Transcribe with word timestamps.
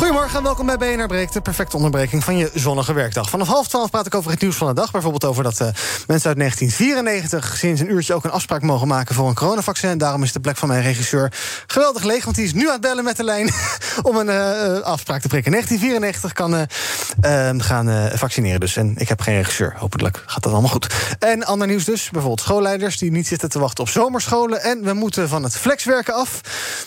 Goedemorgen 0.00 0.36
en 0.36 0.42
welkom 0.42 0.66
bij 0.66 0.76
BNR 0.76 1.06
Breekt, 1.06 1.32
de 1.32 1.40
perfecte 1.40 1.76
onderbreking 1.76 2.24
van 2.24 2.36
je 2.36 2.50
zonnige 2.54 2.92
werkdag. 2.92 3.30
Vanaf 3.30 3.48
half 3.48 3.68
twaalf 3.68 3.90
praat 3.90 4.06
ik 4.06 4.14
over 4.14 4.30
het 4.30 4.40
nieuws 4.40 4.56
van 4.56 4.66
de 4.66 4.74
dag. 4.74 4.90
Bijvoorbeeld 4.90 5.24
over 5.24 5.42
dat 5.42 5.60
uh, 5.60 5.68
mensen 6.06 6.28
uit 6.28 6.38
1994 6.38 7.56
sinds 7.56 7.80
een 7.80 7.90
uurtje 7.90 8.14
ook 8.14 8.24
een 8.24 8.30
afspraak 8.30 8.62
mogen 8.62 8.88
maken 8.88 9.14
voor 9.14 9.28
een 9.28 9.34
coronavaccin. 9.34 9.98
Daarom 9.98 10.22
is 10.22 10.32
de 10.32 10.40
plek 10.40 10.56
van 10.56 10.68
mijn 10.68 10.82
regisseur 10.82 11.32
geweldig 11.66 12.02
leeg, 12.02 12.24
want 12.24 12.36
die 12.36 12.44
is 12.44 12.52
nu 12.52 12.66
aan 12.66 12.72
het 12.72 12.80
bellen 12.80 13.04
met 13.04 13.16
de 13.16 13.24
lijn 13.24 13.52
om 14.02 14.16
een 14.16 14.26
uh, 14.26 14.80
afspraak 14.80 15.20
te 15.20 15.28
prikken. 15.28 15.52
1994 15.52 16.32
kan 16.32 16.54
uh, 16.54 17.64
gaan 17.64 18.18
vaccineren 18.18 18.60
dus. 18.60 18.76
En 18.76 18.94
ik 18.96 19.08
heb 19.08 19.20
geen 19.20 19.36
regisseur. 19.36 19.74
Hopelijk 19.76 20.22
gaat 20.26 20.42
dat 20.42 20.52
allemaal 20.52 20.70
goed. 20.70 20.86
En 21.18 21.44
ander 21.44 21.66
nieuws 21.66 21.84
dus. 21.84 22.10
Bijvoorbeeld 22.10 22.40
schoolleiders 22.40 22.98
die 22.98 23.10
niet 23.10 23.26
zitten 23.26 23.50
te 23.50 23.58
wachten 23.58 23.84
op 23.84 23.90
zomerscholen. 23.90 24.62
En 24.62 24.84
we 24.84 24.92
moeten 24.92 25.28
van 25.28 25.42
het 25.42 25.56
flexwerken 25.56 26.14
af. 26.14 26.40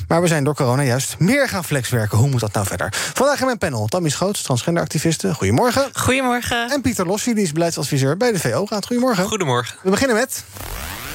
Maar 0.07 0.21
we 0.21 0.27
zijn 0.27 0.43
door 0.43 0.55
corona 0.55 0.83
juist 0.83 1.15
meer 1.19 1.49
gaan 1.49 1.63
flexwerken. 1.63 2.17
Hoe 2.17 2.29
moet 2.29 2.39
dat 2.39 2.53
nou 2.53 2.65
verder? 2.65 3.02
Vandaag 3.13 3.39
in 3.39 3.45
mijn 3.45 3.57
panel 3.57 3.87
Tammy 3.87 4.09
Schoots, 4.09 4.41
transgenderactiviste. 4.41 5.33
Goedemorgen. 5.33 5.89
Goedemorgen. 5.93 6.69
En 6.69 6.81
Pieter 6.81 7.05
Lossi, 7.05 7.33
die 7.33 7.43
is 7.43 7.51
beleidsadviseur 7.51 8.17
bij 8.17 8.31
de 8.31 8.39
VO-raad. 8.39 8.85
Goedemorgen. 8.85 9.25
Goedemorgen. 9.25 9.75
We 9.81 9.89
beginnen 9.89 10.15
met... 10.15 10.43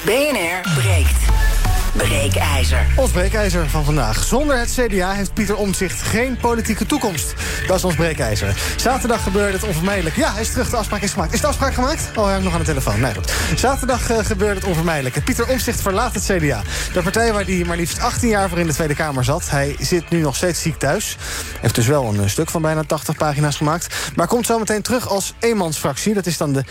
BNR 0.05 0.73
breekt. 0.75 1.58
Breekijzer. 1.93 2.87
Ons 2.95 3.11
breekijzer 3.11 3.69
van 3.69 3.85
vandaag. 3.85 4.23
Zonder 4.23 4.59
het 4.59 4.73
CDA 4.73 5.11
heeft 5.11 5.33
Pieter 5.33 5.55
Omtzigt 5.55 6.01
geen 6.01 6.37
politieke 6.37 6.85
toekomst. 6.85 7.33
Dat 7.67 7.77
is 7.77 7.83
ons 7.83 7.95
breekijzer. 7.95 8.55
Zaterdag 8.75 9.23
gebeurde 9.23 9.53
het 9.53 9.63
onvermijdelijk. 9.63 10.15
Ja, 10.15 10.31
hij 10.31 10.41
is 10.41 10.51
terug. 10.51 10.69
De 10.69 10.77
afspraak 10.77 11.01
is 11.01 11.11
gemaakt. 11.11 11.33
Is 11.33 11.41
de 11.41 11.47
afspraak 11.47 11.73
gemaakt? 11.73 12.09
Oh, 12.15 12.23
hij 12.23 12.33
heeft 12.33 12.43
nog 12.43 12.53
aan 12.53 12.59
de 12.59 12.65
telefoon. 12.65 12.99
Nee, 12.99 13.13
goed. 13.13 13.33
Zaterdag 13.55 14.11
uh, 14.11 14.17
gebeurde 14.17 14.55
het 14.55 14.63
onvermijdelijk. 14.63 15.23
Pieter 15.23 15.47
Omtzigt 15.47 15.81
verlaat 15.81 16.13
het 16.13 16.23
CDA. 16.23 16.61
De 16.93 17.01
partij 17.01 17.33
waar 17.33 17.45
hij 17.45 17.63
maar 17.67 17.77
liefst 17.77 17.99
18 17.99 18.29
jaar 18.29 18.49
voor 18.49 18.59
in 18.59 18.67
de 18.67 18.73
Tweede 18.73 18.95
Kamer 18.95 19.23
zat. 19.23 19.49
Hij 19.49 19.75
zit 19.79 20.09
nu 20.09 20.21
nog 20.21 20.35
steeds 20.35 20.61
ziek 20.61 20.79
thuis. 20.79 21.17
Heeft 21.61 21.75
dus 21.75 21.87
wel 21.87 22.13
een 22.13 22.29
stuk 22.29 22.49
van 22.49 22.61
bijna 22.61 22.83
80 22.83 23.15
pagina's 23.15 23.55
gemaakt. 23.55 23.95
Maar 24.15 24.27
komt 24.27 24.45
zo 24.45 24.59
meteen 24.59 24.81
terug 24.81 25.09
als 25.09 25.33
eenmansfractie. 25.39 26.13
Dat 26.13 26.25
is 26.25 26.37
dan 26.37 26.53
de 26.53 26.63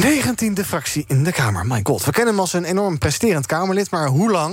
19e 0.00 0.66
fractie 0.66 1.04
in 1.08 1.24
de 1.24 1.32
Kamer. 1.32 1.66
My 1.66 1.80
god. 1.82 2.04
We 2.04 2.10
kennen 2.10 2.32
hem 2.32 2.40
als 2.40 2.52
een 2.52 2.64
enorm 2.64 2.98
presterend 2.98 3.46
Kamerlid. 3.46 3.90
Maar 3.90 4.06
hoe 4.06 4.30
lang 4.30 4.45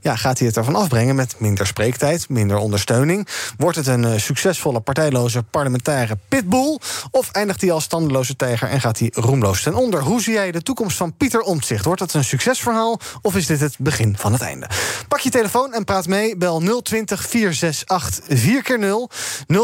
ja, 0.00 0.16
gaat 0.16 0.38
hij 0.38 0.46
het 0.46 0.56
ervan 0.56 0.74
afbrengen 0.74 1.14
met 1.14 1.34
minder 1.38 1.66
spreektijd, 1.66 2.28
minder 2.28 2.56
ondersteuning? 2.56 3.28
Wordt 3.56 3.76
het 3.76 3.86
een 3.86 4.02
uh, 4.02 4.16
succesvolle 4.16 4.80
partijloze 4.80 5.42
parlementaire 5.42 6.18
pitbull? 6.28 6.78
Of 7.10 7.30
eindigt 7.30 7.60
hij 7.60 7.72
als 7.72 7.84
standeloze 7.84 8.36
tijger 8.36 8.68
en 8.68 8.80
gaat 8.80 8.98
hij 8.98 9.10
roemloos 9.14 9.62
ten 9.62 9.74
onder? 9.74 10.02
Hoe 10.02 10.22
zie 10.22 10.32
jij 10.32 10.50
de 10.50 10.62
toekomst 10.62 10.96
van 10.96 11.16
Pieter 11.16 11.40
Omtzigt? 11.40 11.84
Wordt 11.84 12.00
het 12.00 12.14
een 12.14 12.24
succesverhaal 12.24 13.00
of 13.22 13.36
is 13.36 13.46
dit 13.46 13.60
het 13.60 13.74
begin 13.78 14.16
van 14.16 14.32
het 14.32 14.42
einde? 14.42 14.68
Pak 15.08 15.20
je 15.20 15.30
telefoon 15.30 15.74
en 15.74 15.84
praat 15.84 16.06
mee. 16.06 16.36
Bel 16.36 16.82
020 16.82 17.28
468 17.28 18.38
4x0. 18.38 19.14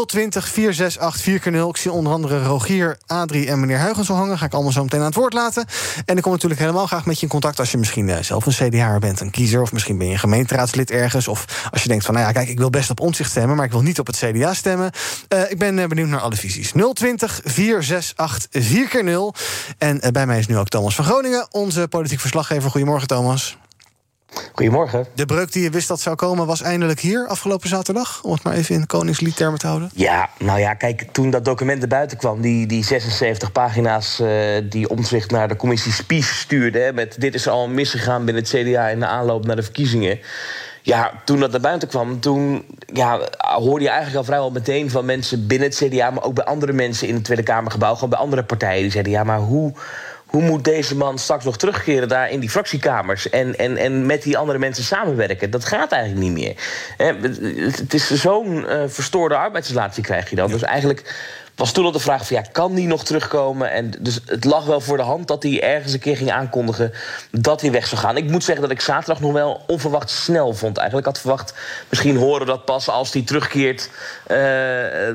020 0.05 0.47
468 0.47 1.53
4x0. 1.53 1.69
Ik 1.69 1.77
zie 1.77 1.91
onder 1.91 2.13
andere 2.13 2.43
Rogier, 2.43 2.97
Adrie 3.05 3.47
en 3.47 3.59
meneer 3.59 3.79
Huygens 3.79 4.09
al 4.09 4.15
hangen. 4.15 4.37
Ga 4.37 4.45
ik 4.45 4.53
allemaal 4.53 4.71
zo 4.71 4.83
meteen 4.83 4.99
aan 4.99 5.05
het 5.05 5.15
woord 5.15 5.33
laten. 5.33 5.65
En 6.05 6.17
ik 6.17 6.23
kom 6.23 6.31
natuurlijk 6.31 6.61
helemaal 6.61 6.87
graag 6.87 7.05
met 7.05 7.15
je 7.15 7.21
in 7.21 7.31
contact 7.31 7.59
als 7.59 7.71
je 7.71 7.77
misschien 7.77 8.07
uh, 8.07 8.17
zelf 8.21 8.45
een 8.45 8.69
CDA 8.69 8.99
bent, 8.99 9.19
een 9.19 9.31
kiezer 9.31 9.61
of 9.61 9.71
misschien 9.77 9.97
ben 9.97 10.07
je 10.07 10.13
een 10.13 10.19
gemeenteraadslid 10.19 10.91
ergens. 10.91 11.27
Of 11.27 11.69
als 11.71 11.81
je 11.81 11.89
denkt 11.89 12.05
van, 12.05 12.13
nou 12.13 12.25
ja, 12.25 12.31
kijk, 12.31 12.49
ik 12.49 12.57
wil 12.57 12.69
best 12.69 12.89
op 12.89 12.99
Omtzigt 12.99 13.29
stemmen... 13.29 13.55
maar 13.55 13.65
ik 13.65 13.71
wil 13.71 13.81
niet 13.81 13.99
op 13.99 14.07
het 14.07 14.17
CDA 14.17 14.53
stemmen. 14.53 14.91
Uh, 15.33 15.51
ik 15.51 15.57
ben 15.57 15.77
uh, 15.77 15.85
benieuwd 15.85 16.07
naar 16.07 16.19
alle 16.19 16.35
visies. 16.35 16.71
020 16.93 17.41
468 17.43 18.63
4x0. 18.63 19.41
En 19.77 20.05
uh, 20.05 20.11
bij 20.11 20.25
mij 20.25 20.39
is 20.39 20.47
nu 20.47 20.57
ook 20.57 20.67
Thomas 20.67 20.95
van 20.95 21.05
Groningen, 21.05 21.47
onze 21.51 21.87
politiek 21.87 22.19
verslaggever. 22.19 22.69
Goedemorgen, 22.69 23.07
Thomas. 23.07 23.57
Goedemorgen. 24.53 25.05
De 25.15 25.25
breuk 25.25 25.51
die 25.51 25.63
je 25.63 25.69
wist 25.69 25.87
dat 25.87 25.99
zou 25.99 26.15
komen 26.15 26.45
was 26.45 26.61
eindelijk 26.61 26.99
hier 26.99 27.27
afgelopen 27.27 27.69
zaterdag? 27.69 28.23
Om 28.23 28.31
het 28.31 28.43
maar 28.43 28.53
even 28.53 28.75
in 28.75 28.85
koningsliedtermen 28.85 29.59
te 29.59 29.67
houden. 29.67 29.89
Ja, 29.93 30.29
nou 30.39 30.59
ja, 30.59 30.73
kijk, 30.73 31.07
toen 31.11 31.29
dat 31.29 31.45
document 31.45 31.81
er 31.81 31.87
buiten 31.87 32.17
kwam... 32.17 32.41
die, 32.41 32.67
die 32.67 32.83
76 32.83 33.51
pagina's 33.51 34.19
uh, 34.19 34.29
die 34.69 34.89
Omtzigt 34.89 35.31
naar 35.31 35.47
de 35.47 35.55
commissie 35.55 35.91
Spies 35.91 36.39
stuurde... 36.39 36.79
Hè, 36.79 36.93
met 36.93 37.15
dit 37.19 37.33
is 37.33 37.47
al 37.47 37.67
misgegaan 37.67 38.25
binnen 38.25 38.43
het 38.43 38.51
CDA 38.51 38.87
in 38.87 38.99
de 38.99 39.05
aanloop 39.05 39.45
naar 39.45 39.55
de 39.55 39.63
verkiezingen... 39.63 40.19
Ja, 40.81 41.11
toen 41.25 41.39
dat 41.39 41.51
naar 41.51 41.61
buiten 41.61 41.87
kwam, 41.87 42.19
toen 42.19 42.65
ja, 42.93 43.19
hoorde 43.39 43.83
je 43.83 43.89
eigenlijk 43.89 44.17
al 44.17 44.23
vrijwel 44.23 44.51
meteen 44.51 44.89
van 44.89 45.05
mensen 45.05 45.47
binnen 45.47 45.67
het 45.67 45.77
CDA, 45.77 46.09
maar 46.09 46.23
ook 46.23 46.33
bij 46.33 46.43
andere 46.43 46.73
mensen 46.73 47.07
in 47.07 47.13
het 47.13 47.23
Tweede 47.23 47.43
Kamergebouw, 47.43 47.93
gewoon 47.93 48.09
bij 48.09 48.19
andere 48.19 48.43
partijen, 48.43 48.81
die 48.81 48.91
zeiden: 48.91 49.11
ja, 49.11 49.23
maar 49.23 49.39
hoe, 49.39 49.73
hoe 50.27 50.41
moet 50.41 50.63
deze 50.63 50.95
man 50.95 51.19
straks 51.19 51.43
nog 51.43 51.57
terugkeren 51.57 52.07
daar 52.07 52.29
in 52.29 52.39
die 52.39 52.49
fractiekamers 52.49 53.29
en, 53.29 53.57
en, 53.57 53.77
en 53.77 54.05
met 54.05 54.23
die 54.23 54.37
andere 54.37 54.59
mensen 54.59 54.83
samenwerken? 54.83 55.49
Dat 55.49 55.65
gaat 55.65 55.91
eigenlijk 55.91 56.23
niet 56.23 56.33
meer. 56.33 56.55
Het 57.77 57.93
is 57.93 58.13
zo'n 58.13 58.55
uh, 58.57 58.83
verstoorde 58.87 59.35
arbeidsrelatie 59.35 60.03
krijg 60.03 60.29
je 60.29 60.35
dan. 60.35 60.47
Ja. 60.47 60.53
Dus 60.53 60.63
eigenlijk 60.63 61.15
was 61.57 61.71
toen 61.71 61.85
al 61.85 61.91
de 61.91 61.99
vraag 61.99 62.27
van 62.27 62.35
ja, 62.35 62.41
kan 62.51 62.75
die 62.75 62.87
nog 62.87 63.05
terugkomen? 63.05 63.71
En 63.71 63.93
dus 63.99 64.19
het 64.25 64.45
lag 64.45 64.65
wel 64.65 64.81
voor 64.81 64.97
de 64.97 65.03
hand 65.03 65.27
dat 65.27 65.43
hij 65.43 65.61
ergens 65.61 65.93
een 65.93 65.99
keer 65.99 66.17
ging 66.17 66.31
aankondigen 66.31 66.93
dat 67.31 67.61
hij 67.61 67.71
weg 67.71 67.87
zou 67.87 68.01
gaan. 68.01 68.17
Ik 68.17 68.29
moet 68.29 68.43
zeggen 68.43 68.63
dat 68.63 68.71
ik 68.71 68.81
zaterdag 68.81 69.19
nog 69.19 69.31
wel 69.31 69.63
onverwacht 69.67 70.09
snel 70.09 70.53
vond. 70.53 70.77
Eigenlijk 70.77 71.07
ik 71.07 71.13
had 71.13 71.21
verwacht, 71.21 71.53
misschien 71.89 72.17
horen 72.17 72.47
dat 72.47 72.65
pas 72.65 72.89
als 72.89 73.13
hij 73.13 73.21
terugkeert 73.21 73.89
uh, 74.27 74.37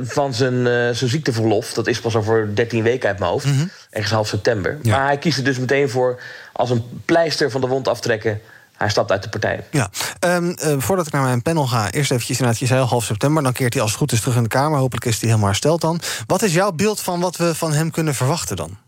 van 0.03 0.35
zijn, 0.35 0.55
uh, 0.55 0.65
zijn 0.91 1.11
ziekteverlof. 1.11 1.73
Dat 1.73 1.87
is 1.87 2.01
pas 2.01 2.17
over 2.17 2.55
13 2.55 2.83
weken 2.83 3.09
uit 3.09 3.19
mijn 3.19 3.31
hoofd. 3.31 3.47
Mm 3.47 3.53
-hmm. 3.53 3.71
Ergens 3.91 4.13
half 4.13 4.29
september. 4.29 4.79
Ja. 4.83 4.97
Maar 4.97 5.07
hij 5.07 5.19
kiest 5.19 5.39
er 5.39 5.45
dus 5.45 5.59
meteen 5.59 5.91
voor 5.91 6.21
als 6.53 6.71
een 6.71 7.03
pleister 7.05 7.51
van 7.51 7.61
de 7.61 7.67
wond 7.67 7.89
aftrekken 7.89 8.41
hij 8.83 8.91
stapt 8.91 9.11
uit 9.11 9.23
de 9.23 9.29
partij. 9.29 9.65
Ja, 9.71 9.91
um, 10.21 10.49
uh, 10.49 10.75
voordat 10.79 11.07
ik 11.07 11.13
naar 11.13 11.23
mijn 11.23 11.43
panel 11.43 11.67
ga, 11.67 11.91
eerst 11.91 12.11
eventjes 12.11 12.39
inderdaad, 12.39 12.61
je 12.61 12.67
zei 12.67 12.81
al 12.81 12.87
half 12.87 13.05
september, 13.05 13.43
dan 13.43 13.53
keert 13.53 13.73
hij 13.73 13.83
als 13.83 13.91
het 13.91 14.01
goed 14.01 14.13
is 14.13 14.21
terug 14.21 14.37
in 14.37 14.43
de 14.43 14.49
Kamer. 14.49 14.79
Hopelijk 14.79 15.07
is 15.07 15.19
hij 15.19 15.29
helemaal 15.29 15.49
hersteld 15.49 15.81
dan. 15.81 16.01
Wat 16.27 16.43
is 16.43 16.55
jouw 16.55 16.73
beeld 16.73 17.01
van 17.01 17.21
wat 17.21 17.37
we 17.37 17.55
van 17.55 17.73
hem 17.73 17.91
kunnen 17.91 18.15
verwachten 18.15 18.57
dan? 18.57 18.79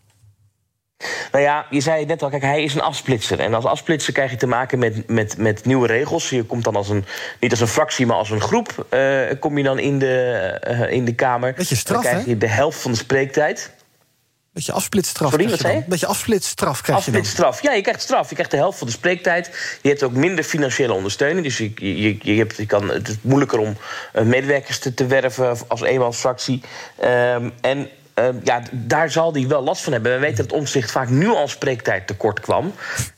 Nou 1.31 1.43
ja, 1.43 1.65
je 1.69 1.81
zei 1.81 1.99
het 1.99 2.07
net 2.07 2.23
al, 2.23 2.29
kijk, 2.29 2.41
hij 2.41 2.63
is 2.63 2.75
een 2.75 2.81
afsplitser. 2.81 3.39
En 3.39 3.53
als 3.53 3.65
afsplitser 3.65 4.13
krijg 4.13 4.31
je 4.31 4.37
te 4.37 4.47
maken 4.47 4.79
met, 4.79 5.07
met, 5.07 5.37
met 5.37 5.65
nieuwe 5.65 5.87
regels. 5.87 6.29
Je 6.29 6.43
komt 6.43 6.63
dan 6.63 6.75
als 6.75 6.89
een, 6.89 7.05
niet 7.39 7.51
als 7.51 7.59
een 7.59 7.67
fractie, 7.67 8.05
maar 8.05 8.17
als 8.17 8.29
een 8.29 8.41
groep. 8.41 8.87
Uh, 8.93 9.21
kom 9.39 9.57
je 9.57 9.63
dan 9.63 9.79
in 9.79 9.99
de, 9.99 10.59
uh, 10.69 10.91
in 10.91 11.05
de 11.05 11.15
Kamer. 11.15 11.53
Beetje 11.53 11.75
straf, 11.75 12.01
dan 12.03 12.11
krijg 12.11 12.25
je 12.25 12.37
de 12.37 12.47
helft 12.47 12.81
van 12.81 12.91
de 12.91 12.97
spreektijd. 12.97 13.74
Beetje 14.55 14.71
afsplitstraf. 14.71 15.29
Sorry, 15.29 15.49
wat 15.49 15.59
zei 15.59 15.75
je? 15.75 15.83
Beetje 15.87 16.05
afsplitstraf 16.05 16.81
krijg 16.81 16.97
afsplitstraf. 16.97 17.61
Ja, 17.61 17.71
je 17.71 17.81
krijgt 17.81 18.01
straf. 18.01 18.27
Je 18.27 18.33
krijgt 18.33 18.51
de 18.51 18.57
helft 18.57 18.77
van 18.77 18.87
de 18.87 18.93
spreektijd. 18.93 19.49
Je 19.81 19.89
hebt 19.89 20.03
ook 20.03 20.11
minder 20.11 20.43
financiële 20.43 20.93
ondersteuning. 20.93 21.43
Dus 21.45 21.57
je, 21.57 21.71
je, 21.75 22.17
je, 22.21 22.37
hebt, 22.37 22.57
je 22.57 22.65
kan, 22.65 22.89
het 22.89 23.07
is 23.07 23.15
moeilijker 23.21 23.59
om 23.59 23.77
medewerkers 24.23 24.79
te, 24.79 24.93
te 24.93 25.05
werven 25.05 25.57
als 25.67 25.81
eenmansfractie. 25.81 26.61
Um, 27.03 27.53
en 27.61 27.89
uh, 28.19 28.25
ja, 28.43 28.61
daar 28.71 29.11
zal 29.11 29.33
hij 29.33 29.47
wel 29.47 29.63
last 29.63 29.83
van 29.83 29.93
hebben. 29.93 30.13
We 30.13 30.19
weten 30.19 30.47
dat 30.47 30.57
Omtzigt 30.57 30.91
vaak 30.91 31.09
nu 31.09 31.27
al 31.27 31.47
spreektijd 31.47 32.07
tekort 32.07 32.39
kwam. 32.39 32.73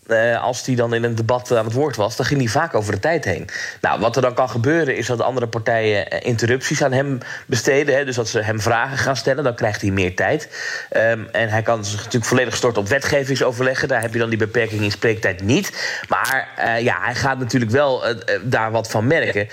Uh, 0.08 0.44
als 0.44 0.66
hij 0.66 0.76
dan 0.76 0.94
in 0.94 1.04
een 1.04 1.16
debat 1.16 1.52
aan 1.52 1.66
het 1.66 1.74
woord 1.74 1.96
was, 1.96 2.16
dan 2.16 2.26
ging 2.26 2.40
hij 2.40 2.50
vaak 2.50 2.76
over 2.76 2.94
de 2.94 3.00
tijd 3.00 3.26
heen. 3.26 3.50
Nou, 3.82 4.00
wat 4.00 4.16
er 4.16 4.22
dan 4.22 4.34
kan 4.34 4.50
gebeuren, 4.50 4.98
is 4.98 5.08
dat 5.08 5.22
andere 5.22 5.48
partijen 5.48 6.08
interrupties 6.08 6.84
aan 6.84 6.92
hem 6.92 7.18
besteden. 7.46 7.96
Hè, 7.96 8.06
dus 8.06 8.16
dat 8.16 8.28
ze 8.28 8.42
hem 8.42 8.62
vragen 8.62 8.98
gaan 8.98 9.16
stellen, 9.16 9.44
dan 9.44 9.56
krijgt 9.56 9.82
hij 9.82 9.92
meer 9.92 10.16
tijd. 10.16 10.50
Um, 10.96 11.28
en 11.32 11.50
hij 11.50 11.62
kan 11.62 11.86
zich 11.86 11.98
natuurlijk 11.98 12.26
volledig 12.26 12.56
storten 12.56 12.82
op 12.82 12.88
wetgevingsoverleggen. 12.88 13.88
Daar 13.88 14.02
heb 14.02 14.14
je 14.14 14.20
dan 14.20 14.30
die 14.30 14.38
beperking 14.38 14.82
in 14.82 14.92
spreektijd 14.92 15.42
niet. 15.42 15.98
Maar 16.08 16.48
ja, 16.82 16.98
hij 17.02 17.16
gaat 17.16 17.40
natuurlijk 17.40 17.72
wel 17.72 18.04
daar 18.44 18.72
wat 18.72 18.90
van 18.90 19.08
merken. 19.08 19.48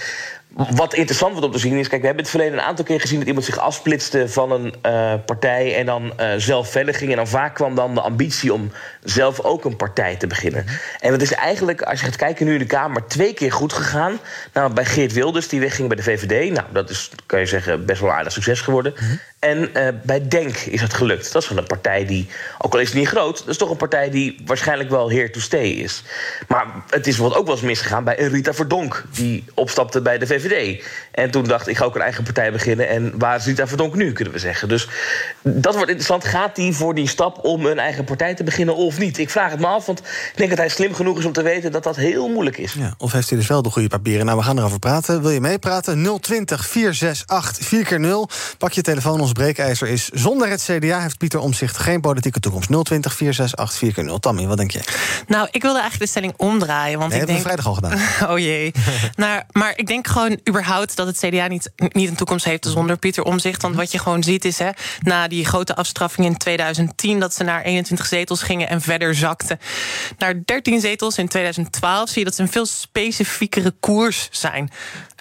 Wat 0.55 0.95
interessant 0.95 1.33
wordt 1.33 1.47
om 1.47 1.53
te 1.53 1.59
zien 1.59 1.77
is, 1.79 1.89
kijk, 1.89 2.01
we 2.01 2.07
hebben 2.07 2.25
het 2.25 2.35
verleden 2.35 2.59
een 2.59 2.65
aantal 2.65 2.85
keer 2.85 3.01
gezien 3.01 3.19
dat 3.19 3.27
iemand 3.27 3.47
zich 3.47 3.59
afsplitste 3.59 4.29
van 4.29 4.53
een 4.53 4.75
uh, 4.87 5.15
partij 5.27 5.77
en 5.77 5.87
dan 5.87 6.13
uh, 6.21 6.33
zelf 6.37 6.71
verder 6.71 6.95
ging. 6.95 7.11
En 7.11 7.17
dan 7.17 7.29
vaak 7.29 7.55
kwam 7.55 7.75
dan 7.75 7.95
de 7.95 8.01
ambitie 8.01 8.53
om 8.53 8.73
zelf 9.03 9.41
ook 9.41 9.65
een 9.65 9.77
partij 9.77 10.17
te 10.17 10.27
beginnen. 10.27 10.67
En 11.01 11.11
dat 11.11 11.23
is 11.23 11.33
eigenlijk, 11.33 11.83
als 11.83 12.01
je 12.01 12.07
gaat 12.07 12.17
kijken 12.17 12.47
nu 12.47 12.53
in 12.53 12.59
de 12.59 12.67
Kamer, 12.67 13.07
twee 13.07 13.35
keer 13.35 13.53
goed 13.53 13.73
gegaan. 13.73 14.19
Nou, 14.53 14.73
bij 14.73 14.85
Geert 14.85 15.13
Wilders, 15.13 15.49
die 15.49 15.61
wegging 15.61 15.89
bij 15.89 15.97
de 15.97 16.03
VVD. 16.03 16.53
Nou, 16.53 16.67
dat 16.73 16.91
is, 16.91 17.11
kan 17.27 17.41
je 17.41 17.47
zeggen, 17.47 17.87
best 17.87 18.01
wel 18.01 18.13
aardig 18.13 18.33
succes 18.33 18.61
geworden. 18.61 18.95
En 19.45 19.71
uh, 19.77 19.89
bij 20.03 20.29
Denk 20.29 20.57
is 20.57 20.81
het 20.81 20.95
gelukt. 20.95 21.33
Dat 21.33 21.43
is 21.43 21.49
van 21.49 21.59
een 21.59 21.67
partij 21.67 22.07
die, 22.07 22.29
ook 22.59 22.73
al 22.73 22.81
is 22.81 22.89
het 22.89 22.97
niet 22.97 23.09
groot... 23.09 23.39
dat 23.39 23.49
is 23.49 23.57
toch 23.57 23.71
een 23.71 23.77
partij 23.77 24.11
die 24.11 24.43
waarschijnlijk 24.47 24.91
wel 24.91 25.11
here 25.11 25.31
to 25.31 25.41
stay 25.41 25.69
is. 25.69 26.03
Maar 26.49 26.67
het 26.89 27.07
is 27.07 27.17
bijvoorbeeld 27.17 27.41
ook 27.41 27.47
wel 27.47 27.55
eens 27.55 27.65
misgegaan 27.65 28.05
bij 28.05 28.17
Rita 28.17 28.53
Verdonk... 28.53 29.05
die 29.15 29.45
opstapte 29.55 30.01
bij 30.01 30.19
de 30.19 30.27
VVD. 30.27 30.85
En 31.11 31.31
toen 31.31 31.45
dacht 31.45 31.69
ik, 31.69 31.77
ga 31.77 31.85
ook 31.85 31.95
een 31.95 32.01
eigen 32.01 32.25
partij 32.25 32.53
beginnen. 32.53 32.89
En 32.89 33.13
waar 33.19 33.37
is 33.37 33.45
Rita 33.45 33.67
Verdonk 33.67 33.95
nu, 33.95 34.13
kunnen 34.13 34.33
we 34.33 34.39
zeggen. 34.39 34.69
Dus 34.69 34.89
dat 35.43 35.75
wordt 35.75 35.89
interessant. 35.89 36.25
Gaat 36.25 36.57
hij 36.57 36.73
voor 36.73 36.95
die 36.95 37.09
stap 37.09 37.45
om 37.45 37.67
een 37.67 37.79
eigen 37.79 38.05
partij 38.05 38.35
te 38.35 38.45
beginnen 38.45 38.77
of 38.77 38.99
niet? 38.99 39.19
Ik 39.19 39.31
vraag 39.31 39.51
het 39.51 39.61
me 39.61 39.67
af, 39.67 39.87
want 39.87 39.99
ik 39.99 40.33
denk 40.35 40.49
dat 40.49 40.59
hij 40.59 40.69
slim 40.69 40.95
genoeg 40.95 41.19
is 41.19 41.25
om 41.25 41.33
te 41.33 41.43
weten... 41.43 41.73
dat 41.73 41.83
dat 41.83 41.97
heel 41.97 42.29
moeilijk 42.29 42.59
is. 42.59 42.73
Ja, 42.73 42.95
of 42.99 43.13
heeft 43.13 43.29
hij 43.29 43.39
dus 43.39 43.49
wel 43.49 43.63
de 43.63 43.71
goede 43.71 43.89
papieren? 43.89 44.27
Nou, 44.27 44.39
we 44.39 44.45
gaan 44.45 44.59
erover 44.59 44.79
praten. 44.79 45.23
Wil 45.23 45.31
je 45.31 45.41
meepraten? 45.41 46.19
020 46.21 46.67
468 46.67 47.73
4x0. 47.73 48.57
Pak 48.59 48.73
je 48.73 48.83
telefoon, 48.83 49.21
ons 49.21 49.33
breekijzer 49.35 49.89
is... 49.89 50.09
zonder 50.09 50.49
het 50.49 50.63
CDA 50.63 51.01
heeft 51.01 51.19
Pieter 51.19 51.41
Omzicht 51.41 51.77
geen 51.77 52.01
politieke 52.01 52.41
toekomst. 52.41 52.69
020 52.85 53.15
468 53.15 54.05
4x0. 54.15 54.21
Tammy, 54.21 54.47
wat 54.47 54.57
denk 54.57 54.71
je? 54.71 54.81
Nou, 55.27 55.49
ik 55.51 55.63
wilde 55.63 55.81
eigenlijk 55.81 56.13
de 56.13 56.19
stelling 56.19 56.35
omdraaien. 56.37 56.99
Want 56.99 57.11
nee, 57.11 57.21
ik 57.21 57.27
denk... 57.27 57.41
vrijdag 57.41 57.67
al 57.67 57.75
gedaan. 57.75 57.99
oh 58.33 58.39
jee. 58.39 58.73
nou, 59.17 59.43
maar 59.53 59.73
ik 59.77 59.87
denk 59.87 60.07
gewoon 60.07 60.41
überhaupt 60.49 60.97
dat 60.97 61.07
het 61.07 61.19
CDA 61.19 61.47
niet, 61.47 61.71
niet 61.77 62.09
een 62.09 62.17
toekomst 62.17 62.45
heeft 62.45 62.67
zonder 62.67 62.97
Pieter 62.97 63.23
Omzicht. 63.23 63.63
Want 63.63 63.75
wat 63.75 63.93
je 63.93 63.99
gewoon 63.99 64.23
ziet 64.23 64.45
is, 64.45 64.59
hè, 64.59 64.71
na 65.01 65.29
die 65.29 65.45
grote 65.45 65.77
afstraffing 65.77 66.27
in 66.27 66.37
2010... 66.37 67.21
dat 67.21 67.35
ze 67.35 67.45
naar 67.45 67.63
21 67.63 68.07
zetels 68.07 68.43
gingen 68.43 68.69
en 68.69 68.81
verder 68.81 69.15
zakten 69.15 69.59
naar 70.19 70.43
13 70.45 70.81
zetels 70.81 71.19
in 71.19 71.29
2012... 71.29 72.09
zie 72.09 72.19
je 72.19 72.25
dat 72.25 72.35
ze 72.35 72.43
een 72.43 72.53
veel 72.53 72.67
specifiekere 72.67 73.75
koers 73.81 74.29
zijn 74.31 74.71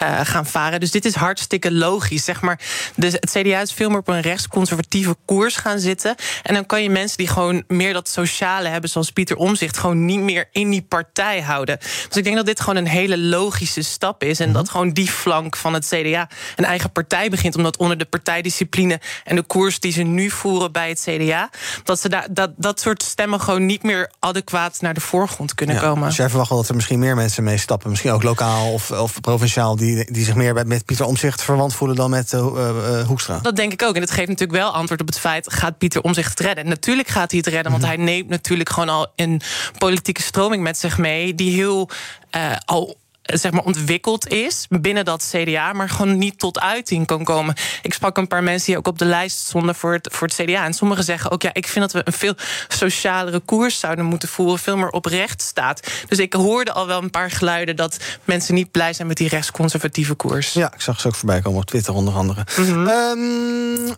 uh, 0.04 0.19
gaan 0.24 0.45
varen. 0.45 0.80
Dus 0.80 0.92
dit 0.92 1.06
is 1.06 1.15
hartstikke 1.15 1.71
logisch. 1.71 2.24
Zeg 2.24 2.42
maar. 2.42 2.60
Dus 2.95 3.13
het 3.13 3.31
CDA 3.31 3.62
is 3.62 3.74
veel 3.74 3.89
meer 3.89 4.02
op 4.07 4.13
een 4.13 4.21
rechtsconservatieve 4.21 5.15
koers 5.25 5.55
gaan 5.55 5.79
zitten. 5.79 6.15
En 6.44 6.53
dan 6.53 6.65
kan 6.65 6.83
je 6.83 6.89
mensen 6.89 7.17
die 7.17 7.27
gewoon 7.27 7.63
meer 7.67 7.94
dat 7.94 8.09
sociale 8.09 8.67
hebben, 8.67 8.89
zoals 8.89 9.11
Pieter 9.11 9.35
Omzicht, 9.35 9.77
gewoon 9.77 10.05
niet 10.05 10.19
meer 10.19 10.50
in 10.51 10.69
die 10.69 10.81
partij 10.81 11.41
houden. 11.41 11.77
Dus 12.07 12.17
ik 12.17 12.23
denk 12.23 12.35
dat 12.35 12.45
dit 12.45 12.59
gewoon 12.59 12.75
een 12.75 12.88
hele 12.88 13.17
logische 13.17 13.81
stap 13.81 14.23
is. 14.23 14.39
En 14.39 14.53
dat 14.53 14.69
gewoon 14.69 14.91
die 14.91 15.07
flank 15.07 15.55
van 15.55 15.73
het 15.73 15.85
CDA 15.85 16.29
een 16.55 16.65
eigen 16.65 16.91
partij 16.91 17.29
begint. 17.29 17.55
Omdat 17.55 17.77
onder 17.77 17.97
de 17.97 18.05
partijdiscipline 18.05 19.00
en 19.23 19.35
de 19.35 19.41
koers 19.41 19.79
die 19.79 19.91
ze 19.91 20.01
nu 20.01 20.29
voeren 20.29 20.71
bij 20.71 20.89
het 20.89 21.07
CDA, 21.09 21.50
dat 21.83 22.00
ze 22.00 22.09
daar, 22.09 22.27
dat, 22.31 22.51
dat 22.57 22.79
soort 22.79 23.03
stemmen 23.03 23.41
gewoon 23.41 23.65
niet 23.65 23.83
meer 23.83 24.11
adequaat 24.19 24.81
naar 24.81 24.94
de 24.94 25.01
voorgrond 25.01 25.55
kunnen 25.55 25.75
ja, 25.75 25.81
komen. 25.81 26.07
Dus 26.07 26.17
jij 26.17 26.29
verwacht 26.29 26.50
wel 26.50 26.57
dat 26.57 26.69
er 26.69 26.75
misschien 26.75 27.00
meer 27.00 27.15
mensen 27.15 27.44
mee 27.44 27.57
stappen, 27.57 27.89
misschien 27.89 28.11
ook 28.11 28.23
lokaal 28.23 28.73
of, 28.73 28.91
of 28.91 29.21
provinciaal, 29.21 29.75
die, 29.75 30.11
die 30.11 30.25
zich 30.25 30.35
meer 30.35 30.67
met 30.67 30.85
Pieter 30.85 31.05
Omzicht 31.05 31.41
verwant 31.41 31.75
voelen 31.75 31.95
dan 31.95 32.09
met 32.09 32.31
uh, 32.31 32.39
uh, 32.39 33.07
Hoekstra. 33.07 33.39
Dat 33.41 33.55
denk 33.55 33.71
ik 33.73 33.81
ook. 33.81 33.92
En 33.95 34.01
het 34.01 34.11
geeft 34.11 34.27
natuurlijk 34.27 34.59
wel 34.59 34.71
antwoord 34.71 35.01
op 35.01 35.07
het 35.07 35.19
feit: 35.19 35.53
gaat 35.53 35.77
Pieter 35.77 36.01
Omzicht 36.01 36.29
het 36.29 36.39
redden? 36.39 36.67
Natuurlijk 36.67 37.07
gaat 37.07 37.31
hij 37.31 37.39
het 37.39 37.53
redden, 37.53 37.71
want 37.71 37.85
hij 37.85 37.97
neemt 37.97 38.29
natuurlijk 38.29 38.69
gewoon 38.69 38.89
al 38.89 39.11
een 39.15 39.41
politieke 39.77 40.21
stroming 40.21 40.63
met 40.63 40.77
zich 40.77 40.97
mee 40.97 41.35
die 41.35 41.51
heel 41.51 41.89
uh, 42.35 42.55
al 42.65 42.97
zeg 43.23 43.51
maar 43.51 43.63
ontwikkeld 43.63 44.27
is 44.27 44.65
binnen 44.69 45.05
dat 45.05 45.29
CDA, 45.31 45.73
maar 45.73 45.89
gewoon 45.89 46.17
niet 46.17 46.39
tot 46.39 46.59
uiting 46.59 47.07
kan 47.07 47.23
komen. 47.23 47.55
Ik 47.81 47.93
sprak 47.93 48.17
een 48.17 48.27
paar 48.27 48.43
mensen 48.43 48.65
die 48.65 48.77
ook 48.77 48.87
op 48.87 48.99
de 48.99 49.05
lijst 49.05 49.37
stonden 49.37 49.75
voor 49.75 49.93
het, 49.93 50.09
voor 50.11 50.27
het 50.27 50.35
CDA. 50.35 50.65
En 50.65 50.73
sommigen 50.73 51.03
zeggen 51.03 51.31
ook, 51.31 51.41
ja, 51.41 51.49
ik 51.53 51.67
vind 51.67 51.91
dat 51.91 51.93
we 51.93 52.01
een 52.03 52.13
veel 52.19 52.33
socialere 52.67 53.39
koers 53.39 53.79
zouden 53.79 54.05
moeten 54.05 54.29
voeren, 54.29 54.59
veel 54.59 54.77
meer 54.77 54.89
op 54.89 55.05
recht 55.05 55.41
staat. 55.41 55.87
Dus 56.07 56.17
ik 56.19 56.33
hoorde 56.33 56.71
al 56.71 56.87
wel 56.87 57.01
een 57.01 57.09
paar 57.09 57.31
geluiden 57.31 57.75
dat 57.75 57.97
mensen 58.23 58.53
niet 58.53 58.71
blij 58.71 58.93
zijn 58.93 59.07
met 59.07 59.17
die 59.17 59.27
rechtsconservatieve 59.27 60.13
koers. 60.13 60.53
Ja, 60.53 60.73
ik 60.73 60.81
zag 60.81 60.99
ze 60.99 61.07
ook 61.07 61.15
voorbij 61.15 61.41
komen 61.41 61.59
op 61.59 61.65
Twitter 61.65 61.93
onder 61.93 62.13
andere. 62.13 62.45
Mm 62.57 62.65
-hmm. 62.65 62.87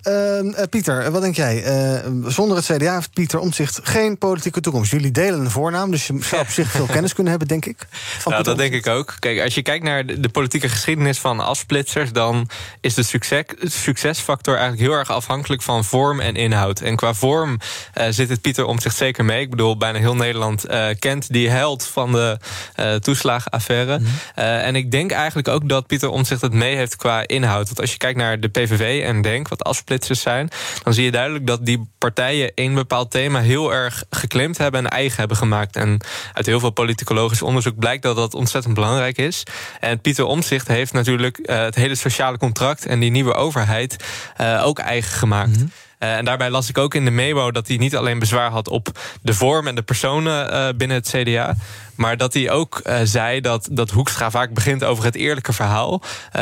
um, 0.04 0.48
uh, 0.48 0.64
Pieter, 0.70 1.12
wat 1.12 1.22
denk 1.22 1.36
jij? 1.36 1.94
Uh, 1.96 2.30
zonder 2.32 2.58
het 2.58 2.66
CDA 2.66 2.94
heeft 2.94 3.14
Pieter 3.14 3.40
Omtzigt 3.40 3.80
geen 3.84 4.18
politieke 4.18 4.62
toekomst. 4.62 4.92
Jullie 4.92 5.12
delen 5.12 5.40
een 5.40 5.52
voornaam, 5.52 5.92
dus 5.92 6.08
je 6.08 6.18
zou 6.22 6.42
op 6.42 6.50
zich 6.50 6.72
veel 6.72 6.86
kennis 6.96 7.14
kunnen 7.14 7.32
hebben, 7.32 7.48
denk 7.48 7.66
ik. 7.66 7.88
Van 8.20 8.34
ja, 8.34 8.42
dat 8.42 8.58
denk 8.58 8.74
ik 8.74 8.88
ook. 8.88 9.15
Kijk, 9.20 9.42
als 9.42 9.56
je 9.56 9.62
kijkt 9.62 9.84
naar 9.84 10.06
de, 10.06 10.20
de 10.20 10.30
politieke 10.30 10.70
geschiedenis 10.70 11.20
van 11.20 11.40
afsplitsers, 11.40 12.12
dan 12.12 12.50
is 12.82 12.94
de 12.94 13.04
succes, 13.04 13.44
succesfactor 13.62 14.54
eigenlijk 14.54 14.90
heel 14.90 14.98
erg 15.00 15.10
afhankelijk 15.10 15.62
van 15.62 15.84
vorm 15.84 16.20
en 16.20 16.36
inhoud. 16.36 16.80
En 16.80 16.96
qua 16.96 17.14
vorm 17.14 17.60
uh, 17.98 18.06
zit 18.10 18.30
het 18.30 18.42
Pieter 18.42 18.66
om 18.66 18.80
zich 18.80 18.94
zeker 18.94 19.26
mee. 19.26 19.42
Ik 19.42 19.50
bedoel, 19.50 19.78
bijna 19.78 20.00
heel 20.00 20.16
Nederland 20.16 20.70
uh, 20.70 20.88
kent 21.00 21.34
die 21.34 21.50
held 21.50 21.86
van 21.86 22.12
de 22.12 22.38
uh, 22.80 22.94
toeslagenaffaire. 22.96 24.00
Mm 24.00 24.06
-hmm. 24.06 24.44
en 24.44 24.76
ik 24.76 24.92
denk 24.92 25.12
eigenlijk 25.12 25.48
ook 25.48 25.70
dat 25.70 25.88
Pieter 25.88 26.10
Omtzigt 26.10 26.42
het 26.42 26.54
mee 26.54 26.76
heeft 26.76 26.96
qua 26.96 27.28
inhoud. 27.28 27.66
Want 27.66 27.82
als 27.82 27.92
je 27.92 27.98
kijkt 27.98 28.18
naar 28.18 28.40
de 28.40 28.48
PVV 28.48 29.04
en 29.04 29.22
Denk, 29.22 29.48
wat 29.48 29.64
afsplitsers 29.64 30.22
zijn, 30.22 30.50
dan 30.84 30.94
zie 30.94 31.04
je 31.04 31.12
duidelijk 31.12 31.48
dat 31.48 31.66
die 31.66 31.90
partijen 31.98 32.52
één 32.54 32.74
bepaald 32.74 33.12
thema 33.12 33.40
heel 33.40 33.74
erg 33.74 34.04
geklemd 34.10 34.58
hebben 34.58 34.86
en 34.86 34.90
eigen 34.90 35.18
hebben 35.18 35.38
gemaakt. 35.38 35.76
En 35.76 36.00
uit 36.34 36.46
heel 36.46 36.60
veel 36.60 36.70
politicologisch 36.70 37.42
onderzoek 37.42 37.80
blijkt 37.80 38.04
dat 38.04 38.16
dat 38.16 38.34
ontzettend 38.34 38.74
belangrijk 38.74 39.05
is. 39.14 39.44
En 39.80 40.00
Pieter 40.00 40.26
Omtzigt 40.26 40.68
heeft 40.68 40.94
natuurlijk 40.94 41.40
uh, 41.42 41.60
het 41.60 41.76
hele 41.76 41.96
sociale 41.96 42.38
contract 42.38 42.86
en 42.86 43.00
die 43.00 43.12
nieuwe 43.12 43.34
overheid 43.34 44.04
uh, 44.42 44.66
ook 44.66 44.80
eigen 44.80 45.18
gemaakt. 45.18 45.56
-hmm. 45.56 45.72
Uh, 46.00 46.16
en 46.16 46.26
daarbij 46.26 46.50
las 46.50 46.70
ik 46.70 46.78
ook 46.78 46.94
in 46.94 47.06
de 47.06 47.12
memo 47.12 47.52
dat 47.52 47.68
hij 47.68 47.78
niet 47.78 47.96
alleen 47.96 48.20
bezwaar 48.20 48.50
had 48.50 48.68
op 48.68 48.88
de 49.22 49.34
vorm 49.34 49.68
en 49.68 49.76
de 49.76 49.82
personen 49.82 50.54
uh, 50.54 50.68
binnen 50.78 50.98
het 50.98 51.10
CDA. 51.10 51.56
Maar 51.96 52.18
dat 52.18 52.34
hij 52.34 52.52
ook 52.52 52.82
uh, 52.84 52.96
zei 53.04 53.42
dat, 53.42 53.68
dat 53.72 53.90
Hoekstra 53.90 54.32
vaak 54.32 54.54
begint 54.54 54.84
over 54.84 55.04
het 55.04 55.16
eerlijke 55.16 55.54
verhaal. 55.54 56.02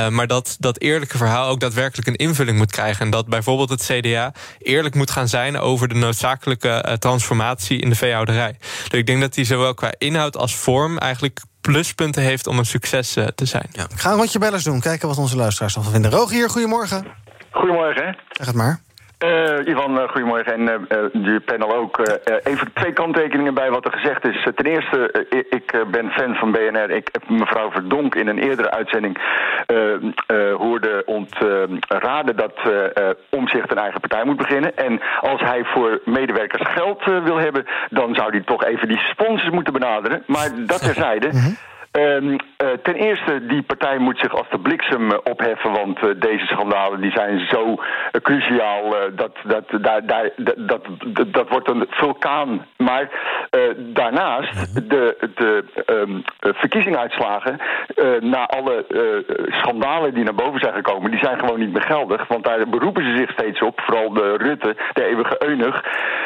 maar 0.10 0.28
dat 0.28 0.56
dat 0.60 0.80
eerlijke 0.80 1.18
verhaal 1.18 1.50
ook 1.50 1.60
daadwerkelijk 1.60 2.08
een 2.08 2.16
invulling 2.16 2.58
moet 2.58 2.72
krijgen. 2.72 3.06
En 3.06 3.12
dat 3.12 3.28
bijvoorbeeld 3.28 3.70
het 3.70 3.84
CDA 3.92 4.34
eerlijk 4.60 4.96
moet 4.96 5.12
gaan 5.12 5.28
zijn 5.28 5.58
over 5.60 5.88
de 5.88 5.96
noodzakelijke 5.96 6.96
transformatie 7.00 7.82
in 7.82 7.90
de 7.90 7.96
veehouderij. 7.96 8.58
Dus 8.90 9.00
ik 9.00 9.06
denk 9.06 9.22
dat 9.22 9.36
hij 9.36 9.46
zowel 9.46 9.74
qua 9.74 9.94
inhoud 9.98 10.38
als 10.38 10.56
vorm 10.56 10.98
eigenlijk 10.98 11.40
pluspunten 11.72 12.24
heeft 12.24 12.48
om 12.48 12.58
een 12.58 12.66
succes 12.66 13.18
uh, 13.18 13.26
te 13.26 13.46
zijn. 13.46 13.66
Ja. 13.72 13.84
Ik 13.84 14.00
ga 14.00 14.12
een 14.12 14.18
rondje 14.18 14.40
bellers 14.40 14.64
doen, 14.64 14.80
kijken 14.80 15.08
wat 15.08 15.18
onze 15.18 15.36
luisteraars 15.36 15.74
van 15.74 15.84
vinden. 15.84 16.12
Rogier, 16.12 16.50
goedemorgen. 16.50 17.06
Goedemorgen. 17.52 18.18
Zeg 18.30 18.48
het 18.48 18.56
maar. 18.56 18.82
Uh, 19.24 19.68
Ivan, 19.68 19.98
uh, 19.98 20.10
goedemorgen. 20.10 20.54
En 20.54 20.62
uh, 20.62 21.24
de 21.26 21.42
panel 21.46 21.76
ook. 21.76 21.98
even 22.44 22.74
twee 22.74 22.94
kanttekeningen 22.94 23.54
bij 23.54 23.70
wat 23.70 23.86
er 23.86 23.92
gezegd 23.92 24.28
is. 24.28 24.48
ten 24.56 24.66
eerste, 24.66 25.26
ik 25.50 25.86
ben 25.92 26.12
fan 26.12 26.36
van 26.36 26.52
BNR. 26.52 26.90
Ik 26.90 27.10
heb 27.12 27.30
mevrouw 27.30 27.72
Verdonk 27.72 28.16
in 28.16 28.28
een 28.28 28.38
eerdere 28.38 28.72
uitzending 28.72 29.18
hoorde 30.58 31.04
ontraden 31.06 32.36
dat 32.36 32.54
Omzicht 33.30 33.72
een 33.72 33.78
eigen 33.78 34.00
partij 34.00 34.24
moet 34.24 34.38
beginnen. 34.38 34.78
En 34.78 35.02
als 35.22 35.42
hij 35.42 35.64
voor 35.64 36.02
medewerkers 36.06 36.72
geld 36.72 37.04
wil 37.06 37.38
hebben, 37.38 37.66
dan 37.90 38.16
zou 38.16 38.30
hij 38.30 38.42
toch 38.42 38.64
even 38.64 38.88
die 38.88 39.00
sponsors 39.00 39.54
moeten 39.54 39.74
benaderen. 39.74 40.24
Maar 40.28 40.50
dat 40.66 40.80
terzijde. 40.84 41.28
Mm 41.28 41.40
-hmm. 41.40 41.58
Um, 42.00 42.30
uh, 42.32 42.38
ten 42.84 42.96
eerste, 42.96 43.46
die 43.46 43.62
partij 43.62 43.98
moet 43.98 44.20
zich 44.20 44.36
als 44.36 44.50
de 44.50 44.60
bliksem 44.60 45.12
uh, 45.12 45.18
opheffen, 45.24 45.72
want 45.72 46.04
uh, 46.04 46.10
deze 46.16 46.46
schandalen 46.46 47.02
die 47.02 47.12
zijn 47.12 47.40
zo 47.40 47.76
cruciaal 48.22 48.96
dat 49.16 49.32
dat, 49.44 49.64
daar, 49.82 50.06
daar, 50.06 50.30
dat, 50.36 50.82
dat, 51.06 51.34
dat 51.34 51.50
wordt 51.50 51.70
een 51.70 51.86
vulkaan. 51.90 52.66
Maar 52.78 53.10
daarnaast, 53.78 54.90
de, 54.90 55.30
de 55.36 55.64
um, 55.86 56.24
verkiezingsuitslagen, 56.40 57.60
na 58.20 58.46
alle 58.46 58.86
schandalen 59.48 60.14
die 60.14 60.24
naar 60.24 60.36
boven 60.36 60.60
zijn 60.60 60.74
gekomen, 60.74 61.12
die 61.12 61.20
zijn 61.20 61.40
gewoon 61.40 61.60
niet 61.60 61.74
meer 61.74 61.82
geldig, 61.82 62.28
want 62.28 62.44
daar 62.44 62.70
beroepen 62.70 63.04
ze 63.04 63.18
zich 63.18 63.32
steeds 63.32 63.62
op, 63.62 63.82
vooral 63.82 64.14
de 64.14 64.36
Rutte, 64.38 64.76
de 64.94 65.06
eeuwige 65.06 65.36
eunuch. 65.46 65.84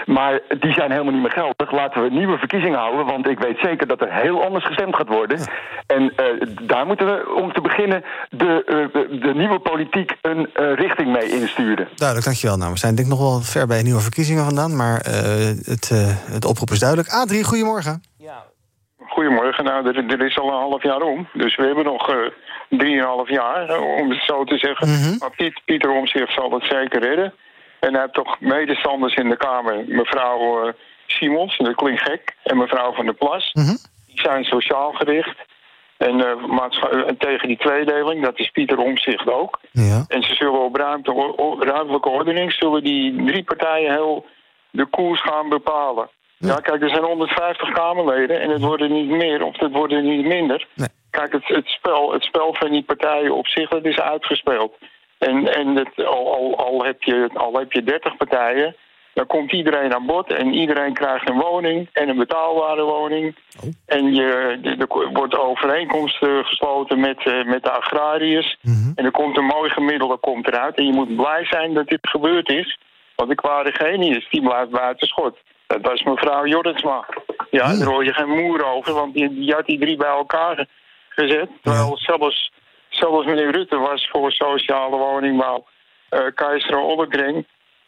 Maar 0.08 0.42
die 0.60 0.74
zijn 0.74 0.92
helemaal 0.92 1.14
niet 1.14 1.22
meer 1.22 1.32
geldig. 1.32 1.72
Laten 1.72 2.04
we 2.04 2.10
nieuwe 2.10 2.38
verkiezingen 2.38 2.80
houden, 2.80 3.06
want 3.06 3.28
ik 3.28 3.40
weet 3.40 3.58
zeker 3.62 3.88
dat 3.88 4.02
er 4.02 4.14
heel 4.14 4.44
anders 4.44 4.66
gestemd 4.66 4.96
gaat 4.96 5.08
worden. 5.08 5.40
En 5.88 6.04
uh, 6.04 6.48
daar 6.62 6.86
moeten 6.86 7.06
we 7.06 7.34
om 7.42 7.54
te 7.54 7.62
beginnen 7.62 8.04
de, 8.30 8.64
uh, 8.94 9.22
de 9.22 9.34
nieuwe 9.34 9.60
politiek 9.60 10.16
een 10.22 10.50
uh, 10.60 10.74
richting 10.74 11.12
mee 11.12 11.30
insturen. 11.30 11.88
Duidelijk, 11.96 12.28
dankjewel. 12.28 12.58
Nou, 12.58 12.72
we 12.72 12.78
zijn 12.78 12.96
denk 12.96 13.08
ik 13.08 13.14
nog 13.14 13.24
wel 13.24 13.42
ver 13.42 13.68
bij 13.68 13.84
nieuwe 13.84 14.02
verkiezingen 14.02 14.44
vandaan, 14.44 14.76
maar 14.76 15.00
het, 15.66 15.90
het 16.32 16.46
oproep 16.46 16.70
is 16.70 16.80
duidelijk. 16.80 17.10
Adrie, 17.10 17.44
goedemorgen. 17.44 18.04
Ja. 18.18 18.44
Goedemorgen. 19.08 19.64
Nou, 19.64 19.88
er, 19.88 20.06
er, 20.08 20.26
is 20.26 20.38
al 20.38 20.48
een 20.48 20.70
half 20.70 20.84
jaar 20.84 21.02
om, 21.02 21.28
dus 21.34 21.56
we 21.56 21.64
hebben 21.64 21.86
nog 21.86 22.12
drieënhalf 22.70 23.30
jaar, 23.30 23.80
om 23.80 24.10
het 24.10 24.24
zo 24.24 24.44
te 24.44 24.58
zeggen. 24.58 24.88
Mm 24.88 24.96
-hmm. 24.96 25.16
Maar 25.20 25.32
Piet, 25.36 25.62
Pieter 25.66 25.90
Omtzigt 25.90 26.34
zal 26.34 26.52
het 26.52 26.64
zeker 26.64 27.02
redden. 27.02 27.34
En 27.80 27.92
hij 27.92 28.02
heeft 28.02 28.14
toch 28.14 28.40
medestanders 28.40 29.16
in 29.16 29.30
de 29.30 29.38
Kamer, 29.38 29.84
mevrouw 29.88 30.74
Simons, 31.06 31.58
dat 31.58 31.76
klinkt 31.76 32.02
gek, 32.02 32.36
en 32.44 32.58
mevrouw 32.58 32.94
Van 32.94 33.06
der 33.06 33.14
Plas. 33.14 33.50
Mm 33.54 33.64
-hmm. 33.64 33.78
Die 34.08 34.20
zijn 34.22 34.44
sociaal 34.44 34.92
gericht. 34.92 35.38
En 35.98 36.20
uh, 36.20 37.08
tegen 37.18 37.48
die 37.48 37.58
tweedeling, 37.58 38.24
dat 38.24 38.40
is 38.40 38.50
Pieter 38.50 38.78
Omzicht 38.78 39.30
ook. 39.30 39.60
Ja. 39.72 40.06
En 40.08 40.24
ze 40.24 40.36
zullen 40.36 40.64
op 40.64 40.76
ruimte, 40.76 41.34
ruimtelijke 41.60 42.10
ordening... 42.10 42.54
zullen 42.54 42.84
die 42.84 43.26
drie 43.26 43.44
partijen 43.44 43.92
heel 43.92 44.26
de 44.70 44.86
koers 44.86 45.22
gaan 45.22 45.50
bepalen. 45.50 46.10
Ja. 46.38 46.48
ja, 46.48 46.56
kijk, 46.56 46.82
er 46.82 46.90
zijn 46.90 47.04
150 47.04 47.72
Kamerleden 47.72 48.42
en 48.42 48.50
het 48.50 48.62
worden 48.62 48.92
niet 48.92 49.10
meer 49.10 49.44
of 49.44 49.60
het 49.60 49.72
worden 49.72 50.04
niet 50.04 50.26
minder. 50.26 50.68
Nee. 50.76 50.88
Kijk, 51.10 51.32
het, 51.32 51.48
het, 51.48 51.68
spel, 51.68 52.14
het 52.14 52.24
spel 52.24 52.54
van 52.54 52.72
die 52.72 52.84
partijen 52.84 53.36
op 53.36 53.48
zich, 53.48 53.70
dat 53.70 53.86
is 53.86 54.00
uitgespeeld. 54.00 54.78
En, 55.18 55.54
en 55.54 55.76
het, 55.76 56.06
al, 56.06 56.36
al, 56.36 56.58
al, 56.58 56.84
heb 56.84 57.04
je, 57.04 57.30
al 57.34 57.54
heb 57.54 57.72
je 57.72 57.84
30 57.84 58.18
partijen, 58.18 58.76
dan 59.14 59.28
komt 59.28 59.52
iedereen 59.52 59.94
aan 59.94 60.06
bod 60.06 60.34
en 60.34 60.54
iedereen 60.54 60.94
krijgt 60.94 61.30
een 61.30 61.40
woning 61.40 61.90
en 61.94 62.10
een 62.10 62.18
betaalbare 62.18 62.84
woning. 62.84 63.36
Oh. 63.64 63.70
En 63.86 64.16
je, 64.16 64.58
er 64.80 65.12
wordt 65.14 65.38
overeenkomst 65.38 66.24
eh, 66.24 66.38
gesloten 66.44 67.00
met, 67.00 67.26
eh, 67.26 67.46
met 67.46 67.64
de 67.64 67.72
agrariërs. 67.72 68.58
Mhm. 68.62 68.92
En 68.96 69.06
er 69.06 69.12
komt 69.12 69.38
een 69.38 69.46
mooi 69.46 69.70
gemiddelde 69.70 70.18
komt 70.18 70.48
eruit. 70.48 70.78
En 70.78 70.86
je 70.86 70.94
moet 70.94 71.16
blij 71.16 71.46
zijn 71.46 71.74
dat 71.74 71.88
dit 71.88 72.10
gebeurd 72.10 72.50
is. 72.50 72.78
Want 73.16 73.30
de 73.30 73.36
kwade 73.36 73.72
genius, 73.72 74.28
die 74.30 74.42
blijft 74.42 74.70
buiten 74.70 75.08
schot. 75.08 75.38
Dat 75.68 75.82
was 75.82 76.04
mevrouw 76.04 76.46
Jorritsma. 76.46 77.06
Ja, 77.52 77.76
daar 77.78 77.88
hoor 77.88 78.04
je 78.04 78.14
geen 78.14 78.30
moer 78.30 78.66
over, 78.66 78.94
want 78.94 79.14
die, 79.14 79.34
die 79.34 79.54
had 79.54 79.66
die 79.66 79.80
drie 79.80 79.98
bij 79.98 80.10
elkaar 80.10 80.56
ge- 80.56 80.68
gezet. 81.10 81.50
Terwijl 81.62 81.98
zelfs, 81.98 82.52
zelfs 82.98 83.26
meneer 83.26 83.52
Rutte 83.52 83.78
was 83.78 84.10
voor 84.12 84.32
sociale 84.32 84.98
woningbouw. 84.98 85.66
eh 86.10 86.20
Keizer. 86.36 87.46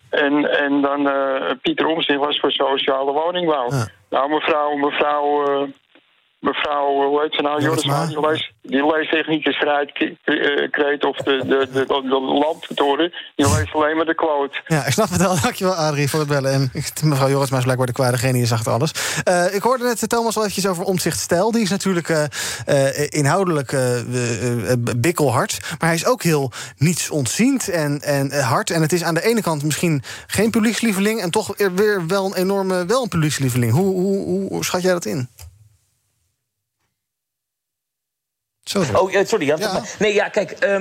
En, 0.10 0.60
en 0.60 0.82
dan 0.82 1.10
eh, 1.10 1.52
Pieter 1.62 1.86
Omtzigt 1.86 2.20
was 2.20 2.40
voor 2.40 2.52
sociale 2.52 3.12
woningbouw. 3.12 3.70
Ja. 3.70 3.88
Nou, 4.10 4.30
mevrouw, 4.30 4.76
mevrouw, 4.76 5.46
eh, 5.46 5.70
mevrouw, 6.40 7.02
eh, 7.02 7.08
hoe 7.08 7.22
heet 7.22 7.34
ze 7.36 7.42
nou? 7.42 7.62
Jorritsma, 7.62 8.06
die 8.06 8.28
leest, 8.28 8.52
die 8.62 8.86
leest 8.86 9.14
echt 9.14 9.28
niet 9.28 9.44
de 9.44 9.54
strijdkreet 9.54 11.06
of 11.06 11.18
de, 11.18 11.44
de, 11.48 11.68
de, 11.74 11.86
de, 11.86 12.20
landtoren. 12.20 13.14
Die 13.36 13.50
leest 13.50 13.74
alleen 13.74 13.96
maar 13.96 14.06
de 14.06 14.16
quote. 14.16 14.62
Ja, 14.68 14.86
ik 14.86 14.92
snap 14.92 15.10
het 15.10 15.22
wel. 15.22 15.36
Dankjewel, 15.44 15.74
Adrie, 15.74 16.10
voor 16.10 16.20
het 16.20 16.30
bellen. 16.30 16.52
En 16.52 16.72
mevrouw 17.04 17.30
Jorisma 17.30 17.58
is 17.58 17.64
blijkbaar 17.64 17.88
de 17.88 17.94
kwade 17.94 18.18
genius 18.18 18.54
achter 18.54 18.72
alles. 18.72 18.92
Eh, 19.24 19.56
ik 19.56 19.62
hoorde 19.62 19.84
net 19.84 20.10
Thomas 20.10 20.36
al 20.36 20.42
eventjes 20.42 20.68
over 20.68 20.84
omzicht 20.84 21.20
stijl. 21.20 21.52
Die 21.52 21.62
is 21.62 21.70
natuurlijk 21.70 22.10
eh, 22.10 22.24
eh, 22.66 23.08
inhoudelijk 23.10 23.72
eh, 23.72 24.00
eh, 24.00 24.72
eh, 24.72 24.78
bikkelhard. 24.98 25.60
Maar 25.70 25.90
hij 25.90 25.94
is 25.94 26.06
ook 26.06 26.24
heel 26.24 26.52
niets 26.78 27.10
ontziend 27.10 27.70
en, 27.70 28.02
en 28.02 28.32
eh, 28.32 28.50
hard. 28.50 28.70
En 28.70 28.82
het 28.82 28.94
is 28.94 29.04
aan 29.04 29.14
de 29.14 29.24
ene 29.24 29.42
kant 29.42 29.64
misschien 29.64 30.04
geen 30.28 30.52
publiekslieveling... 30.52 31.22
en 31.22 31.32
toch 31.32 31.58
weer 31.76 32.08
wel 32.08 32.26
een 32.26 32.36
enorme 32.36 32.86
wel 32.86 33.04
een 33.04 33.10
publiekslieveling. 33.10 33.72
Hoe, 33.72 33.94
hoe, 33.94 34.48
hoe 34.50 34.66
schat 34.66 34.82
jij 34.82 34.92
dat 34.92 35.06
in? 35.06 35.28
Zo. 38.70 38.84
Oh, 38.94 39.16
sorry. 39.26 39.46
Ja. 39.46 39.84
Nee, 40.00 40.14
ja, 40.14 40.30
kijk. 40.30 40.52
eh, 40.52 40.80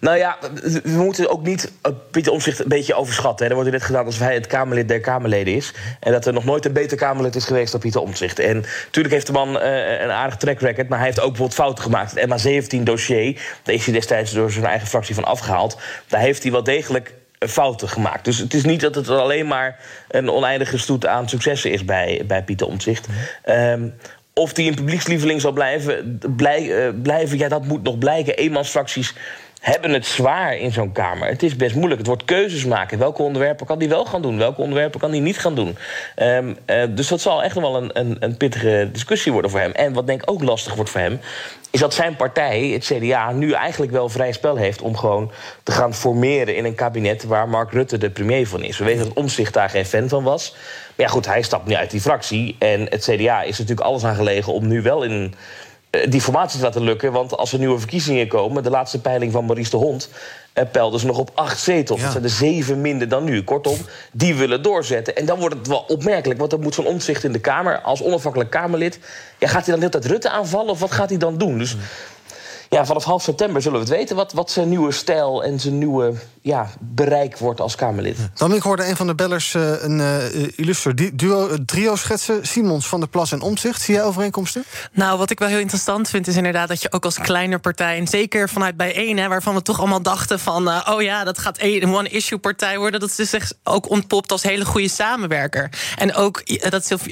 nou 0.00 0.16
ja, 0.16 0.38
we 0.82 0.90
moeten 0.90 1.30
ook 1.30 1.42
niet 1.42 1.72
eh, 1.82 1.92
Pieter 2.10 2.32
Omtzigt 2.32 2.58
een 2.58 2.68
beetje 2.68 2.94
overschatten. 2.94 3.44
Hè. 3.44 3.50
Er 3.50 3.56
wordt 3.56 3.70
net 3.70 3.82
gedaan 3.82 4.04
alsof 4.04 4.20
hij 4.20 4.34
het 4.34 4.46
Kamerlid 4.46 4.88
der 4.88 5.00
Kamerleden 5.00 5.54
is. 5.54 5.72
En 6.00 6.12
dat 6.12 6.26
er 6.26 6.32
nog 6.32 6.44
nooit 6.44 6.64
een 6.64 6.72
beter 6.72 6.96
Kamerlid 6.96 7.34
is 7.34 7.44
geweest 7.44 7.72
dan 7.72 7.80
Pieter 7.80 8.00
Omtzigt. 8.00 8.38
En 8.38 8.64
natuurlijk 8.84 9.14
heeft 9.14 9.26
de 9.26 9.32
man 9.32 9.60
een 9.60 10.10
aardig 10.10 10.36
track 10.36 10.60
record... 10.60 10.88
maar 10.88 10.98
hij 10.98 11.06
heeft 11.06 11.20
ook 11.20 11.28
bijvoorbeeld 11.28 11.58
fouten 11.58 11.84
gemaakt. 11.84 12.14
Het 12.14 12.28
MA17-dossier, 12.28 13.40
daar 13.62 13.74
is 13.74 13.84
hij 13.84 13.94
destijds 13.94 14.32
door 14.32 14.50
zijn 14.50 14.64
eigen 14.64 14.88
fractie 14.88 15.14
van 15.14 15.24
afgehaald. 15.24 15.78
Daar 16.08 16.20
heeft 16.20 16.42
hij 16.42 16.52
wel 16.52 16.62
degelijk 16.62 17.14
fouten 17.38 17.88
gemaakt. 17.88 18.24
Dus 18.24 18.38
het 18.38 18.54
is 18.54 18.64
niet 18.64 18.80
dat 18.80 18.94
het 18.94 19.08
alleen 19.08 19.46
maar 19.46 19.78
een 20.08 20.30
oneindige 20.30 20.78
stoet 20.78 21.06
aan 21.06 21.28
successen 21.28 21.70
is 21.70 21.84
bij, 21.84 22.22
bij 22.26 22.42
Pieter 22.42 22.66
Omtzigt. 22.66 23.06
Ehm, 23.42 23.88
of 24.34 24.52
die 24.52 24.68
een 24.68 24.74
publiekslieveling 24.74 25.40
zal 25.40 25.52
blijven, 25.52 26.20
blij, 26.36 26.86
eh, 26.86 26.92
blijven, 27.02 27.38
ja, 27.38 27.48
dat 27.48 27.64
moet 27.64 27.82
nog 27.82 27.98
blijken. 27.98 28.36
Eenmansfracties 28.36 29.14
hebben 29.62 29.90
het 29.90 30.06
zwaar 30.06 30.56
in 30.56 30.72
zo'n 30.72 30.92
Kamer. 30.92 31.28
Het 31.28 31.42
is 31.42 31.56
best 31.56 31.74
moeilijk. 31.74 31.98
Het 31.98 32.06
wordt 32.06 32.24
keuzes 32.24 32.64
maken. 32.64 32.98
Welke 32.98 33.22
onderwerpen 33.22 33.66
kan 33.66 33.78
die 33.78 33.88
wel 33.88 34.04
gaan 34.04 34.22
doen? 34.22 34.38
Welke 34.38 34.60
onderwerpen 34.60 35.00
kan 35.00 35.10
die 35.10 35.20
niet 35.20 35.38
gaan 35.38 35.54
doen? 35.54 35.76
Ehm, 36.14 36.54
eh, 36.64 36.82
dus 36.90 37.08
dat 37.08 37.20
zal 37.20 37.42
echt 37.42 37.54
wel 37.54 37.76
een, 37.76 37.90
een, 37.98 38.16
een 38.20 38.36
pittige 38.36 38.88
discussie 38.92 39.32
worden 39.32 39.50
voor 39.50 39.60
hem. 39.60 39.70
En 39.70 39.92
wat 39.92 40.06
denk 40.06 40.22
ik 40.22 40.30
ook 40.30 40.42
lastig 40.42 40.74
wordt 40.74 40.90
voor 40.90 41.00
hem... 41.00 41.20
is 41.70 41.80
dat 41.80 41.94
zijn 41.94 42.16
partij, 42.16 42.66
het 42.68 42.84
CDA, 42.84 43.32
nu 43.32 43.52
eigenlijk 43.52 43.92
wel 43.92 44.08
vrij 44.08 44.32
spel 44.32 44.56
heeft... 44.56 44.82
om 44.82 44.96
gewoon 44.96 45.32
te 45.62 45.72
gaan 45.72 45.94
formeren 45.94 46.56
in 46.56 46.64
een 46.64 46.74
kabinet... 46.74 47.24
waar 47.24 47.48
Mark 47.48 47.72
Rutte 47.72 47.98
de 47.98 48.10
premier 48.10 48.48
van 48.48 48.62
is. 48.62 48.78
We 48.78 48.84
weten 48.84 49.04
dat 49.04 49.14
Omtzigt 49.14 49.54
daar 49.54 49.70
geen 49.70 49.86
fan 49.86 50.08
van 50.08 50.22
was. 50.22 50.52
Maar 50.96 51.06
ja, 51.06 51.12
goed, 51.12 51.26
hij 51.26 51.42
stapt 51.42 51.66
nu 51.66 51.74
uit 51.74 51.90
die 51.90 52.00
fractie. 52.00 52.56
En 52.58 52.86
het 52.88 53.08
CDA 53.10 53.42
is 53.42 53.58
natuurlijk 53.58 53.86
alles 53.86 54.04
aan 54.04 54.16
gelegen 54.16 54.52
om 54.52 54.66
nu 54.68 54.82
wel 54.82 55.02
in 55.02 55.34
die 56.08 56.20
formatie 56.20 56.58
te 56.58 56.64
laten 56.64 56.82
lukken. 56.82 57.12
Want 57.12 57.36
als 57.36 57.52
er 57.52 57.58
nieuwe 57.58 57.78
verkiezingen 57.78 58.28
komen, 58.28 58.62
de 58.62 58.70
laatste 58.70 59.00
peiling 59.00 59.32
van 59.32 59.44
Maurice 59.44 59.70
de 59.70 59.76
Hond. 59.76 60.08
Uh, 60.54 60.64
peilden 60.72 61.00
ze 61.00 61.06
nog 61.06 61.18
op 61.18 61.30
acht 61.34 61.60
zetels. 61.60 61.98
Ja. 61.98 62.04
Dat 62.04 62.12
zijn 62.12 62.24
er 62.24 62.30
zeven 62.30 62.80
minder 62.80 63.08
dan 63.08 63.24
nu. 63.24 63.44
Kortom, 63.44 63.76
die 64.12 64.34
willen 64.34 64.62
doorzetten. 64.62 65.16
En 65.16 65.26
dan 65.26 65.38
wordt 65.38 65.54
het 65.54 65.66
wel 65.66 65.84
opmerkelijk, 65.88 66.38
want 66.38 66.50
dan 66.50 66.60
moet 66.60 66.74
zo'n 66.74 66.86
omzicht 66.86 67.24
in 67.24 67.32
de 67.32 67.40
Kamer 67.40 67.80
als 67.80 68.02
onafhankelijk 68.02 68.50
Kamerlid. 68.50 68.98
Ja, 69.38 69.48
gaat 69.48 69.66
hij 69.66 69.74
dan 69.76 69.80
de 69.80 69.86
hele 69.86 69.90
tijd 69.90 70.04
Rutte 70.04 70.30
aanvallen 70.30 70.70
of 70.70 70.80
wat 70.80 70.92
gaat 70.92 71.08
hij 71.08 71.18
dan 71.18 71.38
doen? 71.38 71.58
Dus 71.58 71.76
ja, 72.72 72.84
vanaf 72.86 73.04
half 73.04 73.22
september 73.22 73.62
zullen 73.62 73.78
we 73.78 73.84
het 73.84 73.96
weten 73.96 74.16
wat, 74.16 74.32
wat 74.32 74.50
zijn 74.50 74.68
nieuwe 74.68 74.92
stijl 74.92 75.44
en 75.44 75.60
zijn 75.60 75.78
nieuwe 75.78 76.12
ja, 76.40 76.70
bereik 76.80 77.38
wordt 77.38 77.60
als 77.60 77.74
Kamerlid. 77.74 78.16
Dan 78.34 78.54
ik 78.54 78.62
hoorde 78.62 78.88
een 78.88 78.96
van 78.96 79.06
de 79.06 79.14
bellers 79.14 79.54
eh, 79.54 79.82
een 79.82 80.00
eh 80.00 80.58
illuster 80.58 80.94
di- 80.94 81.10
duo, 81.14 81.48
eh, 81.48 81.54
trio 81.66 81.96
schetsen. 81.96 82.46
Simons 82.46 82.86
van 82.86 83.00
der 83.00 83.08
Plas 83.08 83.32
en 83.32 83.40
Omtzigt. 83.40 83.82
Zie 83.82 83.94
jij 83.94 84.04
overeenkomsten? 84.04 84.64
Nou, 84.92 85.18
wat 85.18 85.30
ik 85.30 85.38
wel 85.38 85.48
heel 85.48 85.58
interessant 85.58 86.08
vind, 86.08 86.26
is 86.26 86.36
inderdaad 86.36 86.68
dat 86.68 86.82
je 86.82 86.92
ook 86.92 87.04
als 87.04 87.18
kleine 87.18 87.58
partij, 87.58 87.98
en 87.98 88.06
zeker 88.06 88.48
vanuit 88.48 88.76
bijeen, 88.76 89.18
hè, 89.18 89.28
waarvan 89.28 89.54
we 89.54 89.62
toch 89.62 89.78
allemaal 89.78 90.02
dachten 90.02 90.38
van, 90.40 90.68
oh 90.68 91.02
ja, 91.02 91.24
dat 91.24 91.38
gaat 91.38 91.56
een 91.60 91.94
one-issue 91.94 92.38
partij 92.38 92.78
worden, 92.78 93.00
dat 93.00 93.10
ze 93.10 93.24
zich 93.24 93.52
ook 93.64 93.90
ontpopt 93.90 94.32
als 94.32 94.42
hele 94.42 94.64
goede 94.64 94.88
samenwerker. 94.88 95.70
En 95.96 96.14
ook 96.14 96.42
dat 96.70 96.86
Sylv 96.86 97.06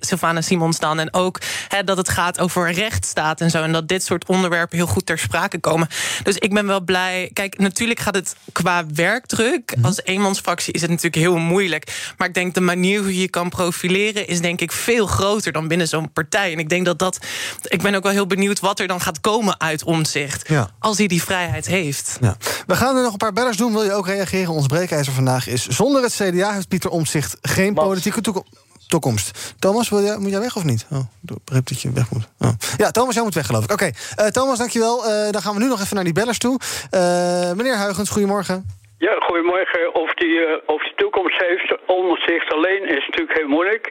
Sylvana 0.00 0.40
Simons 0.40 0.78
dan, 0.78 0.98
en 0.98 1.14
ook 1.14 1.38
hè, 1.68 1.84
dat 1.84 1.96
het 1.96 2.08
gaat 2.08 2.40
over 2.40 2.72
rechtsstaat 2.72 3.40
en 3.40 3.50
zo, 3.50 3.62
en 3.62 3.72
dat 3.72 3.88
dit 3.88 4.04
soort 4.04 4.26
onderwerpen 4.28 4.76
heel 4.76 4.86
goed 4.86 4.99
ter 5.04 5.18
sprake 5.18 5.58
komen. 5.58 5.88
Dus 6.22 6.36
ik 6.36 6.54
ben 6.54 6.66
wel 6.66 6.80
blij. 6.80 7.30
Kijk, 7.32 7.58
natuurlijk 7.58 8.00
gaat 8.00 8.14
het 8.14 8.36
qua 8.52 8.84
werkdruk, 8.94 9.74
als 9.82 10.00
eenmansfractie 10.04 10.72
is 10.72 10.80
het 10.80 10.90
natuurlijk 10.90 11.22
heel 11.22 11.36
moeilijk. 11.36 12.12
Maar 12.16 12.28
ik 12.28 12.34
denk 12.34 12.54
de 12.54 12.60
manier 12.60 13.00
hoe 13.00 13.14
je 13.14 13.20
je 13.20 13.28
kan 13.28 13.48
profileren 13.48 14.26
is 14.26 14.40
denk 14.40 14.60
ik 14.60 14.72
veel 14.72 15.06
groter 15.06 15.52
dan 15.52 15.68
binnen 15.68 15.88
zo'n 15.88 16.12
partij. 16.12 16.52
En 16.52 16.58
ik 16.58 16.68
denk 16.68 16.84
dat 16.84 16.98
dat. 16.98 17.18
Ik 17.62 17.82
ben 17.82 17.94
ook 17.94 18.02
wel 18.02 18.12
heel 18.12 18.26
benieuwd 18.26 18.60
wat 18.60 18.80
er 18.80 18.86
dan 18.86 19.00
gaat 19.00 19.20
komen 19.20 19.60
uit 19.60 19.84
omzicht. 19.84 20.48
Ja. 20.48 20.70
Als 20.78 20.98
hij 20.98 21.06
die 21.06 21.22
vrijheid 21.22 21.66
heeft. 21.66 22.18
Ja. 22.20 22.36
We 22.66 22.76
gaan 22.76 22.96
er 22.96 23.02
nog 23.02 23.12
een 23.12 23.18
paar 23.18 23.32
bellers 23.32 23.56
doen. 23.56 23.72
Wil 23.72 23.84
je 23.84 23.92
ook 23.92 24.06
reageren? 24.06 24.52
Ons 24.52 24.66
breekijzer 24.66 25.12
vandaag 25.12 25.46
is... 25.46 25.66
zonder 25.66 26.02
het 26.02 26.12
CDA 26.12 26.52
heeft 26.52 26.68
Pieter 26.68 26.90
Omtzigt 26.90 27.36
geen 27.42 27.74
politieke 27.74 28.20
toeko- 28.20 28.44
toekomst. 28.90 29.54
Thomas, 29.58 29.88
wil 29.88 30.02
jij, 30.02 30.16
moet 30.18 30.30
jij 30.30 30.40
weg 30.40 30.56
of 30.56 30.64
niet? 30.64 30.86
Oh, 30.90 30.98
ik 31.28 31.34
begreep 31.44 31.66
dat 31.68 31.80
je 31.82 31.92
weg 31.92 32.10
moet. 32.10 32.28
Oh. 32.38 32.48
Ja, 32.76 32.90
Thomas, 32.90 33.14
jij 33.14 33.22
moet 33.22 33.34
weg, 33.34 33.46
geloof 33.46 33.64
ik. 33.64 33.72
Oké, 33.72 33.90
eh, 34.16 34.26
Thomas, 34.26 34.58
dankjewel. 34.58 35.04
Eh 35.06 35.30
dan 35.30 35.42
gaan 35.42 35.54
we 35.54 35.60
nu 35.60 35.68
nog 35.68 35.80
even 35.80 35.94
naar 35.94 36.04
die 36.04 36.12
bellers 36.20 36.38
toe. 36.38 36.58
Eh, 36.90 37.52
meneer 37.52 37.76
Huygens, 37.78 38.10
goedemorgen. 38.10 38.78
Ja, 38.98 39.14
goedemorgen. 39.28 39.94
Of 39.94 40.14
die, 40.14 40.66
of 40.66 40.82
die 40.82 40.92
toekomst 40.96 41.40
heeft 41.46 41.74
onder 41.86 42.18
zich 42.26 42.48
alleen 42.56 42.82
is 42.96 43.06
natuurlijk 43.08 43.38
heel 43.38 43.48
moeilijk. 43.48 43.84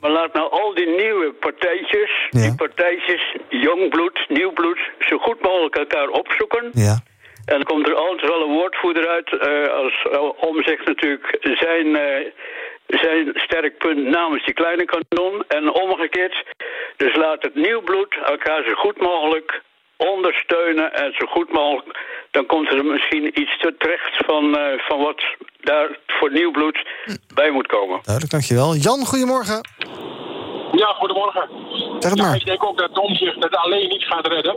Maar 0.00 0.10
laat 0.10 0.32
nou 0.32 0.50
al 0.50 0.74
die 0.74 0.88
nieuwe 1.02 1.32
partijtjes, 1.32 2.10
Ja. 2.30 2.40
die 2.40 2.54
partijtjes, 2.54 3.36
jong 3.48 3.88
bloed, 3.90 4.24
nieuw 4.28 4.52
bloed, 4.52 4.80
zo 5.08 5.18
goed 5.18 5.42
mogelijk 5.42 5.76
elkaar 5.76 6.08
opzoeken. 6.08 6.70
Ja. 6.72 6.94
En 7.44 7.56
dan 7.56 7.64
komt 7.64 7.88
er 7.88 7.94
altijd 7.94 8.30
wel 8.30 8.42
een 8.42 8.52
woordvoerder 8.60 9.08
uit, 9.08 9.30
als 9.70 10.06
uh, 10.12 10.48
omzicht 10.50 10.86
natuurlijk 10.86 11.38
zijn, 11.40 11.86
zijn 12.90 13.30
sterk 13.34 13.78
punt 13.78 14.06
namens 14.06 14.44
die 14.44 14.54
kleine 14.54 14.84
kan 14.84 15.04
doen. 15.08 15.44
En 15.48 15.72
omgekeerd, 15.72 16.44
dus 16.96 17.16
laat 17.16 17.42
het 17.42 17.54
nieuw 17.54 17.80
bloed 17.80 18.18
elkaar 18.24 18.62
zo 18.64 18.74
goed 18.74 19.00
mogelijk 19.00 19.62
ondersteunen 19.96 20.94
en 20.94 21.12
zo 21.18 21.26
goed 21.26 21.52
mogelijk. 21.52 21.98
Dan 22.30 22.46
komt 22.46 22.68
er 22.72 22.84
misschien 22.84 23.40
iets 23.40 23.58
te 23.58 23.74
terecht 23.78 24.16
van, 24.26 24.56
eh, 24.56 24.78
van 24.78 24.98
wat 24.98 25.22
daar 25.60 25.98
voor 26.06 26.32
nieuw 26.32 26.50
bloed 26.50 26.86
bij 27.34 27.50
moet 27.50 27.66
komen. 27.66 28.00
Duidelijk, 28.02 28.32
dankjewel. 28.32 28.74
Jan, 28.74 29.06
goedemorgen. 29.06 29.60
Ja, 30.82 30.86
goedemorgen. 30.98 31.48
Zeg 31.98 32.10
het 32.10 32.18
Ja, 32.20 32.24
maar. 32.26 32.34
ik 32.36 32.44
denk 32.46 32.64
ook 32.64 32.78
dat 32.78 32.98
Omzicht 32.98 33.42
het 33.44 33.56
alleen 33.56 33.88
niet 33.88 34.04
gaat 34.04 34.26
redden. 34.26 34.56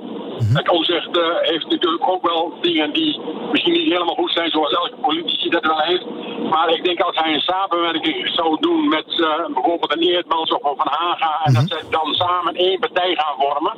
Het 0.54 0.70
Omzicht 0.70 1.18
eh, 1.18 1.24
heeft 1.52 1.68
natuurlijk 1.70 2.08
ook 2.08 2.28
wel 2.28 2.54
dingen 2.62 2.94
die 2.94 3.20
misschien 3.52 3.74
niet 3.74 3.92
helemaal 3.92 4.16
goed 4.16 4.32
zijn, 4.32 4.50
zoals 4.52 4.72
elke 4.74 4.96
politici 5.02 5.50
dat 5.50 5.66
wel 5.66 5.80
heeft. 5.80 6.06
Maar 6.50 6.70
ik 6.70 6.84
denk 6.84 7.00
als 7.02 7.18
hij 7.20 7.34
een 7.34 7.42
samenwerking 7.42 8.30
zou 8.34 8.58
doen 8.60 8.88
met 8.90 9.06
eh, 9.22 9.46
bijvoorbeeld 9.54 9.94
een 9.96 10.02
Eerdmans 10.02 10.52
of 10.52 10.64
een 10.64 10.78
Van 10.78 10.88
Haga, 10.92 11.40
en 11.44 11.54
dat 11.54 11.64
ze 11.68 11.86
dan 11.90 12.14
samen 12.14 12.56
één 12.56 12.80
partij 12.80 13.16
gaan 13.16 13.36
vormen, 13.38 13.74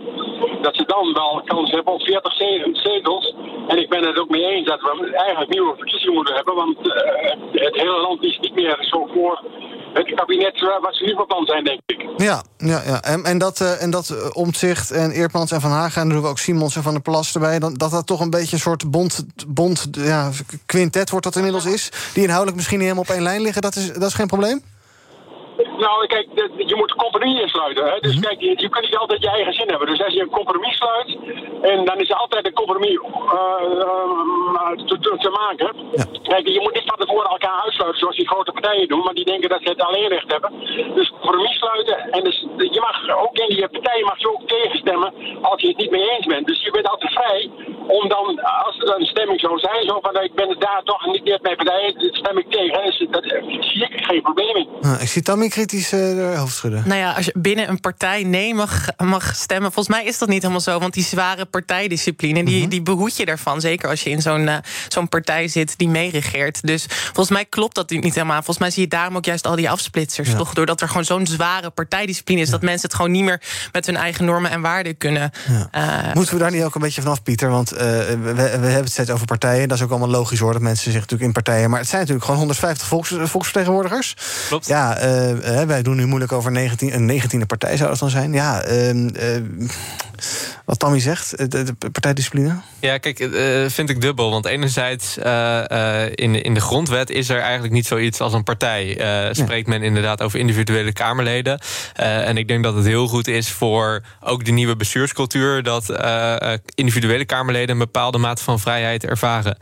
dat 0.62 0.76
ze 0.76 0.84
dan 0.86 1.14
wel 1.14 1.42
kans 1.46 1.72
hebben 1.72 1.94
op 1.94 2.02
40 2.02 2.34
ze- 2.36 2.70
zetels. 2.72 3.34
En 3.68 3.78
ik 3.78 3.90
ben 3.90 4.04
het 4.08 4.20
ook 4.20 4.30
mee 4.30 4.46
eens 4.46 4.68
dat 4.68 4.82
we 4.82 5.16
eigenlijk 5.16 5.52
nieuwe 5.52 5.74
verkiezingen 5.78 6.14
moeten 6.16 6.36
hebben, 6.36 6.56
want 6.56 6.78
eh, 6.94 7.32
het 7.52 7.76
hele 7.76 8.02
land 8.02 8.24
is 8.24 8.40
niet 8.40 8.56
meer 8.56 8.78
zo 8.80 9.10
voor 9.14 9.42
het 9.96 10.14
kabinet 10.16 10.56
eh, 10.56 10.82
wat 10.82 10.96
ze 10.96 11.04
nu 11.04 11.14
van 11.16 11.26
plan 11.26 11.46
zijn, 11.46 11.64
denk 11.64 11.80
ik. 11.86 12.06
Ja, 12.18 12.44
ja, 12.58 12.82
ja. 12.86 13.02
En, 13.02 13.24
en 13.24 13.38
dat, 13.38 13.62
eh, 13.62 13.82
en 13.82 13.90
dat 13.90 14.10
eh, 14.10 14.30
Omtzigt 14.34 14.92
en 14.92 15.12
Eertmans 15.12 15.52
en 15.52 15.62
Van 15.62 15.72
Haga... 15.72 16.02
en 16.02 16.08
dan 16.08 16.16
doen 16.16 16.26
we 16.26 16.30
ook 16.30 16.40
Simons 16.40 16.76
en 16.76 16.84
Van 16.84 16.94
der 16.94 17.02
Plas 17.02 17.34
erbij... 17.34 17.60
Dan, 17.60 17.74
dat 17.74 17.92
dat 17.92 18.08
toch 18.08 18.20
een 18.20 18.30
beetje 18.30 18.56
een 18.56 18.62
soort 18.62 18.92
bond, 18.92 19.26
bond 19.48 19.88
ja, 19.92 20.30
quintet 20.66 21.10
wordt 21.10 21.26
dat 21.26 21.36
inmiddels 21.36 21.66
is... 21.66 21.92
die 22.14 22.24
inhoudelijk 22.24 22.56
misschien 22.56 22.78
niet 22.78 22.88
helemaal 22.88 23.10
op 23.10 23.16
één 23.16 23.24
lijn 23.24 23.42
liggen, 23.42 23.62
dat 23.62 23.76
is, 23.76 23.94
dat 23.94 24.10
is 24.10 24.14
geen 24.14 24.28
probleem? 24.28 24.62
Nou, 25.78 26.08
kijk, 26.08 26.28
je 26.58 26.76
moet 26.76 26.94
compromis 26.94 27.40
insluiten. 27.42 27.86
Hè? 27.86 28.00
Dus 28.00 28.14
Mhm. 28.16 28.22
kijk, 28.24 28.40
je, 28.42 28.54
je 28.58 28.70
kunt 28.70 28.86
niet 28.86 28.98
altijd 28.98 29.22
je 29.24 29.30
eigen 29.30 29.54
zin 29.54 29.70
hebben. 29.70 29.88
Dus 29.88 30.04
als 30.04 30.14
je 30.14 30.22
een 30.22 30.30
compromis 30.30 30.76
sluit, 30.76 31.18
en 31.62 31.86
dan 31.86 31.98
is 32.00 32.10
er 32.10 32.16
altijd 32.16 32.46
een 32.46 32.54
compromis 32.54 33.00
eh, 33.00 33.82
eh, 33.82 34.72
te, 35.20 35.30
maken. 35.30 35.70
Kijk, 36.24 36.48
je 36.48 36.62
moet 36.62 36.74
niet 36.74 36.84
van 36.86 36.98
tevoren 37.00 37.30
elkaar 37.30 37.62
uitsluiten 37.64 38.00
zoals 38.00 38.16
die 38.16 38.28
grote 38.28 38.52
partijen 38.52 38.88
doen, 38.88 39.04
want 39.04 39.16
die 39.16 39.26
denken 39.26 39.50
dat 39.50 39.62
ze 39.64 39.70
het 39.70 39.82
alleen 39.82 40.08
recht 40.08 40.32
hebben. 40.32 40.52
Dus 40.96 41.10
compromis 41.10 41.58
sluiten. 41.58 41.98
En 42.12 42.24
dus, 42.24 42.46
je 42.58 42.80
mag 42.80 43.18
ook 43.18 43.38
in 43.38 43.50
die 43.56 43.68
partij 43.70 44.02
mag 44.04 44.20
je 44.20 44.32
ook 44.34 44.48
tegenstemmen 44.48 45.14
als 45.42 45.62
je 45.62 45.68
het 45.68 45.78
niet 45.78 45.92
mee 45.92 46.10
eens 46.10 46.26
bent. 46.26 46.48
Dus 46.48 46.62
je 46.64 46.72
bent 46.72 46.90
altijd 46.90 47.12
vrij 47.12 47.50
om 47.88 48.08
dan, 48.10 48.40
als 48.66 48.78
er 48.80 48.96
een 49.00 49.06
stemming 49.06 49.40
zou 49.40 49.60
zijn, 49.60 49.84
zo 49.88 50.00
van 50.02 50.24
ik 50.24 50.34
ben 50.36 50.50
het 50.50 50.62
daar 50.62 50.82
toch 50.84 51.06
niet 51.06 51.24
met 51.24 51.42
mijn 51.42 51.56
partij, 51.56 51.94
stem 51.98 52.38
ik 52.38 52.52
tegen. 52.52 52.86
Dus 52.86 53.06
dat 53.10 53.24
zie 53.60 53.84
ik 53.90 54.06
geen 54.06 54.22
probleem 54.22 54.56
in. 54.56 54.68
Ah, 54.82 55.02
ik 55.02 55.08
zie 55.08 55.22
Tammy 55.22 55.50
kritisch 55.66 55.92
eh, 55.92 56.00
de 56.00 56.34
hoofd 56.38 56.56
schudden. 56.56 56.84
Nou 56.86 57.00
ja, 57.00 57.12
als 57.12 57.26
je 57.26 57.34
binnen 57.38 57.70
een 57.70 57.80
partij 57.80 58.24
nee 58.24 58.54
mag, 58.54 58.88
mag 58.98 59.36
stemmen, 59.36 59.72
volgens 59.72 59.96
mij 59.96 60.06
is 60.06 60.18
dat 60.18 60.30
niet 60.30 60.42
helemaal 60.42 60.62
zo. 60.62 60.80
Want 60.80 60.94
die 60.94 61.04
zware 61.04 61.46
partijdiscipline, 61.46 62.44
die, 62.44 62.68
die 62.68 62.82
behoed 62.82 63.18
je 63.18 63.26
daarvan. 63.26 63.62
Zeker 63.62 63.90
als 63.90 64.04
je 64.04 64.10
in 64.10 64.22
zo'n 64.22 64.48
eh, 64.48 64.58
zo'n 64.88 65.10
partij 65.10 65.48
zit 65.48 65.74
die 65.78 65.90
meeregeert. 65.90 66.68
Dus 66.68 66.86
volgens 67.06 67.30
mij 67.30 67.46
klopt 67.46 67.76
dat 67.76 67.90
niet 67.90 68.04
helemaal. 68.16 68.36
Volgens 68.36 68.58
mij 68.58 68.70
zie 68.70 68.82
je 68.82 68.88
daarom 68.90 69.16
ook 69.18 69.26
juist 69.26 69.48
al 69.48 69.56
die 69.56 69.70
afsplitsers. 69.70 70.30
Toch 70.36 70.54
doordat 70.54 70.82
er 70.82 70.88
gewoon 70.88 71.06
zo'n 71.06 71.28
zware 71.28 71.70
partijdiscipline 71.70 72.42
is, 72.42 72.50
dat 72.50 72.62
mensen 72.62 72.88
het 72.88 72.96
gewoon 72.96 73.12
niet 73.12 73.24
meer 73.24 73.42
met 73.72 73.86
hun 73.86 73.96
eigen 73.96 74.26
normen 74.26 74.52
en 74.52 74.62
waarden 74.62 74.98
kunnen. 74.98 75.32
eh, 75.72 76.14
Moeten 76.14 76.34
we 76.34 76.40
daar 76.40 76.52
niet 76.52 76.64
ook 76.64 76.76
een 76.76 76.82
beetje 76.82 77.02
vanaf, 77.02 77.24
Pieter? 77.24 77.50
Want 77.50 77.72
eh, 77.72 77.78
we, 77.78 78.34
we 78.34 78.42
hebben 78.42 78.74
het 78.74 78.92
steeds 78.92 79.10
over 79.10 79.26
partijen. 79.26 79.68
Dat 79.68 79.78
is 79.78 79.84
ook 79.84 79.90
allemaal 79.90 80.10
logisch 80.10 80.40
hoor, 80.40 80.54
dat 80.54 80.62
mensen 80.62 80.84
zich 80.92 80.94
natuurlijk 80.94 81.22
in 81.24 81.32
partijen... 81.32 81.70
maar 81.70 81.80
het 81.80 81.88
zijn 81.88 82.00
natuurlijk 82.00 82.26
gewoon 82.26 82.40
150 82.40 82.88
volks, 82.88 83.14
volksvertegenwoordigers. 83.18 84.16
Klopt. 84.48 84.68
Ja, 84.68 84.98
eh, 84.98 85.55
eh, 85.62 85.68
wij 85.68 85.82
doen 85.82 85.96
nu 85.96 86.06
moeilijk 86.06 86.32
over 86.32 86.52
19, 86.52 86.94
een 86.94 87.22
19e 87.22 87.46
partij 87.48 87.78
zou 87.78 87.90
dat 87.90 88.00
dan 88.00 88.10
zijn. 88.10 88.34
Ja, 88.34 88.62
eh, 88.62 88.96
wat 90.66 90.80
Tammy 90.80 91.00
zegt, 91.00 91.38
de, 91.38 91.64
de 91.64 91.90
partijdiscipline. 91.92 92.62
Ja, 92.80 92.98
kijk, 92.98 93.20
eh, 93.20 93.66
vind 93.68 93.90
ik 93.90 94.02
dubbel. 94.02 94.32
Want 94.32 94.46
enerzijds, 94.46 95.18
eh, 95.18 96.04
eh, 96.04 96.12
in, 96.16 96.34
de, 96.34 96.42
in 96.42 96.54
de 96.54 96.60
grondwet 96.60 97.10
is 97.10 97.30
er 97.30 97.40
eigenlijk 97.40 97.74
niet 97.74 97.86
zoiets 97.86 98.20
als 98.20 98.34
een 98.34 98.44
partij. 98.44 98.84
Spreekt 99.32 99.68
men 99.68 99.84
inderdaad 99.84 100.22
over 100.22 100.40
individuele 100.40 100.94
Kamerleden. 100.94 101.60
En 101.96 102.38
ik 102.38 102.48
denk 102.48 102.64
dat 102.64 102.76
het 102.76 102.86
heel 102.86 103.08
goed 103.08 103.28
is 103.28 103.52
voor 103.52 104.04
ook 104.20 104.46
de 104.46 104.52
nieuwe 104.52 104.76
bestuurscultuur... 104.76 105.64
dat 105.64 106.00
individuele 106.76 107.26
Kamerleden 107.26 107.70
een 107.70 107.78
bepaalde 107.78 108.18
mate 108.18 108.44
van 108.44 108.60
vrijheid 108.60 109.06
ervaren. 109.06 109.58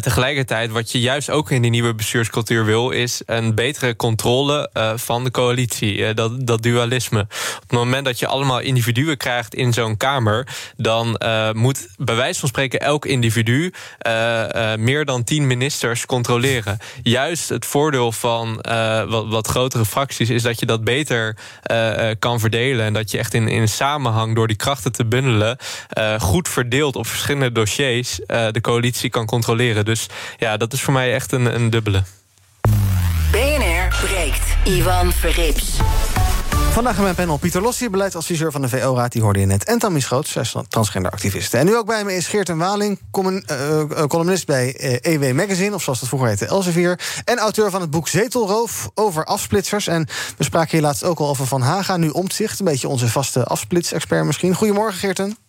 Tegelijkertijd, 0.00 0.70
wat 0.70 0.92
je 0.92 1.00
juist 1.00 1.30
ook 1.30 1.50
in 1.50 1.62
die 1.62 1.70
nieuwe 1.70 1.94
bestuurscultuur 1.94 2.64
wil... 2.64 2.90
is 2.90 3.22
een 3.26 3.54
betere 3.54 3.96
controle 3.96 4.70
van 4.96 5.24
de 5.24 5.30
coalitie. 5.30 6.14
Dat, 6.14 6.46
dat 6.46 6.62
dualisme. 6.62 7.20
Op 7.20 7.62
het 7.62 7.72
moment 7.72 8.04
dat 8.04 8.18
je 8.18 8.26
allemaal 8.26 8.60
individuen 8.60 9.16
krijgt 9.16 9.54
in 9.54 9.72
zo'n 9.72 9.96
Kamer... 10.06 10.46
dan 10.76 11.16
eh, 11.16 11.52
moet 11.52 11.88
bij 11.96 12.14
wijze 12.14 12.40
van 12.40 12.48
spreken 12.48 12.80
elk 12.80 13.04
individu... 13.04 13.72
eh, 13.98 14.72
eh, 14.72 14.78
meer 14.78 15.04
dan 15.04 15.24
tien 15.24 15.46
ministers 15.46 16.06
controleren. 16.06 16.78
Juist 17.02 17.48
het 17.48 17.66
voordeel 17.66 18.12
van 18.12 18.64
wat, 19.08 19.26
wat 19.28 19.46
grotere 19.46 19.84
fracties... 19.84 20.30
is 20.30 20.42
dat 20.42 20.60
je 20.60 20.66
dat 20.66 20.84
beter 20.84 21.36
kan 22.18 22.40
verdelen... 22.40 22.84
en 22.84 22.92
dat 22.92 23.10
je 23.10 23.18
echt 23.18 23.34
in, 23.34 23.48
in 23.48 23.68
samenhang 23.68 24.34
door 24.34 24.46
die 24.46 24.56
krachten 24.56 24.92
te 24.92 25.04
bundelen... 25.04 25.56
goed 26.18 26.48
verdeeld 26.48 26.96
op 26.96 27.06
verschillende 27.06 27.52
dossiers... 27.52 28.20
de 28.26 28.60
coalitie 28.60 29.10
kan 29.10 29.26
controleren. 29.26 29.84
Dus 29.84 30.06
ja, 30.38 30.56
dat 30.56 30.72
is 30.72 30.82
voor 30.82 30.92
mij 30.92 31.14
echt 31.14 31.32
een, 31.32 31.54
een 31.54 31.70
dubbele. 31.70 32.02
BNR 33.30 34.06
breekt. 34.06 34.56
Ivan 34.64 35.12
Verrips. 35.12 35.78
Vandaag 36.76 36.96
in 36.96 37.02
mijn 37.02 37.14
panel 37.14 37.36
Pieter 37.36 37.62
Lossie, 37.62 37.90
beleidsadviseur 37.90 38.52
van 38.52 38.62
de 38.62 38.68
VO-raad, 38.68 39.12
die 39.12 39.22
hoorde 39.22 39.40
je 39.40 39.46
net. 39.46 39.64
En 39.64 39.78
Tammy 39.78 40.00
Schoots, 40.00 40.30
zij 40.30 40.44
is. 41.34 41.50
En 41.60 41.66
nu 41.66 41.76
ook 41.76 41.86
bij 41.86 42.04
me 42.04 42.14
is 42.14 42.26
Geert 42.26 42.48
en 42.48 42.58
Waling, 42.58 43.00
commun- 43.10 43.42
eh, 43.46 43.80
eh, 43.80 44.06
columnist 44.06 44.46
bij 44.46 44.74
eh, 44.74 45.14
EW 45.14 45.34
Magazine... 45.34 45.74
of 45.74 45.82
zoals 45.82 45.98
dat 46.00 46.08
vroeger 46.08 46.28
heette, 46.28 46.46
Elsevier. 46.46 47.00
En 47.24 47.38
auteur 47.38 47.70
van 47.70 47.80
het 47.80 47.90
boek 47.90 48.08
Zetelroof 48.08 48.90
over 48.94 49.24
afsplitsers. 49.24 49.86
En 49.86 50.08
we 50.36 50.44
spraken 50.44 50.70
hier 50.70 50.80
laatst 50.80 51.04
ook 51.04 51.18
al 51.18 51.28
over 51.28 51.46
Van 51.46 51.62
Haga, 51.62 51.96
nu 51.96 52.08
Omtzigt. 52.08 52.58
Een 52.58 52.64
beetje 52.64 52.88
onze 52.88 53.08
vaste 53.08 53.44
afsplitsexpert 53.44 54.24
misschien. 54.24 54.54
Goedemorgen, 54.54 54.98
Geerten. 54.98 55.45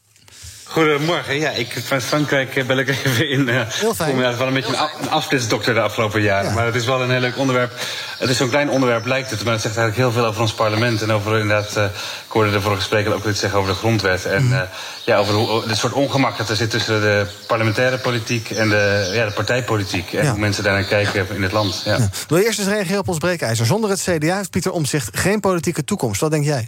Goedemorgen. 0.69 1.39
Ja, 1.39 1.49
ik, 1.49 1.81
van 1.85 2.01
Frankrijk 2.01 2.55
eh, 2.55 2.65
bel 2.65 2.77
ik 2.77 2.87
even 3.05 3.29
in. 3.29 3.49
eh 3.49 3.61
Heel 3.67 3.93
fijn. 3.95 4.11
Om, 4.11 4.21
ja, 4.21 4.37
wel 4.37 4.47
een 4.47 4.53
beetje 4.53 4.73
een, 4.73 4.77
af, 4.79 4.91
een 5.01 5.09
afsplitsdokter 5.09 5.73
de 5.73 5.79
afgelopen 5.81 6.21
jaren. 6.21 6.53
Maar 6.53 6.65
het 6.65 6.75
is 6.75 6.85
wel 6.85 7.01
een 7.01 7.09
heel 7.11 7.19
leuk 7.19 7.37
onderwerp. 7.37 7.71
Het 8.17 8.29
is 8.29 8.37
zo'n 8.37 8.49
klein 8.49 8.69
onderwerp, 8.69 9.05
lijkt 9.05 9.29
het. 9.29 9.43
Maar 9.43 9.53
het 9.53 9.61
zegt 9.61 9.77
eigenlijk 9.77 10.07
heel 10.07 10.21
veel 10.21 10.29
over 10.29 10.41
ons 10.41 10.53
parlement. 10.53 11.01
En 11.01 11.11
over 11.11 11.39
inderdaad, 11.39 11.75
eh, 11.75 11.83
ik 11.83 12.31
hoorde 12.31 12.51
de 12.51 12.61
vorige 12.61 12.81
spreker 12.81 13.13
ook 13.13 13.25
iets 13.25 13.39
zeggen 13.39 13.59
over 13.59 13.71
de 13.71 13.77
grondwet. 13.77 14.25
En 14.25 14.53
eh, 14.53 14.61
ja, 15.05 15.17
over 15.17 15.33
hoe, 15.33 15.67
het 15.67 15.77
soort 15.77 15.93
ongemak 15.93 16.37
dat 16.37 16.49
er 16.49 16.55
zit 16.55 16.69
tussen 16.69 17.01
de 17.01 17.25
parlementaire 17.47 17.97
politiek 17.97 18.49
en 18.49 18.69
de, 18.69 19.11
ja, 19.13 19.25
de 19.25 19.31
partijpolitiek. 19.31 20.13
En 20.13 20.23
Ja. 20.23 20.29
hoe 20.29 20.39
mensen 20.39 20.63
daarnaar 20.63 20.83
kijken 20.83 21.27
in 21.35 21.43
het 21.43 21.51
land. 21.51 21.81
Ja. 21.85 22.09
Wil 22.27 22.37
je 22.37 22.45
eerst 22.45 22.59
eens 22.59 22.67
reageren 22.67 22.99
op 22.99 23.07
ons 23.07 23.17
breekijzer? 23.17 23.65
Zonder 23.65 23.89
het 23.89 24.01
CDA 24.01 24.35
heeft 24.37 24.49
Pieter 24.49 24.71
Omtzigt 24.71 25.09
geen 25.17 25.39
politieke 25.39 25.83
toekomst. 25.83 26.21
Wat 26.21 26.31
denk 26.31 26.45
jij? 26.45 26.67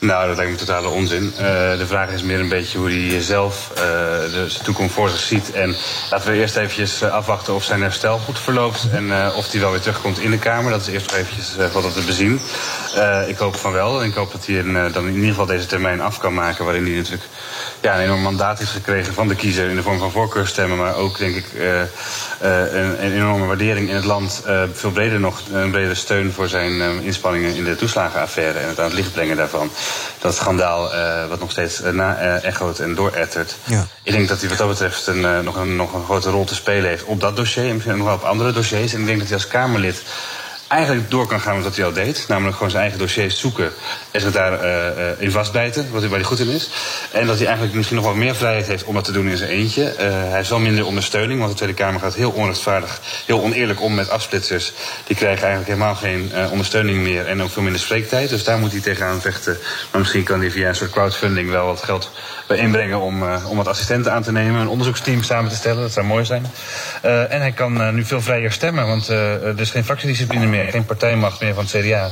Nou, 0.00 0.26
dat 0.26 0.36
lijkt 0.36 0.52
me 0.52 0.58
totale 0.58 0.88
onzin. 0.88 1.32
Eh, 1.36 1.42
de 1.78 1.86
vraag 1.86 2.10
is 2.10 2.22
meer 2.22 2.40
een 2.40 2.48
beetje 2.48 2.78
hoe 2.78 2.90
hij 2.90 3.20
zelf 3.20 3.70
eh, 3.74 3.80
de 3.80 4.44
zijn 4.48 4.64
toekomst 4.64 4.94
voor 4.94 5.08
zich 5.08 5.20
ziet. 5.20 5.52
En 5.52 5.76
laten 6.10 6.30
we 6.30 6.36
eerst 6.36 6.56
eventjes 6.56 7.02
eh, 7.02 7.10
afwachten 7.10 7.54
of 7.54 7.64
zijn 7.64 7.82
herstel 7.82 8.18
goed 8.18 8.38
verloopt. 8.38 8.86
En 8.92 9.34
of 9.34 9.50
hij 9.50 9.60
wel 9.60 9.70
weer 9.70 9.80
terugkomt 9.80 10.18
in 10.18 10.30
de 10.30 10.38
Kamer. 10.38 10.70
Dat 10.70 10.80
is 10.80 10.86
eerst 10.86 11.06
nog 11.06 11.16
eventjes 11.16 11.56
wat 11.72 11.94
te 11.94 12.02
bezien. 12.04 12.40
Ik 13.26 13.38
hoop 13.38 13.56
van 13.56 13.72
wel. 13.72 14.00
En 14.00 14.08
ik 14.08 14.14
hoop 14.14 14.32
dat 14.32 14.46
hij 14.46 14.62
dan 14.92 15.06
in 15.06 15.14
ieder 15.14 15.28
geval 15.28 15.46
deze 15.46 15.66
termijn 15.66 16.00
af 16.00 16.18
kan 16.18 16.34
maken. 16.34 16.64
Waarin 16.64 16.84
hij 16.84 16.94
natuurlijk 16.94 17.24
ja, 17.80 17.94
een 17.94 18.00
enorm 18.00 18.22
mandaat 18.22 18.58
heeft 18.58 18.70
gekregen 18.70 19.14
van 19.14 19.28
de 19.28 19.34
kiezer. 19.34 19.68
In 19.68 19.76
de 19.76 19.82
vorm 19.82 19.98
van 19.98 20.10
voorkeurstemmen. 20.10 20.78
Maar 20.78 20.94
ook, 20.94 21.18
denk 21.18 21.36
ik, 21.36 21.46
uh, 21.54 21.80
een, 22.40 23.04
een, 23.04 23.12
enorme 23.12 23.46
waardering 23.46 23.88
in 23.88 23.94
het 23.94 24.04
land. 24.04 24.42
veel 24.72 24.90
breder 24.90 25.20
nog, 25.20 25.40
een 25.52 25.70
bredere 25.70 25.94
steun 25.94 26.32
voor 26.32 26.48
zijn 26.48 27.02
inspanningen 27.02 27.54
in 27.54 27.64
de 27.64 27.76
toeslagenaffaire. 27.76 28.58
En 28.58 28.68
het 28.68 28.78
aan 28.78 28.84
het 28.84 28.94
licht 28.94 29.12
brengen 29.12 29.36
daarvan 29.36 29.70
dat 30.18 30.34
schandaal 30.34 30.90
wat 31.28 31.40
nog 31.40 31.50
steeds 31.50 31.80
na-echoot 31.92 32.78
en 32.78 32.94
doorettert. 32.94 33.56
Ja. 33.64 33.86
Ik 34.02 34.12
denk 34.12 34.28
dat 34.28 34.40
hij 34.40 34.48
wat 34.48 34.58
dat 34.58 34.68
betreft 34.68 35.06
een, 35.06 35.44
nog, 35.44 35.56
een, 35.56 35.76
nog 35.76 35.94
een 35.94 36.04
grote 36.04 36.30
rol 36.30 36.44
te 36.44 36.54
spelen 36.54 36.88
heeft 36.88 37.04
op 37.04 37.20
dat 37.20 37.36
dossier 37.36 37.68
en 37.68 37.74
misschien 37.74 37.96
nog 37.96 38.06
wel 38.06 38.14
op 38.14 38.22
andere 38.22 38.52
dossiers. 38.52 38.94
En 38.94 39.00
ik 39.00 39.06
denk 39.06 39.18
dat 39.18 39.28
hij 39.28 39.36
als 39.36 39.46
Kamerlid 39.46 40.02
eigenlijk 40.70 41.10
door 41.10 41.26
kan 41.26 41.40
gaan 41.40 41.54
met 41.54 41.64
wat 41.64 41.76
hij 41.76 41.84
al 41.84 41.92
deed. 41.92 42.24
Namelijk 42.28 42.56
gewoon 42.56 42.70
zijn 42.70 42.82
eigen 42.82 43.00
dossiers 43.00 43.38
zoeken 43.38 43.72
en 44.10 44.20
zich 44.20 44.32
daar 44.32 44.64
uh, 44.64 45.06
in 45.18 45.30
vastbijten, 45.30 45.86
wat 45.90 46.00
hij, 46.00 46.10
waar 46.10 46.24
goed 46.24 46.38
in 46.38 46.48
is. 46.48 46.70
En 47.12 47.26
dat 47.26 47.36
hij 47.36 47.46
eigenlijk 47.46 47.76
misschien 47.76 47.96
nog 47.96 48.06
wat 48.06 48.14
meer 48.14 48.34
vrijheid 48.34 48.66
heeft 48.66 48.84
om 48.84 48.94
dat 48.94 49.04
te 49.04 49.12
doen 49.12 49.28
in 49.28 49.36
zijn 49.36 49.50
eentje. 49.50 49.82
Uh, 49.82 49.96
hij 49.98 50.36
heeft 50.36 50.48
wel 50.48 50.58
minder 50.58 50.86
ondersteuning, 50.86 51.38
want 51.38 51.50
de 51.50 51.56
Tweede 51.56 51.74
Kamer 51.74 52.00
gaat 52.00 52.14
heel 52.14 52.30
onrechtvaardig, 52.30 53.00
heel 53.26 53.42
oneerlijk 53.42 53.80
om 53.80 53.94
met 53.94 54.10
afsplitsers. 54.10 54.72
Die 55.06 55.16
krijgen 55.16 55.46
eigenlijk 55.46 55.72
helemaal 55.72 55.94
geen 55.94 56.32
ondersteuning 56.50 57.02
meer 57.02 57.26
en 57.26 57.42
ook 57.42 57.50
veel 57.50 57.62
minder 57.62 57.80
spreektijd. 57.80 58.28
Dus 58.28 58.44
daar 58.44 58.58
moet 58.58 58.72
hij 58.72 58.80
tegenaan 58.80 59.20
vechten. 59.20 59.58
Maar 59.90 60.00
misschien 60.00 60.24
kan 60.24 60.40
hij 60.40 60.50
via 60.50 60.68
een 60.68 60.74
soort 60.76 60.90
crowdfunding 60.90 61.50
wel 61.50 61.66
wat 61.66 61.82
geld 61.82 62.10
inbrengen 62.48 63.00
om, 63.00 63.22
om 63.22 63.56
wat 63.56 63.68
assistenten 63.68 64.12
aan 64.12 64.22
te 64.22 64.32
nemen, 64.32 64.60
een 64.60 64.68
onderzoeksteam 64.68 65.22
samen 65.22 65.50
te 65.50 65.56
stellen. 65.56 65.82
Dat 65.82 65.92
zou 65.92 66.06
mooi 66.06 66.24
zijn. 66.24 66.46
En 67.02 67.40
hij 67.40 67.52
kan 67.52 67.94
nu 67.94 68.04
veel 68.04 68.20
vrijer 68.20 68.52
stemmen, 68.52 68.86
want 68.86 69.08
er 69.08 69.60
is 69.60 69.70
geen 69.70 69.84
fractiediscipline 69.84 70.46
meer, 70.46 70.59
geen 70.68 70.84
partijmacht 70.84 71.40
meer 71.40 71.54
van 71.54 71.64
het 71.64 71.72
CDA. 71.72 72.10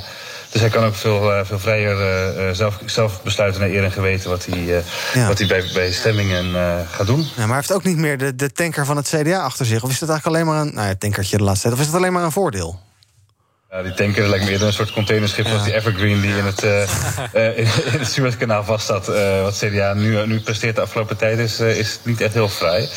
Dus 0.50 0.60
hij 0.60 0.70
kan 0.70 0.84
ook 0.84 0.94
veel, 0.94 1.44
veel 1.44 1.58
vrijer 1.58 2.54
zelf, 2.54 2.78
zelf 2.84 3.22
besluiten 3.22 3.60
naar 3.60 3.70
eer 3.70 3.84
en 3.84 3.92
geweten 3.92 4.30
wat 4.30 4.46
hij, 4.46 4.82
ja. 5.14 5.26
wat 5.26 5.38
hij 5.38 5.46
bij, 5.46 5.64
bij 5.74 5.92
stemmingen 5.92 6.54
gaat 6.90 7.06
doen. 7.06 7.20
Ja, 7.20 7.28
maar 7.36 7.46
hij 7.46 7.56
heeft 7.56 7.72
ook 7.72 7.84
niet 7.84 7.96
meer 7.96 8.18
de, 8.18 8.34
de 8.34 8.52
tanker 8.52 8.86
van 8.86 8.96
het 8.96 9.08
CDA 9.16 9.40
achter 9.40 9.66
zich. 9.66 9.82
Of 9.82 9.90
is 9.90 9.98
dat 9.98 10.08
eigenlijk 10.08 10.38
alleen 10.38 10.54
maar 10.54 10.66
een. 10.66 10.74
Nou 10.74 10.88
ja, 10.88 10.94
tankertje 10.98 11.36
de 11.36 11.42
laatste 11.42 11.62
tijd. 11.62 11.74
Of 11.74 11.80
is 11.80 11.86
dat 11.86 12.00
alleen 12.00 12.12
maar 12.12 12.24
een 12.24 12.32
voordeel? 12.32 12.78
Ja, 13.70 13.82
die 13.82 13.94
tanker 13.94 14.28
lijkt 14.28 14.44
me 14.44 14.50
eerder 14.50 14.66
een 14.66 14.72
soort 14.72 14.92
containerschip 14.92 15.46
ja. 15.46 15.64
die 15.64 15.74
Evergreen 15.74 16.20
die 16.20 16.36
in 16.36 16.44
het, 16.44 16.64
uh, 16.64 16.82
uh, 17.34 17.58
in, 17.58 17.64
in 17.92 17.98
het 17.98 18.10
Suezkanaal 18.10 18.64
vast 18.64 18.84
staat. 18.84 19.08
Uh, 19.08 19.42
wat 19.42 19.56
CDA 19.56 19.94
nu, 19.94 20.26
nu 20.26 20.40
presteert 20.40 20.76
de 20.76 20.82
afgelopen 20.82 21.16
tijd 21.16 21.38
is, 21.38 21.60
is 21.60 21.98
niet 22.02 22.20
echt 22.20 22.34
heel 22.34 22.48
vrij. 22.48 22.88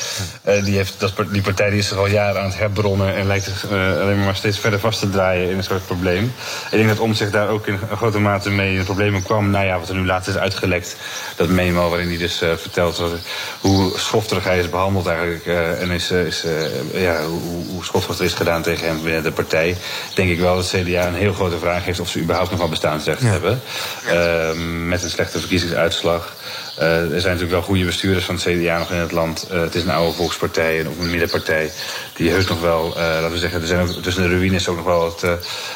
die, 0.64 0.76
heeft, 0.76 1.00
dat, 1.00 1.14
die 1.32 1.42
partij 1.42 1.70
die 1.70 1.80
is 1.80 1.92
er 1.92 1.98
al 1.98 2.08
jaren 2.08 2.42
aan 2.42 2.50
het 2.50 2.58
herbronnen 2.58 3.16
en 3.16 3.28
lijkt 3.28 3.66
alleen 3.72 4.24
maar 4.24 4.36
steeds 4.36 4.60
verder 4.60 4.80
vast 4.80 5.00
te 5.00 5.10
draaien 5.10 5.50
in 5.50 5.58
een 5.58 5.64
soort 5.64 5.86
probleem. 5.86 6.34
Ik 6.72 6.78
denk 6.78 6.88
dat 6.88 7.00
om 7.00 7.14
zich 7.14 7.32
daar 7.32 7.50
ook 7.50 7.68
in 7.68 7.80
grote 7.96 8.20
mate 8.20 8.50
mee 8.50 8.72
in 8.72 8.80
de 8.80 8.86
problemen 8.86 9.24
kwam. 9.24 9.50
Nou 9.50 9.66
ja, 9.66 9.80
wat 9.80 9.90
er 9.90 9.96
nu 9.96 10.06
laatst 10.06 10.30
is 10.30 10.38
uitgelekt. 10.38 10.96
Dat 11.36 11.50
memo 11.50 11.90
waarin 11.90 12.08
hij 12.08 12.18
dus 12.18 12.38
vertelt 12.38 12.98
wat, 12.98 13.12
hoe 13.60 14.00
schofterig 14.00 14.44
hij 14.44 14.60
is 14.60 14.70
behandeld 14.70 15.08
eigenlijk. 15.08 15.46
en 15.80 15.90
is, 15.90 16.12
is, 16.12 16.46
ja, 16.94 17.24
hoe, 17.24 17.66
hoe 17.68 17.84
schofterig 17.84 18.20
er 18.20 18.26
is 18.26 18.34
gedaan 18.34 18.62
tegen 18.62 18.88
hem 18.88 19.04
binnen 19.04 19.24
de 19.24 19.32
partij. 19.32 19.78
Denk 20.16 20.30
ik 20.30 20.40
wel 20.40 20.60
het 20.62 20.82
CDA 20.82 21.08
een 21.08 21.16
heel 21.16 21.34
grote 21.34 21.58
vraag 21.58 21.88
is 21.88 22.00
of 22.00 22.10
ze 22.10 22.20
überhaupt 22.20 22.50
nog 22.50 22.60
wel 22.60 22.70
bestaansrecht 22.70 23.22
hebben. 23.22 23.62
Ehm, 24.08 24.88
met 24.88 25.04
een 25.04 25.10
slechte 25.10 25.40
verkiezingsuitslag. 25.40 26.36
Uh, 26.80 26.86
er 26.88 27.08
zijn 27.08 27.34
natuurlijk 27.34 27.52
wel 27.52 27.62
goede 27.62 27.86
bestuurders 27.86 28.26
van 28.26 28.36
het 28.36 28.44
CDA 28.44 28.78
nog 28.78 28.92
in 28.92 28.98
het 28.98 29.12
land. 29.12 29.48
Uh, 29.52 29.62
het 29.62 29.76
is 29.76 29.84
een 29.84 29.90
oude 29.90 30.16
volkspartij 30.16 30.80
en 30.80 30.88
ook 30.88 31.00
een 31.00 31.10
middenpartij. 31.10 31.72
Die 32.14 32.30
heus 32.30 32.48
nog 32.48 32.60
wel, 32.62 32.88
uh, 32.88 32.96
laten 32.96 33.32
we 33.32 33.38
zeggen, 33.38 33.62
er 33.62 33.68
zijn 33.68 33.82
ook 33.82 34.04
tussen 34.04 34.24
de 34.24 34.30
ruïnes 34.30 34.68
ook 34.68 34.76
nog 34.76 34.86
wel 34.86 35.00
wat, 35.00 35.26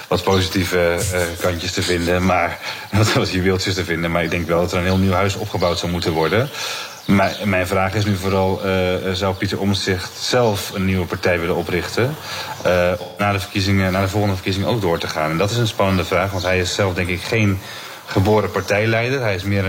wat 0.08 0.24
positieve 0.24 0.98
kantjes 1.40 1.72
te 1.72 1.82
vinden. 1.82 2.26
Maar 2.26 2.60
wat, 2.98 3.14
wat 3.14 3.32
juweeltjes 3.32 3.74
te 3.74 3.84
vinden. 3.84 4.12
Maar 4.12 4.24
ik 4.24 4.30
denk 4.30 4.48
wel 4.48 4.60
dat 4.62 4.72
er 4.72 4.78
een 4.78 4.84
heel 4.84 4.98
nieuw 4.98 5.12
huis 5.12 5.36
opgebouwd 5.36 5.80
zou 5.80 5.92
moeten 5.92 6.12
worden. 6.12 6.50
Maar 7.06 7.36
mijn 7.44 7.68
vraag 7.68 7.94
is 7.94 8.06
nu 8.06 8.16
vooral, 8.16 8.62
zou 9.14 9.36
Pieter 9.36 9.60
Omtzigt 9.60 10.12
zelf 10.20 10.72
een 10.74 10.86
nieuwe 10.86 11.06
partij 11.06 11.40
willen 11.40 11.56
oprichten? 11.56 12.16
na 13.18 13.32
de 13.32 13.40
verkiezingen, 13.40 13.92
na 13.92 14.02
de 14.02 14.08
volgende 14.08 14.36
verkiezingen 14.36 14.68
ook 14.68 14.82
door 14.82 15.00
te 15.00 15.08
gaan? 15.08 15.32
En 15.32 15.38
dat 15.38 15.52
is 15.52 15.58
een 15.58 15.68
spannende 15.68 16.06
vraag, 16.06 16.32
want 16.32 16.44
hij 16.44 16.60
is 16.60 16.74
zelf 16.74 16.94
denk 16.94 17.08
ik 17.08 17.22
geen 17.22 17.60
geboren 18.06 18.52
partijleider. 18.52 19.22
Hij 19.22 19.36
is, 19.36 19.44
meer, 19.44 19.64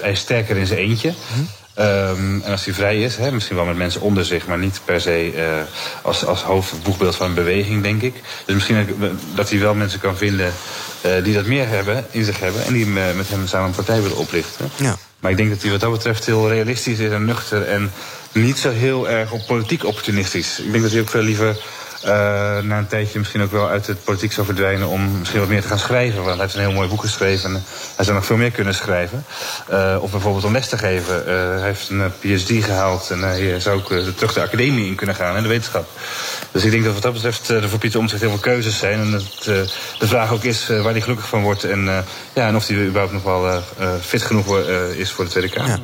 hij 0.00 0.12
is 0.12 0.20
sterker 0.20 0.56
in 0.56 0.66
zijn 0.66 0.78
eentje. 0.78 1.12
Um, 1.78 2.42
en 2.44 2.50
als 2.50 2.64
hij 2.64 2.74
vrij 2.74 3.02
is, 3.02 3.16
hè, 3.16 3.32
misschien 3.32 3.56
wel 3.56 3.64
met 3.64 3.76
mensen 3.76 4.00
onder 4.00 4.24
zich, 4.24 4.46
maar 4.46 4.58
niet 4.58 4.80
per 4.84 5.00
se 5.00 5.32
uh, 5.34 5.42
als, 6.02 6.24
als 6.24 6.42
hoofdboegbeeld 6.42 7.16
van 7.16 7.26
een 7.26 7.34
beweging, 7.34 7.82
denk 7.82 8.02
ik. 8.02 8.14
Dus 8.44 8.54
misschien 8.54 9.12
dat 9.34 9.50
hij 9.50 9.58
wel 9.58 9.74
mensen 9.74 10.00
kan 10.00 10.16
vinden 10.16 10.52
uh, 11.06 11.24
die 11.24 11.34
dat 11.34 11.46
meer 11.46 11.68
hebben, 11.68 12.04
in 12.10 12.24
zich 12.24 12.40
hebben 12.40 12.64
en 12.64 12.72
die 12.72 12.86
met 12.86 13.28
hem 13.28 13.46
samen 13.46 13.68
een 13.68 13.74
partij 13.74 14.02
willen 14.02 14.16
oprichten. 14.16 14.70
Ja. 14.76 14.96
Maar 15.20 15.30
ik 15.30 15.36
denk 15.36 15.50
dat 15.50 15.62
hij 15.62 15.70
wat 15.70 15.80
dat 15.80 15.92
betreft 15.92 16.26
heel 16.26 16.48
realistisch 16.48 16.98
is 16.98 17.10
en 17.10 17.24
nuchter 17.24 17.62
en 17.62 17.92
niet 18.32 18.58
zo 18.58 18.70
heel 18.70 19.08
erg 19.08 19.32
op 19.32 19.46
politiek 19.46 19.84
opportunistisch. 19.84 20.60
Ik 20.60 20.70
denk 20.70 20.82
dat 20.82 20.92
hij 20.92 21.00
ook 21.00 21.08
veel 21.08 21.22
liever 21.22 21.56
uh, 22.04 22.10
na 22.60 22.78
een 22.78 22.86
tijdje 22.86 23.18
misschien 23.18 23.42
ook 23.42 23.50
wel 23.50 23.68
uit 23.68 23.86
het 23.86 24.04
politiek 24.04 24.32
zou 24.32 24.46
verdwijnen 24.46 24.88
om 24.88 25.18
misschien 25.18 25.40
wat 25.40 25.48
meer 25.48 25.62
te 25.62 25.68
gaan 25.68 25.78
schrijven. 25.78 26.16
Want 26.16 26.28
hij 26.28 26.38
heeft 26.38 26.54
een 26.54 26.60
heel 26.60 26.72
mooi 26.72 26.88
boek 26.88 27.00
geschreven 27.00 27.54
en 27.54 27.62
hij 27.96 28.04
zou 28.04 28.16
nog 28.16 28.26
veel 28.26 28.36
meer 28.36 28.50
kunnen 28.50 28.74
schrijven. 28.74 29.24
Uh, 29.70 29.96
of 30.00 30.10
bijvoorbeeld 30.10 30.44
om 30.44 30.52
les 30.52 30.68
te 30.68 30.78
geven. 30.78 31.20
Uh, 31.20 31.58
hij 31.58 31.66
heeft 31.66 31.88
een 31.88 32.12
PhD 32.18 32.64
gehaald 32.64 33.10
en 33.10 33.20
hij 33.20 33.60
zou 33.60 33.78
ook 33.78 33.86
terug 34.16 34.32
de 34.32 34.40
academie 34.40 34.86
in 34.86 34.94
kunnen 34.94 35.14
gaan 35.14 35.36
en 35.36 35.42
de 35.42 35.48
wetenschap. 35.48 35.88
Dus 36.50 36.64
ik 36.64 36.70
denk 36.70 36.84
dat 36.84 36.92
wat 36.92 37.02
dat 37.02 37.12
betreft 37.12 37.48
er 37.48 37.68
voor 37.68 37.78
Pieter 37.78 38.00
Omtzigt 38.00 38.20
heel 38.20 38.30
veel 38.30 38.40
keuzes 38.40 38.78
zijn. 38.78 39.00
En 39.00 39.10
dat 39.10 39.42
de 39.98 40.06
vraag 40.06 40.32
ook 40.32 40.44
is 40.44 40.68
waar 40.68 40.92
hij 40.92 41.00
gelukkig 41.00 41.28
van 41.28 41.42
wordt. 41.42 41.64
En, 41.64 42.04
ja, 42.34 42.46
en 42.46 42.56
of 42.56 42.66
hij 42.66 42.76
überhaupt 42.76 43.12
nog 43.12 43.22
wel 43.22 43.62
fit 44.00 44.22
genoeg 44.22 44.58
is 44.96 45.10
voor 45.10 45.24
de 45.24 45.30
Tweede 45.30 45.50
Kamer. 45.50 45.80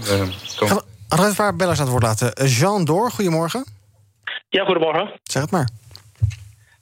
Ja. 0.58 0.66
Gaan 1.08 1.46
we 1.46 1.52
bellers 1.56 1.78
aan 1.78 1.84
het 1.84 1.92
woord 1.92 2.02
laten. 2.02 2.46
Jean 2.46 2.84
Door, 2.84 3.10
goedemorgen. 3.10 3.64
Ja, 4.48 4.64
goedemorgen. 4.64 5.20
Zeg 5.22 5.42
het 5.42 5.50
maar. 5.50 5.68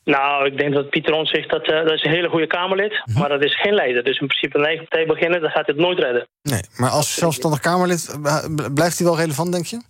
Nou, 0.04 0.46
ik 0.46 0.58
denk 0.58 0.74
dat 0.74 0.90
Pieter 0.90 1.14
Omtzigt, 1.14 1.50
dat, 1.50 1.68
uh, 1.70 1.76
dat 1.76 1.92
is 1.92 2.02
een 2.02 2.10
hele 2.10 2.28
goede 2.28 2.46
Kamerlid. 2.46 3.02
Mm 3.04 3.18
Maar 3.18 3.28
dat 3.28 3.42
is 3.42 3.60
geen 3.60 3.74
leider. 3.74 4.04
Dus 4.04 4.18
in 4.18 4.26
principe 4.26 4.58
een 4.58 4.64
eigen 4.64 4.88
partij 4.88 5.06
beginnen, 5.06 5.40
dan 5.40 5.50
gaat 5.50 5.66
hij 5.66 5.74
het 5.74 5.84
nooit 5.84 5.98
redden. 5.98 6.26
Nee, 6.42 6.60
maar 6.76 6.90
als 6.90 7.14
zelfstandig 7.14 7.60
Kamerlid, 7.60 8.18
eh, 8.24 8.44
blijft 8.74 8.98
hij 8.98 9.06
wel 9.06 9.16
relevant, 9.16 9.52
denk 9.52 9.66
je? 9.66 9.80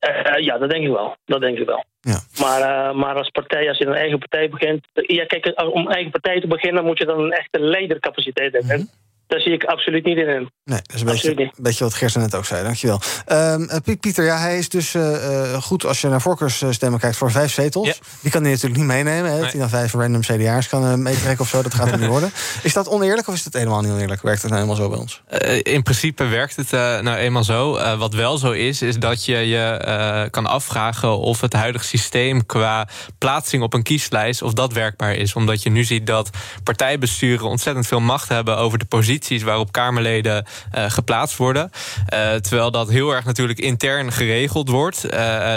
Uh, 0.00 0.44
ja, 0.44 0.58
dat 0.58 0.70
denk 0.70 0.84
ik 0.84 0.92
wel. 0.92 1.16
Dat 1.24 1.40
denk 1.40 1.58
ik 1.58 1.66
wel. 1.66 1.84
Ja. 2.00 2.20
Maar, 2.40 2.96
maar 2.96 3.14
als 3.14 3.30
partij, 3.30 3.68
als 3.68 3.78
je 3.78 3.86
een 3.86 3.94
eigen 3.94 4.18
partij 4.18 4.48
begint... 4.48 4.86
Ja, 4.92 5.24
kijk, 5.24 5.62
om 5.74 5.90
eigen 5.90 6.10
partij 6.10 6.40
te 6.40 6.46
beginnen 6.46 6.84
moet 6.84 6.98
je 6.98 7.06
dan 7.06 7.18
een 7.20 7.32
echte 7.32 7.60
leidercapaciteit 7.60 8.52
hebben. 8.52 8.78
Mm 8.78 8.90
daar 9.28 9.40
zie 9.40 9.52
ik 9.52 9.64
absoluut 9.64 10.04
niet 10.04 10.16
in 10.16 10.28
hem. 10.28 10.50
Nee, 10.64 10.80
dat 10.82 10.94
is 10.94 11.00
een 11.00 11.06
beetje, 11.06 11.40
een 11.40 11.52
beetje 11.56 11.84
wat 11.84 11.94
Gersen 11.94 12.20
net 12.20 12.34
ook 12.34 12.44
zei. 12.44 12.62
Dankjewel. 12.62 13.00
Um, 13.32 13.68
Pieter, 14.00 14.24
ja, 14.24 14.38
hij 14.38 14.58
is 14.58 14.68
dus 14.68 14.94
uh, 14.94 15.54
goed 15.54 15.84
als 15.84 16.00
je 16.00 16.08
naar 16.08 16.20
voorkeursstemmen 16.20 17.00
kijkt 17.00 17.16
voor 17.16 17.30
vijf 17.30 17.52
zetels. 17.52 18.00
Die 18.20 18.30
kan 18.30 18.42
hij 18.42 18.50
natuurlijk 18.50 18.80
niet 18.80 18.88
meenemen. 18.88 19.30
Hè? 19.32 19.40
Nee. 19.40 19.50
Die 19.50 19.60
dan 19.60 19.68
vijf 19.68 19.92
random 19.92 20.20
CDA's 20.20 20.68
kan 20.68 20.84
uh, 20.84 20.94
meetrekken 20.94 21.40
of 21.40 21.48
zo. 21.48 21.62
Dat 21.62 21.74
gaat 21.74 21.90
hem 21.90 22.00
niet 22.00 22.08
worden. 22.16 22.30
Is 22.62 22.72
dat 22.72 22.88
oneerlijk 22.88 23.28
of 23.28 23.34
is 23.34 23.42
dat 23.42 23.52
helemaal 23.52 23.80
niet 23.80 23.90
oneerlijk? 23.90 24.22
Werkt 24.22 24.42
het 24.42 24.50
nou 24.50 24.62
helemaal 24.62 24.84
zo 24.84 24.90
bij 24.90 24.98
ons? 24.98 25.22
in 25.62 25.82
principe 25.82 26.26
werkt 26.26 26.56
het 26.56 26.70
nou 27.02 27.16
eenmaal 27.16 27.44
zo. 27.44 27.96
wat 27.96 28.14
wel 28.14 28.38
zo 28.38 28.50
is, 28.50 28.82
is 28.82 28.98
dat 28.98 29.24
je 29.24 29.36
je 29.36 30.28
kan 30.30 30.46
afvragen 30.46 31.18
of 31.18 31.40
het 31.40 31.52
huidige 31.52 31.84
systeem 31.84 32.46
qua 32.46 32.88
plaatsing 33.18 33.62
op 33.62 33.74
een 33.74 33.82
kieslijst, 33.82 34.42
of 34.42 34.52
dat 34.52 34.72
werkbaar 34.72 35.14
is. 35.14 35.34
Omdat 35.34 35.62
je 35.62 35.70
nu 35.70 35.84
ziet 35.84 36.06
dat 36.06 36.30
partijbesturen 36.64 37.46
ontzettend 37.48 37.86
veel 37.86 38.00
macht 38.00 38.28
hebben 38.28 38.56
over 38.56 38.78
de 38.78 38.84
positie 38.84 39.17
waarop 39.44 39.72
Kamerleden 39.72 40.44
uh, 40.74 40.90
geplaatst 40.90 41.36
worden. 41.36 41.70
Uh, 42.14 42.34
terwijl 42.34 42.70
dat 42.70 42.88
heel 42.88 43.14
erg 43.14 43.24
natuurlijk 43.24 43.58
intern 43.58 44.12
geregeld 44.12 44.68
wordt. 44.68 45.04
Uh, 45.04 45.10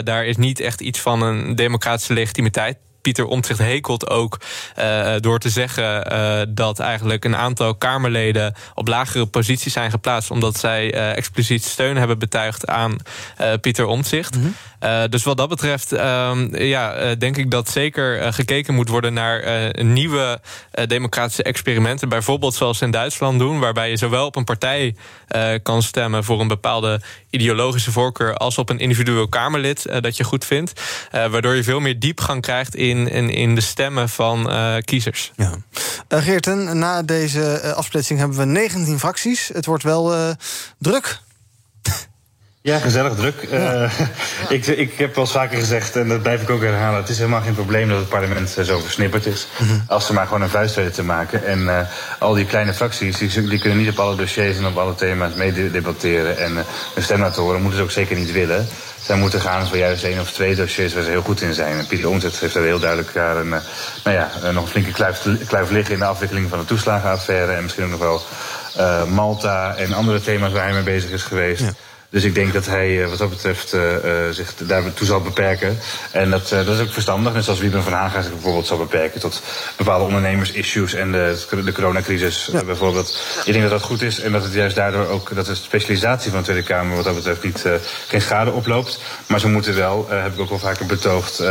daar 0.04 0.26
is 0.26 0.38
niet 0.38 0.60
echt 0.60 0.82
iets 0.82 1.00
van 1.00 1.21
een 1.21 1.56
democratische 1.56 2.13
legitimiteit 2.13 2.78
Pieter 3.02 3.26
Omtzigt 3.26 3.60
hekelt 3.60 4.10
ook 4.10 4.40
uh, 4.80 5.14
door 5.20 5.40
te 5.40 5.50
zeggen 5.50 6.12
uh, 6.12 6.42
dat 6.50 6.80
eigenlijk 6.80 7.26
een 7.26 7.36
aantal 7.36 7.76
Kamerleden 7.76 8.56
op 8.76 8.88
lagere 8.88 9.26
posities 9.26 9.74
zijn 9.74 9.92
geplaatst 9.92 10.32
omdat 10.32 10.58
zij 10.58 10.94
uh, 10.94 11.18
expliciet 11.18 11.64
steun 11.64 11.98
hebben 11.98 12.20
betuigd 12.20 12.68
aan 12.68 12.96
Pieter 13.62 13.86
Omtzigt. 13.86 14.36
Mm 14.36 14.42
-hmm. 14.80 15.10
dus 15.10 15.24
wat 15.24 15.38
dat 15.38 15.50
betreft 15.50 15.92
ehm, 15.92 16.56
ja, 16.64 17.16
denk 17.16 17.38
ik 17.38 17.52
dat 17.52 17.70
zeker 17.70 18.34
gekeken 18.34 18.74
moet 18.74 18.90
worden 18.90 19.14
naar 19.14 19.72
nieuwe 19.84 20.40
democratische 20.88 21.44
experimenten. 21.44 22.10
Bijvoorbeeld 22.10 22.54
zoals 22.54 22.78
ze 22.78 22.86
in 22.86 22.92
Duitsland 22.92 23.40
doen, 23.40 23.60
waarbij 23.60 23.90
je 23.90 23.98
zowel 23.98 24.26
op 24.26 24.36
een 24.36 24.44
partij 24.44 24.96
kan 25.64 25.82
stemmen 25.82 26.24
voor 26.24 26.40
een 26.40 26.48
bepaalde 26.48 27.02
ideologische 27.30 27.92
voorkeur 27.92 28.36
als 28.36 28.58
op 28.58 28.70
een 28.70 28.80
individueel 28.80 29.28
Kamerlid 29.28 30.02
dat 30.02 30.18
je 30.18 30.24
goed 30.24 30.46
vindt. 30.46 30.82
waardoor 31.12 31.56
je 31.56 31.64
veel 31.64 31.80
meer 31.80 32.00
diepgang 32.00 32.42
krijgt 32.42 32.76
in 32.76 32.90
in, 32.97 33.30
in, 33.30 33.56
de 33.56 33.62
stemmen 33.62 34.10
van 34.10 34.51
uh, 34.51 34.75
kiezers. 34.86 35.32
Ja. 35.36 35.56
Uh, 36.10 36.23
Geerten, 36.23 36.77
na 36.77 37.01
deze 37.01 37.62
uh, 37.63 37.71
afsplitsing 37.71 38.19
hebben 38.19 38.38
we 38.38 38.45
19 38.45 38.99
fracties. 38.99 39.49
Het 39.54 39.65
wordt 39.65 39.84
wel 39.84 40.36
druk. 40.77 41.19
Ja, 42.63 42.80
gezellig 42.80 43.15
druk. 43.15 43.47
Ja. 43.52 43.89
ik, 44.50 44.67
ik 44.67 44.97
heb 44.97 45.15
wel 45.15 45.24
eens 45.24 45.34
vaker 45.34 45.60
gezegd, 45.60 45.95
en 45.95 46.08
dat 46.08 46.21
blijf 46.21 46.41
ik 46.41 46.50
ook 46.50 46.62
herhalen... 46.62 47.00
het 47.00 47.10
is 47.10 47.17
helemaal 47.17 47.41
geen 47.41 47.54
probleem 47.54 47.89
dat 47.89 47.97
het 47.97 48.10
parlement 48.10 48.50
zo 48.50 48.80
versnipperd 48.80 49.26
is... 49.26 49.47
Mm 49.58 49.67
-hmm. 49.67 49.84
als 49.88 50.06
ze 50.06 50.13
maar 50.13 50.26
gewoon 50.26 50.41
een 50.41 50.50
vuist 50.50 50.76
weten 50.76 50.93
te 50.93 51.04
maken. 51.04 51.45
En 51.45 51.88
al 52.19 52.34
die 52.34 52.45
kleine 52.45 52.74
fracties, 52.74 53.17
die, 53.17 53.47
die, 53.47 53.60
kunnen 53.60 53.78
niet 53.78 53.89
op 53.89 54.00
alle 54.00 54.15
dossiers... 54.15 54.58
en 54.58 54.65
op 54.65 54.78
alle 54.78 54.95
thema's 54.95 55.34
meedebatteren. 55.34 56.38
En 56.38 56.54
hun 56.93 57.04
stem 57.04 57.19
laten 57.19 57.41
horen, 57.41 57.62
moeten 57.62 57.78
ze 57.80 57.84
ook 57.84 57.91
zeker 57.91 58.15
niet 58.15 58.32
willen 58.32 58.67
zij 59.02 59.15
moeten 59.15 59.41
gaan 59.41 59.67
voor 59.67 59.78
juist 59.78 60.04
één 60.04 60.19
of 60.19 60.32
twee 60.32 60.56
dossiers 60.56 60.93
waar 60.93 61.04
ze 61.04 61.10
heel 61.10 61.21
goed 61.21 61.41
in 61.41 61.54
zijn. 61.54 61.78
En 61.78 61.88
Pieter 61.88 62.10
Omtzigt 62.10 62.39
heeft 62.39 62.56
er 62.56 62.63
heel 62.63 62.80
duidelijk 62.80 63.13
daar 63.13 63.38
een, 63.38 63.54
eh, 63.54 63.60
nou 64.04 64.17
ja, 64.17 64.32
eh, 64.43 64.54
nog 64.54 64.63
een 64.63 64.69
flinke 64.69 64.91
kluif, 64.91 65.28
kluif 65.47 65.69
liggen 65.69 65.93
in 65.93 66.00
de 66.00 66.06
afwikkeling 66.06 66.50
van 66.50 66.60
de 66.60 66.65
toeslagenaffaire. 66.65 67.52
En 67.52 67.63
misschien 67.63 67.84
ook 67.84 67.89
nog 67.89 68.00
wel 68.00 68.21
uh, 68.78 69.04
Malta 69.04 69.76
en 69.76 69.93
andere 69.93 70.21
thema's 70.21 70.52
waar 70.52 70.63
hij 70.63 70.74
mee 70.74 70.84
bezig 70.84 71.10
is 71.10 71.24
geweest. 71.24 71.62
Ja. 71.62 71.71
Dus 72.12 72.24
ik 72.24 72.36
denk 72.36 72.54
dat 72.54 72.65
hij 72.65 73.08
wat 73.08 73.17
dat 73.17 73.30
betreft 73.30 73.74
uh, 73.74 73.82
zich 74.32 74.54
daartoe 74.58 75.08
zal 75.08 75.21
beperken. 75.21 75.80
En 76.12 76.30
dat, 76.30 76.50
dat 76.50 76.67
is 76.67 76.80
ook 76.80 76.91
verstandig. 76.91 77.34
Net 77.34 77.43
zoals 77.43 77.60
Wieben 77.60 77.84
van 77.84 77.93
Haga 77.93 78.21
zich 78.21 78.32
bijvoorbeeld 78.32 78.67
zal 78.67 78.78
beperken 78.78 79.19
tot 79.19 79.41
bepaalde 79.78 80.06
ondernemers-issues 80.06 80.93
en 80.93 81.12
de, 81.12 81.45
de 81.65 81.71
coronacrisis 81.71 82.50
ja. 82.52 82.63
bijvoorbeeld. 82.63 83.21
Ik 83.45 83.52
denk 83.52 83.69
dat 83.69 83.80
dat 83.80 83.89
goed 83.89 84.02
is 84.02 84.19
en 84.19 84.32
dat 84.32 84.43
het 84.43 84.54
juist 84.54 84.76
daardoor 84.76 85.08
ook 85.08 85.36
dat 85.36 85.45
de 85.45 85.56
specialisatie 85.56 86.32
van 86.32 86.39
de 86.39 86.45
Tweede 86.45 86.63
Kamer 86.63 86.95
wat 86.95 87.06
dat 87.06 87.15
betreft 87.15 87.43
niet, 87.43 87.65
geen 88.08 88.21
schade 88.21 88.52
oploopt. 88.52 89.00
Maar 89.26 89.39
ze 89.39 89.47
moeten 89.47 89.76
wel, 89.76 90.08
heb 90.10 90.34
ik 90.34 90.39
ook 90.39 90.50
wel 90.50 90.60
vaker 90.60 90.86
betoogd, 90.86 91.43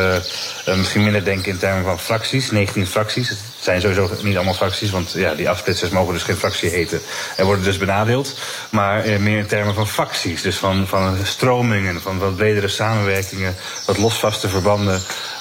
misschien 0.76 1.02
minder 1.02 1.24
denken 1.24 1.52
in 1.52 1.58
termen 1.58 1.84
van 1.84 1.98
fracties. 1.98 2.50
19 2.50 2.86
fracties. 2.86 3.28
Het 3.28 3.38
zijn 3.60 3.80
sowieso 3.80 4.10
niet 4.22 4.36
allemaal 4.36 4.54
fracties, 4.54 4.90
want 4.90 5.12
ja, 5.12 5.34
die 5.34 5.48
afsplitsers 5.48 5.90
mogen 5.90 6.12
dus 6.14 6.22
geen 6.22 6.36
fractie 6.36 6.70
heten 6.70 7.00
en 7.36 7.44
worden 7.44 7.64
dus 7.64 7.78
benadeeld. 7.78 8.34
Maar 8.70 9.20
meer 9.20 9.38
in 9.38 9.46
termen 9.46 9.74
van 9.74 9.88
facties. 9.88 10.42
Dus 10.50 10.58
van, 10.58 10.86
van 10.86 11.16
stromingen, 11.22 12.00
van 12.00 12.18
wat 12.18 12.36
bredere 12.36 12.68
samenwerkingen, 12.68 13.56
wat 13.86 13.98
losvaste 13.98 14.48
verbanden. 14.48 15.00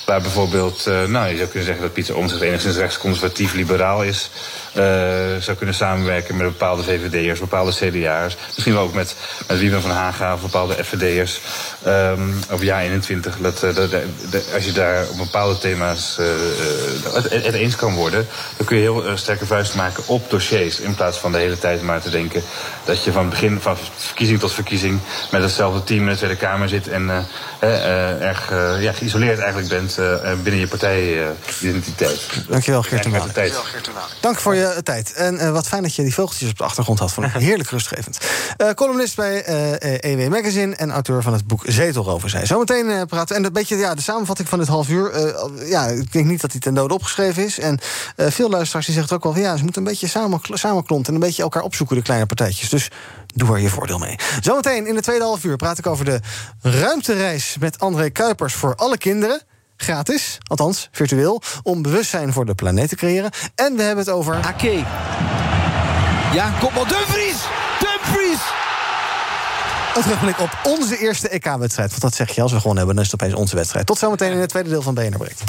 Waar 0.09 0.21
bijvoorbeeld, 0.21 0.85
uh, 0.87 1.03
nou, 1.03 1.27
je 1.27 1.35
zou 1.35 1.47
kunnen 1.47 1.65
zeggen 1.65 1.81
dat 1.81 1.93
Pieter 1.93 2.15
Omtzigt 2.15 2.41
enigszins 2.41 2.77
rechtsconservatief-liberaal 2.77 4.03
is. 4.03 4.29
Uh, 4.73 4.83
zou 5.39 5.57
kunnen 5.57 5.75
samenwerken 5.75 6.37
met 6.37 6.47
bepaalde 6.47 6.83
VVD'ers, 6.83 7.39
bepaalde 7.39 7.71
CDA'ers. 7.71 8.37
Misschien 8.53 8.73
wel 8.73 8.83
ook 8.83 8.93
met, 8.93 9.15
met 9.47 9.59
Wiemen 9.59 9.81
van 9.81 9.91
Haga 9.91 10.33
of 10.33 10.41
bepaalde 10.41 10.83
FVD'ers. 10.83 11.41
Um, 11.87 12.39
of 12.51 12.61
ja 12.61 12.81
21. 12.81 13.37
Dat, 13.37 13.63
als 14.53 14.65
je 14.65 14.71
daar 14.71 15.07
op 15.09 15.17
bepaalde 15.17 15.57
thema's 15.57 16.17
het, 17.13 17.29
het, 17.29 17.53
eens 17.53 17.75
kan 17.75 17.93
worden, 17.93 18.27
dan 18.57 18.65
kun 18.65 18.77
je 18.77 18.81
heel 18.81 19.17
sterke 19.17 19.45
vuist 19.45 19.75
maken 19.75 20.03
op 20.05 20.29
dossiers. 20.29 20.79
In 20.79 20.95
plaats 20.95 21.17
van 21.17 21.31
de 21.31 21.37
hele 21.37 21.59
tijd 21.59 21.81
maar 21.81 22.01
te 22.01 22.09
denken 22.09 22.43
dat 22.85 23.03
je 23.03 23.11
van 23.11 23.29
begin 23.29 23.59
van 23.61 23.77
verkiezing 23.97 24.39
tot 24.39 24.53
verkiezing 24.53 24.99
met 25.31 25.41
hetzelfde 25.41 25.83
team 25.83 26.01
in 26.01 26.09
de 26.09 26.15
Tweede 26.15 26.35
Kamer 26.35 26.69
zit 26.69 26.87
en 26.87 27.27
erg 28.19 28.49
ja, 28.79 28.91
geïsoleerd 28.91 29.39
eigenlijk 29.39 29.69
bent 29.69 29.97
eh, 29.98 29.98
binnen 30.43 30.59
je 30.59 30.67
partijidentiteit. 30.67 32.19
Dankjewel, 32.47 32.81
Geert 32.83 33.03
de 33.03 33.09
Maan. 33.09 33.31
tijd. 33.31 33.53
Dank 34.21 34.39
voor 34.39 34.55
je 34.55 34.81
tijd. 34.83 35.13
En 35.13 35.37
eh, 35.37 35.51
wat 35.51 35.67
fijn 35.67 35.83
dat 35.83 35.95
je 35.95 36.03
die 36.03 36.13
vogeltjes 36.13 36.49
op 36.49 36.57
de 36.57 36.63
achtergrond 36.63 36.99
had. 36.99 37.11
Vond 37.13 37.27
ik 37.27 37.33
heerlijk 37.49 37.69
rustgevend. 37.69 38.17
Eh, 38.57 38.69
columnist 38.69 39.15
bij 39.15 39.43
eh 39.43 40.11
EW 40.11 40.29
Magazine 40.31 40.75
en 40.75 40.91
auteur 40.91 41.21
van 41.21 41.33
het 41.33 41.47
boek 41.47 41.63
Zetelrover 41.65 42.29
zei. 42.29 42.45
Zometeen 42.45 42.89
eh, 42.89 43.01
praten. 43.07 43.35
En 43.35 43.43
een 43.45 43.53
beetje 43.53 43.75
ja, 43.77 43.95
de 43.95 44.01
samenvatting 44.01 44.49
van 44.49 44.59
dit 44.59 44.67
half 44.67 44.89
uur. 44.89 45.11
eh, 45.11 45.69
ja, 45.69 45.85
ik 45.87 46.11
denk 46.11 46.25
niet 46.25 46.41
dat 46.41 46.51
die 46.51 46.61
ten 46.61 46.73
dode 46.73 46.93
opgeschreven 46.93 47.45
is. 47.45 47.59
En 47.59 47.79
eh, 48.15 48.27
veel 48.29 48.49
luisteraars 48.49 48.85
die 48.85 48.95
zeggen 48.95 49.15
ook 49.15 49.23
wel 49.23 49.33
van 49.33 49.41
ja, 49.41 49.57
ze 49.57 49.63
moeten 49.63 49.81
een 49.81 49.87
beetje 49.87 50.07
samen, 50.07 50.39
samenklonten 50.43 51.13
en 51.13 51.19
een 51.19 51.25
beetje 51.27 51.43
elkaar 51.43 51.63
opzoeken, 51.63 51.95
de 51.95 52.01
kleine 52.01 52.25
partijtjes. 52.25 52.69
Dus 52.69 52.89
doe 53.35 53.49
er 53.49 53.59
je 53.59 53.69
voordeel 53.69 53.97
mee. 53.97 54.15
Zometeen 54.41 54.87
in 54.87 54.95
de 54.95 55.01
tweede 55.01 55.23
half 55.23 55.43
uur 55.43 55.55
praat 55.55 55.77
ik 55.77 55.87
over 55.87 56.05
de 56.05 56.19
ruimtereis 56.61 57.55
met 57.59 57.79
André 57.79 58.09
Kuipers 58.09 58.53
voor 58.53 58.75
alle 58.75 58.97
kinderen. 58.97 59.41
Gratis, 59.81 60.37
althans 60.43 60.89
virtueel, 60.91 61.41
om 61.63 61.81
bewustzijn 61.81 62.33
voor 62.33 62.45
de 62.45 62.55
planeet 62.55 62.89
te 62.89 62.95
creëren. 62.95 63.31
En 63.55 63.75
we 63.75 63.81
hebben 63.81 64.05
het 64.05 64.13
over. 64.13 64.35
Ake. 64.35 64.83
Ja, 66.33 66.51
kom 66.59 66.73
maar, 66.73 66.87
Dumfries! 66.87 67.37
Dumfries! 67.79 68.39
Een 69.95 70.01
terugblik 70.01 70.39
op 70.39 70.59
onze 70.63 70.97
eerste 70.97 71.29
EK-wedstrijd. 71.29 71.89
Want 71.89 72.01
dat 72.01 72.15
zeg 72.15 72.35
je 72.35 72.41
als 72.41 72.51
we 72.51 72.57
gewonnen 72.57 72.77
hebben, 72.77 72.95
dan 72.95 73.05
is 73.05 73.11
het 73.11 73.21
opeens 73.21 73.39
onze 73.39 73.55
wedstrijd. 73.55 73.85
Tot 73.85 73.97
zometeen 73.97 74.31
in 74.31 74.39
het 74.39 74.49
tweede 74.49 74.69
deel 74.69 74.81
van 74.81 74.93
BNR 74.93 75.17
Breekt. 75.17 75.48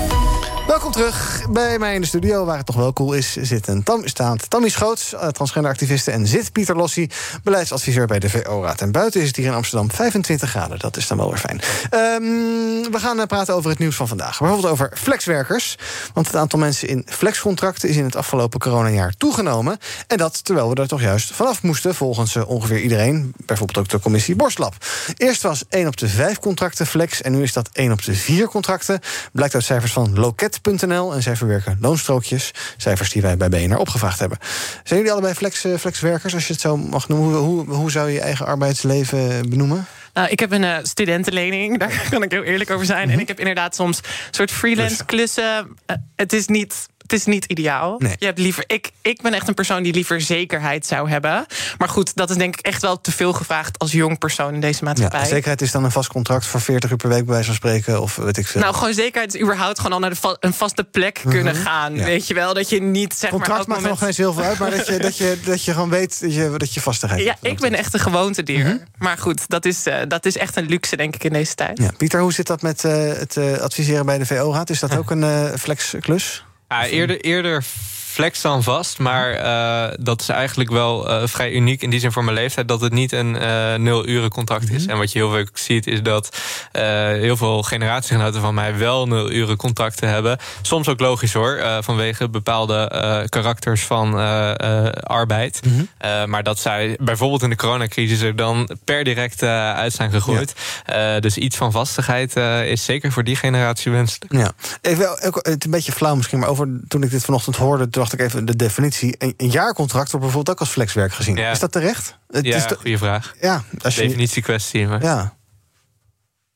Welkom 0.71 0.91
terug 0.91 1.45
bij 1.49 1.79
mij 1.79 1.95
in 1.95 2.01
de 2.01 2.07
studio, 2.07 2.45
waar 2.45 2.57
het 2.57 2.65
toch 2.65 2.75
wel 2.75 2.93
cool 2.93 3.13
is. 3.13 3.35
Zit 3.35 3.67
een 3.67 3.83
Tam, 3.83 4.07
staat 4.07 4.49
Tammy 4.49 4.69
Schoots, 4.69 5.13
eh, 5.13 5.27
transgenderactiviste... 5.27 6.11
en 6.11 6.27
zit 6.27 6.51
Pieter 6.51 6.75
Lossi, 6.75 7.09
beleidsadviseur 7.43 8.07
bij 8.07 8.19
de 8.19 8.29
VO-raad. 8.29 8.81
En 8.81 8.91
buiten 8.91 9.21
is 9.21 9.27
het 9.27 9.35
hier 9.35 9.45
in 9.45 9.53
Amsterdam 9.53 9.91
25 9.91 10.49
graden. 10.49 10.79
Dat 10.79 10.97
is 10.97 11.07
dan 11.07 11.17
wel 11.17 11.29
weer 11.29 11.37
fijn. 11.37 11.61
Ehm, 11.89 12.91
we 12.91 12.97
gaan 12.99 13.19
eh, 13.19 13.25
praten 13.25 13.53
over 13.53 13.69
het 13.69 13.79
nieuws 13.79 13.95
van 13.95 14.07
vandaag. 14.07 14.39
Bijvoorbeeld 14.39 14.71
over 14.73 14.91
flexwerkers. 14.93 15.77
Want 16.13 16.27
het 16.27 16.35
aantal 16.35 16.59
mensen 16.59 16.87
in 16.87 17.05
flexcontracten... 17.05 17.89
is 17.89 17.95
in 17.95 18.03
het 18.03 18.15
afgelopen 18.15 18.59
coronajaar 18.59 19.13
toegenomen. 19.17 19.77
En 20.07 20.17
dat 20.17 20.43
terwijl 20.43 20.69
we 20.69 20.81
er 20.81 20.87
toch 20.87 21.01
juist 21.01 21.33
vanaf 21.33 21.63
moesten... 21.63 21.95
volgens 21.95 22.35
eh, 22.35 22.49
ongeveer 22.49 22.79
iedereen, 22.79 23.33
bijvoorbeeld 23.45 23.77
ook 23.77 23.89
de 23.89 23.99
commissie 23.99 24.35
Borstlab. 24.35 24.75
Eerst 25.17 25.41
was 25.41 25.63
1 25.69 25.87
op 25.87 25.97
de 25.97 26.07
5 26.07 26.39
contracten 26.39 26.87
flex... 26.87 27.21
en 27.21 27.31
nu 27.31 27.41
is 27.41 27.53
dat 27.53 27.69
1 27.73 27.91
op 27.91 28.03
de 28.03 28.13
4 28.13 28.47
contracten. 28.47 28.99
Blijkt 29.31 29.53
uit 29.53 29.63
cijfers 29.63 29.93
van 29.93 30.19
Loket 30.19 30.59
flex.nl 30.61 31.13
en 31.13 31.21
zij 31.21 31.35
verwerken 31.35 31.77
loonstrookjes. 31.81 32.51
Cijfers 32.77 33.09
die 33.09 33.21
wij 33.21 33.37
bij 33.37 33.49
BNR 33.49 33.77
opgevraagd 33.77 34.19
hebben. 34.19 34.37
Zijn 34.83 34.99
jullie 34.99 35.11
allebei 35.11 35.33
flex, 35.33 35.63
eh, 35.63 35.73
flexwerkers, 35.77 36.33
als 36.33 36.47
je 36.47 36.53
het 36.53 36.61
zo 36.61 36.77
mag 36.77 37.07
noemen? 37.07 37.39
Hoe, 37.39 37.65
hoe, 37.65 37.75
hoe 37.75 37.91
zou 37.91 38.07
je 38.07 38.13
je 38.13 38.21
eigen 38.21 38.45
arbeidsleven 38.45 39.49
benoemen? 39.49 39.85
Nou, 40.13 40.29
ik 40.29 40.39
heb 40.39 40.51
een 40.51 40.63
eh, 40.63 40.77
studentenlening, 40.81 41.77
daar 41.79 42.07
kan 42.09 42.23
ik 42.23 42.31
heel 42.31 42.43
eerlijk 42.43 42.69
over 42.69 42.85
zijn. 42.85 43.09
En 43.09 43.19
ik 43.19 43.27
heb 43.27 43.39
inderdaad 43.39 43.75
soms 43.75 43.97
een 43.97 44.03
soort 44.31 44.51
freelance 44.51 45.05
klussen. 45.05 45.77
Eh, 45.85 45.95
het 46.15 46.33
is 46.33 46.47
niet. 46.47 46.89
Het 47.11 47.19
is 47.19 47.25
niet 47.25 47.45
ideaal. 47.45 47.95
Nee. 47.97 48.15
Je 48.19 48.25
hebt 48.25 48.39
liever, 48.39 48.63
ik, 48.67 48.89
ik 49.01 49.21
ben 49.21 49.33
echt 49.33 49.47
een 49.47 49.53
persoon 49.53 49.83
die 49.83 49.93
liever 49.93 50.21
zekerheid 50.21 50.85
zou 50.85 51.09
hebben. 51.09 51.45
Maar 51.77 51.89
goed, 51.89 52.15
dat 52.15 52.29
is 52.29 52.35
denk 52.35 52.55
ik 52.57 52.65
echt 52.65 52.81
wel 52.81 53.01
te 53.01 53.11
veel 53.11 53.33
gevraagd 53.33 53.79
als 53.79 53.91
jong 53.91 54.17
persoon 54.17 54.53
in 54.53 54.59
deze 54.61 54.83
maatschappij. 54.83 55.19
Ja, 55.19 55.25
zekerheid 55.25 55.61
is 55.61 55.71
dan 55.71 55.83
een 55.83 55.91
vast 55.91 56.09
contract 56.09 56.45
voor 56.45 56.61
40 56.61 56.91
uur 56.91 56.97
per 56.97 57.09
week, 57.09 57.23
bij 57.25 57.33
wijze 57.33 57.45
van 57.45 57.55
spreken, 57.55 58.01
of 58.01 58.15
weet 58.15 58.37
ik 58.37 58.47
veel. 58.47 58.61
Nou, 58.61 58.73
gewoon 58.73 58.93
zekerheid 58.93 59.35
is 59.35 59.41
überhaupt 59.41 59.77
gewoon 59.77 59.93
al 59.93 59.99
naar 59.99 60.09
de 60.09 60.15
va- 60.15 60.37
een 60.39 60.53
vaste 60.53 60.83
plek 60.83 61.21
kunnen 61.29 61.55
gaan. 61.55 61.95
Ja. 61.95 62.03
Weet 62.03 62.27
je 62.27 62.33
wel, 62.33 62.53
dat 62.53 62.69
je 62.69 62.81
niet 62.81 63.13
zeg 63.13 63.29
contract 63.29 63.49
maar. 63.49 63.57
elk 63.59 63.67
maakt 63.67 63.81
er 63.83 63.89
nog 63.89 63.99
moment- 63.99 64.15
geen 64.15 64.25
zoveel 64.25 64.43
uit, 64.43 64.57
maar 64.59 64.69
dat 64.71 64.87
je, 64.87 64.97
dat 64.97 65.17
je, 65.17 65.37
dat 65.45 65.65
je 65.65 65.71
gewoon 65.73 65.89
weet 65.89 66.21
dat 66.21 66.33
je, 66.35 66.53
dat 66.57 66.73
je 66.73 66.81
vastigheid 66.81 67.21
Ja, 67.21 67.27
hebt. 67.41 67.45
ik 67.45 67.59
ben 67.59 67.73
echt 67.73 67.93
een 67.93 67.99
gewoontedier. 67.99 68.65
Mhm. 68.65 68.77
Maar 68.97 69.17
goed, 69.17 69.41
dat 69.47 69.65
is, 69.65 69.85
eh, 69.85 69.95
dat 70.07 70.25
is 70.25 70.37
echt 70.37 70.55
een 70.57 70.65
luxe, 70.65 70.95
denk 70.95 71.15
ik, 71.15 71.23
in 71.23 71.33
deze 71.33 71.55
tijd. 71.55 71.77
Ja. 71.77 71.89
Pieter, 71.97 72.19
hoe 72.21 72.33
zit 72.33 72.47
dat 72.47 72.61
met 72.61 72.83
eh, 72.85 72.91
het 73.07 73.37
eh, 73.37 73.57
adviseren 73.57 74.05
bij 74.05 74.17
de 74.17 74.25
VO-raad? 74.25 74.69
Is 74.69 74.79
dat 74.79 74.97
ook 74.97 75.11
een 75.11 75.57
flexklus? 75.59 76.45
Ja, 76.71 76.87
eerder, 76.87 77.21
eerder 77.21 77.63
flex 78.11 78.41
dan 78.41 78.63
vast, 78.63 78.99
maar 78.99 79.31
eh, 79.31 79.93
dat 79.99 80.21
is 80.21 80.29
eigenlijk 80.29 80.69
wel 80.69 81.09
eh, 81.09 81.27
vrij 81.27 81.51
uniek 81.51 81.81
in 81.81 81.89
die 81.89 81.99
zin 81.99 82.11
voor 82.11 82.23
mijn 82.23 82.35
leeftijd 82.35 82.67
dat 82.67 82.81
het 82.81 82.93
niet 82.93 83.11
een 83.11 83.37
eh 83.37 83.75
nul 83.75 84.07
uren 84.07 84.29
contract 84.29 84.71
is. 84.71 84.85
En 84.85 84.97
wat 84.97 85.11
je 85.11 85.19
heel 85.19 85.29
veel 85.31 85.45
ziet 85.53 85.87
is 85.87 86.01
dat 86.01 86.37
eh, 86.71 86.83
heel 87.07 87.37
veel 87.37 87.63
generatiegenoten 87.63 88.41
van 88.41 88.53
mij 88.53 88.77
wel 88.77 89.07
nul 89.07 89.31
uren 89.31 89.57
contracten 89.57 90.09
hebben. 90.09 90.37
Soms 90.61 90.87
ook 90.87 90.99
logisch 90.99 91.33
hoor, 91.33 91.55
eh, 91.55 91.77
vanwege 91.81 92.29
bepaalde 92.29 92.75
eh, 92.89 93.19
karakters 93.29 93.81
van 93.83 94.19
eh, 94.19 94.49
eh, 94.85 94.91
arbeid. 94.91 95.59
Eh, 95.97 96.25
maar 96.25 96.43
dat 96.43 96.59
zij 96.59 96.97
bijvoorbeeld 96.99 97.43
in 97.43 97.49
de 97.49 97.55
coronacrisis 97.55 98.21
er 98.21 98.35
dan 98.35 98.69
per 98.85 99.03
direct 99.03 99.41
eh, 99.43 99.73
uit 99.73 99.93
zijn 99.93 100.11
gegroeid. 100.11 100.53
Eh, 100.85 101.19
dus 101.19 101.37
iets 101.37 101.57
van 101.57 101.71
vastigheid 101.71 102.35
eh, 102.35 102.71
is 102.71 102.85
zeker 102.85 103.11
voor 103.11 103.23
die 103.23 103.35
generatie 103.35 103.91
wenselijk. 103.91 104.31
Ja. 104.33 104.51
Even, 104.81 105.09
het 105.41 105.65
een 105.65 105.71
beetje 105.71 105.91
flauw 105.91 106.15
misschien, 106.15 106.39
maar 106.39 106.49
over, 106.49 106.67
toen 106.87 107.03
ik 107.03 107.09
dit 107.11 107.23
vanochtend 107.23 107.55
hoorde, 107.55 107.89
dacht 108.01 108.13
ik 108.13 108.19
even 108.19 108.45
de 108.45 108.55
definitie. 108.55 109.15
Een, 109.17 109.33
een 109.37 109.49
jaarcontract 109.49 110.11
wordt 110.11 110.25
bijvoorbeeld 110.25 110.55
ook 110.55 110.59
als 110.59 110.69
flexwerk 110.73 111.13
gezien. 111.13 111.35
Ja. 111.35 111.51
Is 111.51 111.59
dat 111.59 111.71
terecht? 111.71 112.17
Het 112.29 112.45
ja, 112.45 112.55
is 112.55 112.67
de- 112.67 112.75
goede 112.75 112.97
vraag. 112.97 113.33
ja, 113.41 113.63
als 113.81 113.95
je, 113.95 114.01
Definitiekwestie. 114.01 114.87
Maar. 114.87 115.01
ja. 115.03 115.39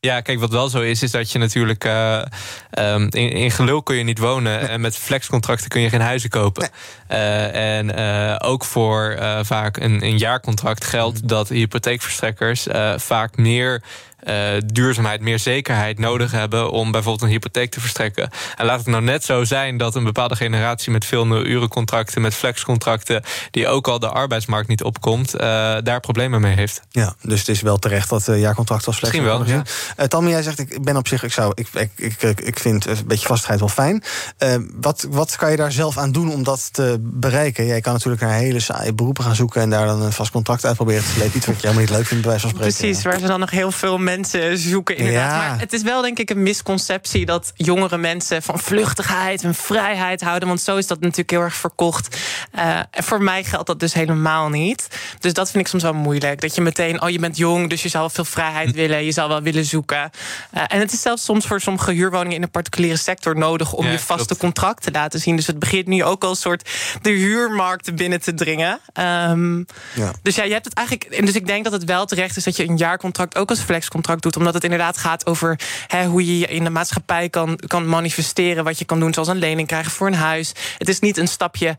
Ja, 0.00 0.20
kijk, 0.20 0.40
wat 0.40 0.50
wel 0.50 0.68
zo 0.68 0.80
is, 0.80 1.02
is 1.02 1.10
dat 1.10 1.32
je 1.32 1.38
natuurlijk 1.38 1.84
eh, 1.84 2.22
ehm, 2.70 3.02
in, 3.02 3.30
in 3.30 3.50
gelul 3.50 3.82
kun 3.82 3.96
je 3.96 4.04
niet 4.04 4.18
wonen. 4.18 4.68
En 4.68 4.80
met 4.80 4.96
flexcontracten 4.96 5.68
kun 5.68 5.80
je 5.80 5.88
geen 5.88 6.00
huizen 6.00 6.30
kopen. 6.30 6.68
Eh, 7.08 7.76
en 7.78 7.94
eh, 7.96 8.48
ook 8.48 8.64
voor 8.64 9.18
vaak 9.42 9.76
een, 9.76 10.04
een 10.04 10.18
jaarcontract 10.18 10.84
geldt 10.84 11.18
Mhm. 11.18 11.26
dat 11.26 11.48
hypotheekverstrekkers 11.48 12.66
vaak 12.96 13.36
meer. 13.36 13.82
Eh, 14.18 14.48
duurzaamheid, 14.66 15.20
meer 15.20 15.38
zekerheid 15.38 15.98
nodig 15.98 16.30
hebben 16.30 16.70
om 16.70 16.90
bijvoorbeeld 16.90 17.22
een 17.22 17.28
hypotheek 17.28 17.70
te 17.70 17.80
verstrekken. 17.80 18.30
En 18.56 18.66
laat 18.66 18.78
het 18.78 18.86
nou 18.86 19.02
net 19.02 19.24
zo 19.24 19.44
zijn 19.44 19.76
dat 19.76 19.94
een 19.94 20.04
bepaalde 20.04 20.36
generatie 20.36 20.92
met 20.92 21.04
veel 21.04 21.26
nul-urencontracten, 21.26 22.20
met 22.22 22.34
flexcontracten, 22.34 23.22
die 23.50 23.68
ook 23.68 23.88
al 23.88 23.98
de 23.98 24.08
arbeidsmarkt 24.08 24.68
niet 24.68 24.82
opkomt, 24.82 25.34
eh, 25.34 25.38
daar 25.82 26.00
problemen 26.00 26.40
mee 26.40 26.54
heeft. 26.54 26.80
Ja, 26.90 27.14
dus 27.22 27.38
het 27.38 27.48
is 27.48 27.60
wel 27.60 27.76
terecht 27.78 28.08
dat 28.08 28.28
uh, 28.28 28.40
jaarcontract 28.40 28.86
als 28.86 28.96
flex 28.96 29.14
Misschien 29.18 29.46
wel. 29.46 29.62
Eh, 29.96 30.06
Tammy, 30.06 30.30
jij 30.30 30.42
zegt, 30.42 30.58
ik 30.58 30.84
ben 30.84 30.96
op 30.96 31.08
zich, 31.08 31.22
ik, 31.22 31.32
zou, 31.32 31.52
ik, 31.54 31.68
ik, 31.72 31.90
ik, 32.22 32.40
ik- 32.40 32.58
vind 32.58 32.86
een 32.86 32.96
beetje 33.06 33.26
vastigheid 33.26 33.60
wel 33.60 33.68
fijn. 33.68 34.02
Eh, 34.38 34.54
wat, 34.80 35.06
wat 35.10 35.36
kan 35.36 35.50
je 35.50 35.56
daar 35.56 35.72
zelf 35.72 35.98
aan 35.98 36.12
doen 36.12 36.32
om 36.32 36.42
dat 36.42 36.72
te 36.72 36.96
bereiken? 37.00 37.66
Jij 37.66 37.80
kan 37.80 37.92
natuurlijk 37.92 38.22
naar 38.22 38.32
hele 38.32 38.60
saaie 38.60 38.94
beroepen 38.94 39.24
gaan 39.24 39.34
zoeken... 39.34 39.60
en 39.62 39.70
daar 39.70 39.86
dan 39.86 40.02
een 40.02 40.12
vast 40.12 40.30
contract 40.30 40.64
uit 40.64 40.76
proberen 40.76 41.02
te 41.02 41.08
slepen. 41.10 41.36
Iets 41.36 41.46
wat 41.46 41.54
je 41.54 41.60
helemaal 41.60 41.84
niet 41.86 41.96
leuk 41.96 42.06
vindt, 42.06 42.22
bij 42.22 42.30
wijze 42.32 42.46
van 42.48 42.56
spreken. 42.56 42.76
Precies, 42.78 43.04
waar 43.04 43.18
ze 43.18 43.26
dan 43.26 43.40
nog 43.40 43.50
heel 43.50 43.70
veel 43.70 43.98
mensen 44.06 44.58
zoeken, 44.58 44.96
inderdaad. 44.96 45.30
Ja. 45.42 45.48
Maar 45.48 45.58
het 45.60 45.72
is 45.72 45.82
wel 45.82 46.02
denk 46.02 46.18
ik 46.18 46.30
een 46.30 46.42
misconceptie 46.42 47.26
dat 47.26 47.52
jongere 47.54 47.96
mensen 47.98 48.42
van 48.42 48.58
vluchtigheid 48.58 49.42
en 49.42 49.54
vrijheid 49.54 50.20
houden. 50.20 50.48
Want 50.48 50.60
zo 50.60 50.76
is 50.76 50.86
dat 50.86 51.00
natuurlijk 51.00 51.30
heel 51.30 51.40
erg 51.40 51.54
verkocht. 51.54 52.16
Eh, 52.52 52.78
en 52.90 53.04
voor 53.04 53.22
mij 53.22 53.44
geldt 53.44 53.66
dat 53.66 53.80
dus 53.80 53.92
helemaal 53.94 54.48
niet. 54.48 54.88
Dus 55.20 55.32
dat 55.32 55.50
vind 55.50 55.64
ik 55.64 55.70
soms 55.70 55.82
wel 55.82 55.94
moeilijk. 55.94 56.40
Dat 56.40 56.54
je 56.54 56.60
meteen, 56.60 57.02
oh 57.02 57.08
je 57.08 57.18
bent 57.18 57.36
jong, 57.36 57.68
dus 57.70 57.82
je 57.82 57.88
zal 57.88 58.00
wel 58.00 58.10
veel 58.10 58.24
vrijheid 58.24 58.74
willen. 58.74 59.04
Je 59.04 59.12
zal 59.12 59.28
wel 59.28 59.42
willen 59.42 59.64
zoeken. 59.64 60.10
Eh, 60.50 60.62
en 60.68 60.78
het 60.80 60.92
is 60.92 61.00
zelfs 61.00 61.24
soms 61.24 61.46
voor 61.46 61.60
sommige 61.60 61.92
huurwoningen 61.92 62.34
in 62.34 62.40
de 62.40 62.46
particuliere 62.48 62.96
sector 62.96 63.36
nodig 63.36 63.72
om 63.72 63.84
Ja, 63.84 63.90
je 63.90 63.98
vaste 63.98 64.24
klopt. 64.24 64.40
contract 64.40 64.82
te 64.82 64.90
laten 64.90 65.20
zien. 65.20 65.36
Dus 65.36 65.46
het 65.46 65.58
begint 65.58 65.86
nu 65.86 66.04
ook 66.04 66.24
al 66.24 66.30
een 66.30 66.36
soort 66.36 66.68
de 67.02 67.10
huurmarkt 67.10 67.94
binnen 67.94 68.20
te 68.20 68.34
dringen. 68.34 68.80
Ehm, 68.92 69.58
Ja. 69.94 70.12
dus 70.22 70.34
ja, 70.34 70.44
je 70.44 70.52
hebt 70.52 70.64
het 70.64 70.74
eigenlijk. 70.74 71.10
En 71.10 71.24
dus 71.24 71.34
ik 71.34 71.46
denk 71.46 71.64
dat 71.64 71.72
het 71.72 71.84
wel 71.84 72.06
terecht 72.06 72.36
is 72.36 72.44
dat 72.44 72.56
je 72.56 72.68
een 72.68 72.76
jaarcontract 72.76 73.36
ook 73.36 73.48
als 73.50 73.58
flexcontract 73.60 73.94
doet. 74.00 74.36
Omdat 74.36 74.54
het 74.54 74.64
inderdaad 74.64 74.96
gaat 74.96 75.26
over 75.26 75.58
hè, 75.86 76.06
hoe 76.06 76.26
je 76.26 76.38
je 76.38 76.46
in 76.46 76.64
de 76.64 76.70
maatschappij 76.70 77.28
kan, 77.28 77.60
kan 77.66 77.88
manifesteren. 77.88 78.64
Wat 78.64 78.78
je 78.78 78.84
kan 78.84 79.00
doen, 79.00 79.14
zoals 79.14 79.28
een 79.28 79.36
lening 79.36 79.68
krijgen 79.68 79.92
voor 79.92 80.06
een 80.06 80.14
huis. 80.14 80.52
Het 80.78 80.88
is 80.88 81.00
niet 81.00 81.16
een 81.16 81.28
stapje. 81.28 81.76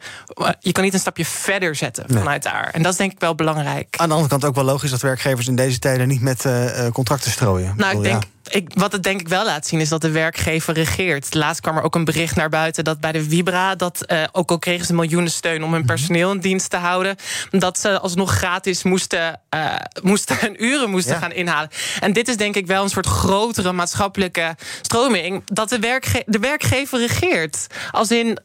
Je 0.60 0.71
kan 0.71 0.84
niet 0.84 0.93
een 0.93 0.99
stapje 0.99 1.25
verder 1.25 1.75
zetten 1.75 2.06
Nee. 2.08 2.17
vanuit 2.17 2.43
daar. 2.43 2.69
En 2.73 2.82
dat 2.82 2.91
is 2.91 2.97
denk 2.97 3.12
ik 3.12 3.19
wel 3.19 3.36
belangrijk. 3.36 3.95
Aan 3.97 4.08
de 4.08 4.13
andere 4.13 4.30
kant 4.30 4.45
ook 4.45 4.56
wel 4.56 4.63
logisch 4.63 4.89
dat 4.91 5.01
werkgevers 5.01 5.47
in 5.47 5.56
deze 5.56 5.80
tijden 5.80 6.08
niet 6.08 6.21
met 6.21 6.45
eh, 6.45 6.86
eh, 6.86 6.93
contracten 6.93 7.32
strooien. 7.32 7.73
Nou, 7.77 7.91
ik 7.91 7.97
bedoel, 7.97 8.01
denk, 8.01 8.23
ja. 8.23 8.30
Ik, 8.50 8.72
wat 8.74 8.92
het 8.92 9.04
denk 9.04 9.20
ik 9.20 9.28
wel 9.28 9.46
laat 9.46 9.68
zien 9.68 9.80
is 9.80 9.90
dat 9.90 10.02
de 10.02 10.12
werkgever 10.12 10.74
regeert. 10.74 11.34
Laatst 11.34 11.62
kwam 11.62 11.78
er 11.78 11.84
ook 11.84 11.96
een 11.96 12.06
bericht 12.06 12.36
naar 12.36 12.50
buiten 12.50 12.84
dat 12.84 13.00
bij 13.00 13.12
de 13.12 13.24
Vibra, 13.24 13.76
dat 13.76 14.02
eh, 14.06 14.24
ook 14.32 14.50
al 14.52 14.60
kregen 14.60 14.86
ze 14.86 14.94
miljoenen 14.94 15.32
steun 15.32 15.64
om 15.64 15.72
hun 15.72 15.78
Mhm. 15.80 15.88
personeel 15.88 16.32
in 16.32 16.40
dienst 16.40 16.70
te 16.70 16.78
houden, 16.78 17.16
dat 17.50 17.80
ze 17.80 18.00
alsnog 18.00 18.32
gratis 18.32 18.84
moesten, 18.84 19.40
eh, 19.50 19.74
moesten 20.02 20.38
hun 20.40 20.64
uren 20.64 20.90
moesten 20.90 21.14
Ja. 21.14 21.20
gaan 21.20 21.32
inhalen. 21.32 21.70
En 22.00 22.14
dit 22.14 22.28
is 22.28 22.38
denk 22.38 22.56
ik 22.56 22.68
wel 22.68 22.84
een 22.84 22.90
soort 22.90 23.06
grotere 23.08 23.72
maatschappelijke 23.72 24.56
stroming 24.82 25.42
dat 25.46 25.70
de, 25.70 25.80
werkge 25.80 26.24
de 26.26 26.40
werkgever 26.40 27.00
regeert. 27.00 27.68
Als 27.92 28.12
in, 28.12 28.38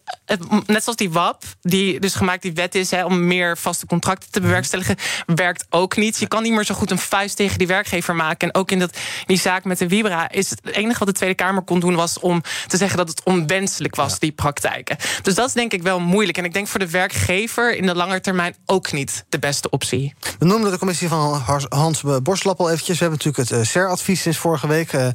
net 0.66 0.82
zoals 0.82 0.98
die 0.98 1.10
WAP, 1.10 1.42
die 1.60 2.00
dus 2.00 2.14
gemaakt 2.14 2.42
die 2.42 2.52
wet 2.52 2.74
is 2.74 2.90
hè, 2.90 3.04
om 3.04 3.26
meer 3.26 3.58
vaste 3.58 3.86
contracten 3.86 4.30
te 4.30 4.40
bewerkstelligen, 4.40 4.96
werkt 5.26 5.66
ook 5.70 5.96
niet. 5.96 6.18
Je 6.18 6.26
kan 6.26 6.42
niet 6.42 6.52
meer 6.52 6.64
zo 6.64 6.74
goed 6.74 6.90
een 6.90 6.98
vuist 6.98 7.36
tegen 7.36 7.58
die 7.58 7.66
werkgever 7.66 8.14
maken. 8.14 8.48
En 8.50 8.54
ook 8.60 8.70
in 8.70 8.78
dat, 8.78 8.96
die 9.26 9.38
zaak 9.38 9.64
met 9.64 9.78
de 9.78 9.88
Vibra 9.88 10.30
is 10.30 10.50
het 10.50 10.60
enige 10.72 10.98
wat 10.98 11.08
de 11.08 11.14
Tweede 11.14 11.34
Kamer 11.34 11.62
kon 11.62 11.80
doen 11.80 11.94
was 11.94 12.18
om 12.20 12.42
te 12.66 12.76
zeggen 12.76 12.96
dat 12.98 13.08
het 13.08 13.24
onwenselijk 13.24 13.94
was, 13.96 14.18
die 14.18 14.32
praktijken. 14.32 14.96
Dus 15.22 15.34
dat 15.34 15.46
is 15.46 15.52
denk 15.52 15.72
ik 15.72 15.82
wel 15.82 16.00
moeilijk. 16.00 16.38
En 16.38 16.44
ik 16.44 16.52
denk 16.52 16.68
voor 16.68 16.80
de 16.80 16.90
werkgever 16.90 17.76
in 17.76 17.86
de 17.86 17.94
lange 17.94 18.20
termijn 18.20 18.54
ook 18.66 18.92
niet 18.92 19.24
de 19.28 19.38
beste 19.38 19.70
optie. 19.70 20.14
We 20.38 20.44
noemden 20.44 20.70
de 20.70 20.78
commissie 20.78 21.08
van 21.08 21.42
Hans- 21.68 22.02
Borslap 22.22 22.60
al 22.60 22.70
eventjes. 22.70 22.98
We 22.98 23.04
hebben 23.04 23.18
natuurlijk 23.24 23.50
het 23.50 23.58
eh, 23.60 23.66
SER-advies 23.66 24.20
sinds 24.22 24.38
vorige 24.38 24.66
week... 24.66 24.92
eh, 24.92 25.06
eh, 25.06 25.14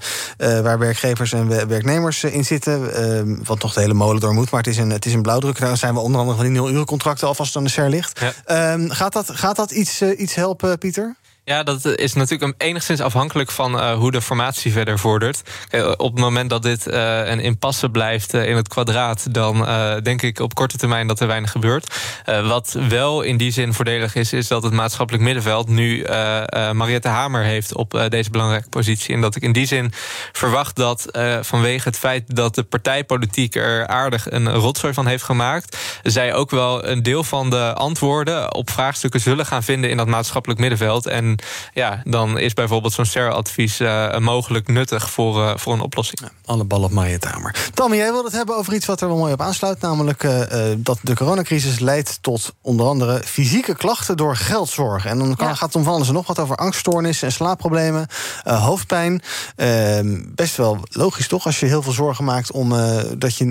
waar 0.63 0.80
werkgevers 0.80 1.34
en 1.34 1.47
we- 1.47 1.65
werknemers 1.65 2.23
in 2.23 2.45
zitten. 2.45 2.93
eh, 2.95 3.45
wat 3.45 3.62
nog 3.62 3.73
de 3.73 3.80
hele 3.80 3.93
molen 3.93 4.21
door 4.21 4.34
moet, 4.34 4.49
maar 4.51 4.60
het 4.62 4.69
is 4.69 4.77
een, 4.77 4.89
het 4.89 5.06
is 5.07 5.13
een 5.13 5.21
blauwdruk. 5.21 5.59
Daar 5.59 5.77
zijn 5.77 5.93
we 5.93 5.99
onder 5.99 6.19
andere 6.19 6.37
van 6.37 6.45
die 6.45 6.55
nul-urencontracten... 6.55 7.27
alvast 7.27 7.55
aan 7.55 7.63
de 7.63 7.69
SER 7.69 7.89
ligt. 7.89 8.19
Ja. 8.19 8.33
Ehm, 8.45 8.89
gaat 8.89 9.13
dat, 9.13 9.31
gaat 9.31 9.55
dat 9.55 9.71
iets, 9.71 10.01
eh, 10.01 10.19
iets 10.19 10.35
helpen, 10.35 10.77
Pieter? 10.77 11.15
Ja, 11.47 11.63
dat 11.63 11.86
is 11.86 12.13
natuurlijk 12.13 12.53
enigszins 12.63 13.01
afhankelijk 13.01 13.51
van 13.51 13.79
eh, 13.79 13.93
hoe 13.93 14.12
de 14.12 14.21
formatie 14.21 14.71
verder 14.71 14.99
vordert. 14.99 15.41
Kijk, 15.67 16.01
op 16.01 16.12
het 16.12 16.21
moment 16.21 16.49
dat 16.49 16.63
dit 16.63 16.88
eh, 16.88 17.27
een 17.27 17.39
impasse 17.39 17.89
blijft 17.89 18.33
eh, 18.33 18.49
in 18.49 18.55
het 18.55 18.67
kwadraat, 18.67 19.33
dan 19.33 19.67
eh, 19.67 19.95
denk 20.03 20.21
ik 20.21 20.39
op 20.39 20.53
korte 20.53 20.77
termijn 20.77 21.07
dat 21.07 21.19
er 21.19 21.27
weinig 21.27 21.51
gebeurt. 21.51 21.95
Eh, 22.25 22.47
wat 22.47 22.77
wel 22.89 23.21
in 23.21 23.38
die 23.38 23.51
zin 23.51 23.73
voordelig 23.73 24.15
is, 24.15 24.33
is 24.33 24.47
dat 24.47 24.63
het 24.63 24.73
maatschappelijk 24.73 25.23
middenveld 25.23 25.67
nu 25.69 26.01
eh 26.01 26.38
eh, 26.47 26.71
Mariette 26.71 27.07
Hamer 27.07 27.43
heeft 27.43 27.75
op 27.75 27.93
eh, 27.93 28.10
deze 28.10 28.29
belangrijke 28.29 28.69
positie. 28.69 29.15
En 29.15 29.21
dat 29.21 29.36
ik 29.36 29.41
in 29.41 29.51
die 29.51 29.65
zin 29.65 29.91
verwacht 30.31 30.75
dat 30.75 31.05
eh, 31.05 31.38
vanwege 31.41 31.88
het 31.88 31.97
feit 31.97 32.36
dat 32.36 32.55
de 32.55 32.63
partijpolitiek 32.63 33.55
er 33.55 33.88
aardig 33.88 34.31
een 34.31 34.53
rotzooi 34.53 34.93
van 34.93 35.07
heeft 35.07 35.23
gemaakt, 35.23 35.77
zij 36.03 36.33
ook 36.33 36.49
wel 36.51 36.86
een 36.86 37.03
deel 37.03 37.23
van 37.23 37.49
de 37.49 37.73
antwoorden 37.73 38.55
op 38.55 38.69
vraagstukken 38.69 39.19
zullen 39.19 39.45
gaan 39.45 39.63
vinden 39.63 39.89
in 39.89 39.97
dat 39.97 40.07
maatschappelijk 40.07 40.60
middenveld. 40.60 41.05
En 41.05 41.37
ja, 41.73 42.02
dan 42.04 42.38
is 42.39 42.54
bijvoorbeeld 42.54 42.93
zo'n 42.93 43.06
SER-advies 43.06 43.80
eh, 43.80 44.17
mogelijk 44.17 44.67
nuttig 44.67 45.10
voor, 45.12 45.43
eh, 45.43 45.58
voor 45.58 45.73
een 45.73 45.82
oplossing. 45.82 46.19
Alle 46.45 46.63
ballen 46.63 46.86
op 46.86 46.91
Mariette 46.91 47.28
Hamer. 47.28 47.56
Tammy, 47.73 47.95
jij 47.95 48.12
wilde 48.12 48.28
het 48.28 48.38
hebben 48.38 48.58
over 48.58 48.73
iets 48.73 48.86
wat 48.86 49.02
er 49.02 49.08
wel 49.08 49.17
mooi 49.17 49.34
op 49.34 49.41
aansluit. 49.41 49.82
Namelijk 49.82 50.23
eh, 50.23 50.71
eh, 50.71 50.78
dat 50.80 51.00
de 51.02 51.15
coronacrisis 51.15 51.80
leidt 51.80 52.17
tot 52.21 52.54
onder 52.62 52.86
andere 52.88 53.21
fysieke 53.26 53.76
klachten 53.76 54.17
door 54.17 54.36
geldzorg. 54.36 55.06
En 55.06 55.17
dan 55.17 55.36
kan, 55.36 55.47
Ja. 55.47 55.54
gaat 55.54 55.65
het 55.67 55.76
om 55.76 55.84
van 55.84 55.93
alles 55.93 56.08
en 56.08 56.13
nog 56.13 56.28
wat 56.28 56.39
over 56.39 56.56
angststoornissen 56.56 57.28
en 57.28 57.34
slaapproblemen, 57.34 58.08
eh, 58.43 58.63
hoofdpijn. 58.65 59.21
Ehm, 59.56 60.21
best 60.36 60.56
wel 60.58 60.78
logisch 60.89 61.28
toch 61.28 61.45
als 61.45 61.60
je 61.60 61.65
heel 61.65 61.82
veel 61.82 61.91
zorgen 61.91 62.23
maakt 62.23 62.52
om 62.52 62.73
eh, 62.73 62.97
dat 63.17 63.36
je 63.38 63.45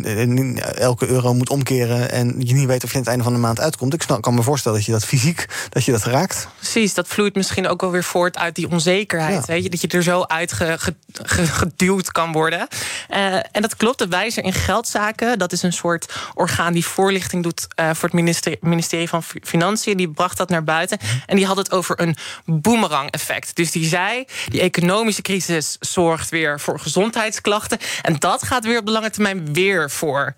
elke 0.78 1.06
euro 1.08 1.34
moet 1.34 1.50
omkeren 1.50 2.10
en 2.10 2.34
je 2.38 2.54
niet 2.54 2.66
weet 2.66 2.84
of 2.84 2.88
je 2.90 2.94
aan 2.94 3.00
het 3.00 3.10
einde 3.10 3.24
van 3.24 3.32
de 3.32 3.38
maand 3.38 3.60
uitkomt. 3.60 3.94
Ik 3.94 4.02
snap- 4.02 4.22
kan 4.22 4.34
me 4.34 4.42
voorstellen 4.42 4.76
dat 4.78 4.86
je 4.86 4.92
dat 4.92 5.04
fysiek 5.04 5.46
dat 5.68 5.84
je 5.84 5.92
dat 5.92 6.04
raakt. 6.04 6.48
Precies, 6.56 6.94
dat 6.94 7.08
vloeit 7.08 7.34
misschien 7.34 7.68
ook 7.68 7.75
wel 7.80 7.90
weer 7.90 8.04
voort 8.04 8.38
uit 8.38 8.54
die 8.54 8.70
onzekerheid. 8.70 9.46
Ja. 9.46 9.52
Weet 9.52 9.62
je, 9.62 9.70
dat 9.70 9.80
je 9.80 9.88
er 9.88 10.02
zo 10.02 10.22
uitgeduwd 10.22 12.12
kan 12.12 12.32
worden. 12.32 12.68
Eh, 13.08 13.34
en 13.34 13.62
dat 13.62 13.76
klopt, 13.76 13.98
de 13.98 14.08
wijzer 14.08 14.44
in 14.44 14.52
geldzaken... 14.52 15.38
dat 15.38 15.52
is 15.52 15.62
een 15.62 15.72
soort 15.72 16.14
orgaan 16.34 16.72
die 16.72 16.86
voorlichting 16.86 17.42
doet... 17.42 17.66
eh, 17.74 17.86
voor 17.86 18.08
het 18.08 18.12
ministerie, 18.12 18.58
ministerie 18.60 19.08
van 19.08 19.22
Fi- 19.22 19.40
Financiën. 19.42 19.96
Die 19.96 20.10
bracht 20.10 20.36
dat 20.36 20.48
naar 20.48 20.64
buiten. 20.64 20.98
En 21.26 21.36
die 21.36 21.46
had 21.46 21.56
het 21.56 21.72
over 21.72 22.00
een 22.00 22.16
boomerang-effect. 22.44 23.56
Dus 23.56 23.70
die 23.70 23.86
zei, 23.88 24.24
die 24.48 24.60
economische 24.60 25.22
crisis 25.22 25.76
zorgt 25.80 26.28
weer 26.28 26.60
voor 26.60 26.80
gezondheidsklachten. 26.80 27.78
En 28.02 28.16
dat 28.18 28.42
gaat 28.42 28.64
weer 28.64 28.78
op 28.78 28.86
de 28.86 28.92
lange 28.92 29.10
termijn 29.10 29.52
weer 29.52 29.90
voor 29.90 30.34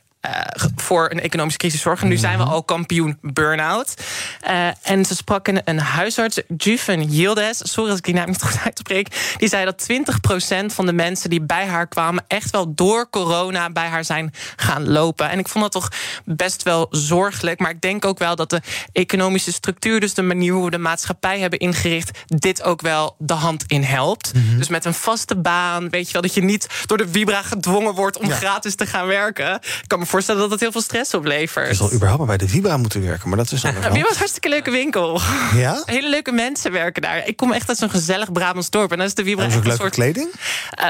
voor 0.76 1.10
een 1.10 1.20
economische 1.20 1.58
crisis 1.58 1.80
zorgen. 1.80 2.08
Nu 2.08 2.16
zijn 2.16 2.38
we 2.38 2.44
al 2.44 2.62
kampioen 2.62 3.18
burn-out. 3.20 3.94
Eh, 4.40 4.68
en 4.82 5.04
ze 5.04 5.14
sprak 5.14 5.48
een, 5.48 5.60
een 5.64 5.78
huisarts, 5.78 6.40
Juven 6.56 7.02
Yildiz... 7.02 7.60
sorry 7.62 7.90
als 7.90 7.98
ik 7.98 8.04
die 8.04 8.14
naam 8.14 8.28
niet 8.28 8.42
goed 8.48 8.60
uitspreek... 8.64 9.34
die 9.36 9.48
zei 9.48 9.64
dat 9.64 9.86
20% 9.92 10.74
van 10.74 10.86
de 10.86 10.92
mensen 10.92 11.30
die 11.30 11.40
bij 11.40 11.66
haar 11.66 11.86
kwamen... 11.88 12.24
echt 12.28 12.50
wel 12.50 12.74
door 12.74 13.10
corona 13.10 13.70
bij 13.70 13.88
haar 13.88 14.04
zijn 14.04 14.34
gaan 14.56 14.88
lopen. 14.88 15.30
En 15.30 15.38
ik 15.38 15.48
vond 15.48 15.64
dat 15.64 15.72
toch 15.72 15.88
best 16.24 16.62
wel 16.62 16.86
zorgelijk. 16.90 17.60
Maar 17.60 17.70
ik 17.70 17.80
denk 17.80 18.04
ook 18.04 18.18
wel 18.18 18.36
dat 18.36 18.50
de 18.50 18.60
economische 18.92 19.52
structuur... 19.52 20.00
dus 20.00 20.14
de 20.14 20.22
manier 20.22 20.52
hoe 20.52 20.64
we 20.64 20.70
de 20.70 20.78
maatschappij 20.78 21.38
hebben 21.38 21.58
ingericht... 21.58 22.18
dit 22.26 22.62
ook 22.62 22.80
wel 22.80 23.14
de 23.18 23.34
hand 23.34 23.64
in 23.66 23.82
helpt. 23.82 24.32
Dus 24.56 24.68
met 24.68 24.84
een 24.84 24.94
vaste 24.94 25.36
baan, 25.36 25.88
weet 25.88 26.06
je 26.06 26.12
wel... 26.12 26.22
dat 26.22 26.34
je 26.34 26.42
niet 26.42 26.66
door 26.86 26.96
de 26.98 27.08
Vibra 27.08 27.42
gedwongen 27.42 27.94
wordt 27.94 28.18
om 28.18 28.28
Ja. 28.28 28.34
gratis 28.34 28.74
te 28.74 28.86
gaan 28.86 29.06
werken. 29.06 29.54
Ik 29.54 29.84
kan 29.86 29.98
me 29.98 30.06
voorstellen 30.08 30.40
dat 30.40 30.50
dat 30.50 30.60
heel 30.60 30.72
veel 30.72 30.80
stress 30.80 31.14
oplevert. 31.14 31.68
Je 31.68 31.74
zal 31.74 31.92
überhaupt 31.92 32.18
maar 32.18 32.36
bij 32.36 32.46
de 32.46 32.52
Vibra 32.52 32.76
moeten 32.76 33.02
werken, 33.02 33.28
maar 33.28 33.38
dat 33.38 33.52
is 33.52 33.60
dan 33.60 33.72
Vibra 33.82 33.90
is 33.90 34.10
een 34.10 34.16
hartstikke 34.16 34.48
leuke 34.48 34.70
winkel. 34.70 35.20
Ja? 35.54 35.82
Hele 35.84 36.08
leuke 36.08 36.32
mensen 36.32 36.72
werken 36.72 37.02
daar. 37.02 37.26
Ik 37.26 37.36
kom 37.36 37.52
echt 37.52 37.68
uit 37.68 37.78
zo'n 37.78 37.90
gezellig 37.90 38.32
Brabants 38.32 38.70
dorp. 38.70 38.90
En 38.90 38.96
dan 38.98 39.06
is 39.06 39.14
de 39.14 39.24
Vibra 39.24 39.44
echt 39.44 39.56
ook 39.56 39.60
een 39.60 39.66
leuke 39.66 39.82
soort... 39.82 39.94
kleding? 39.94 40.28
Eh, 40.70 40.86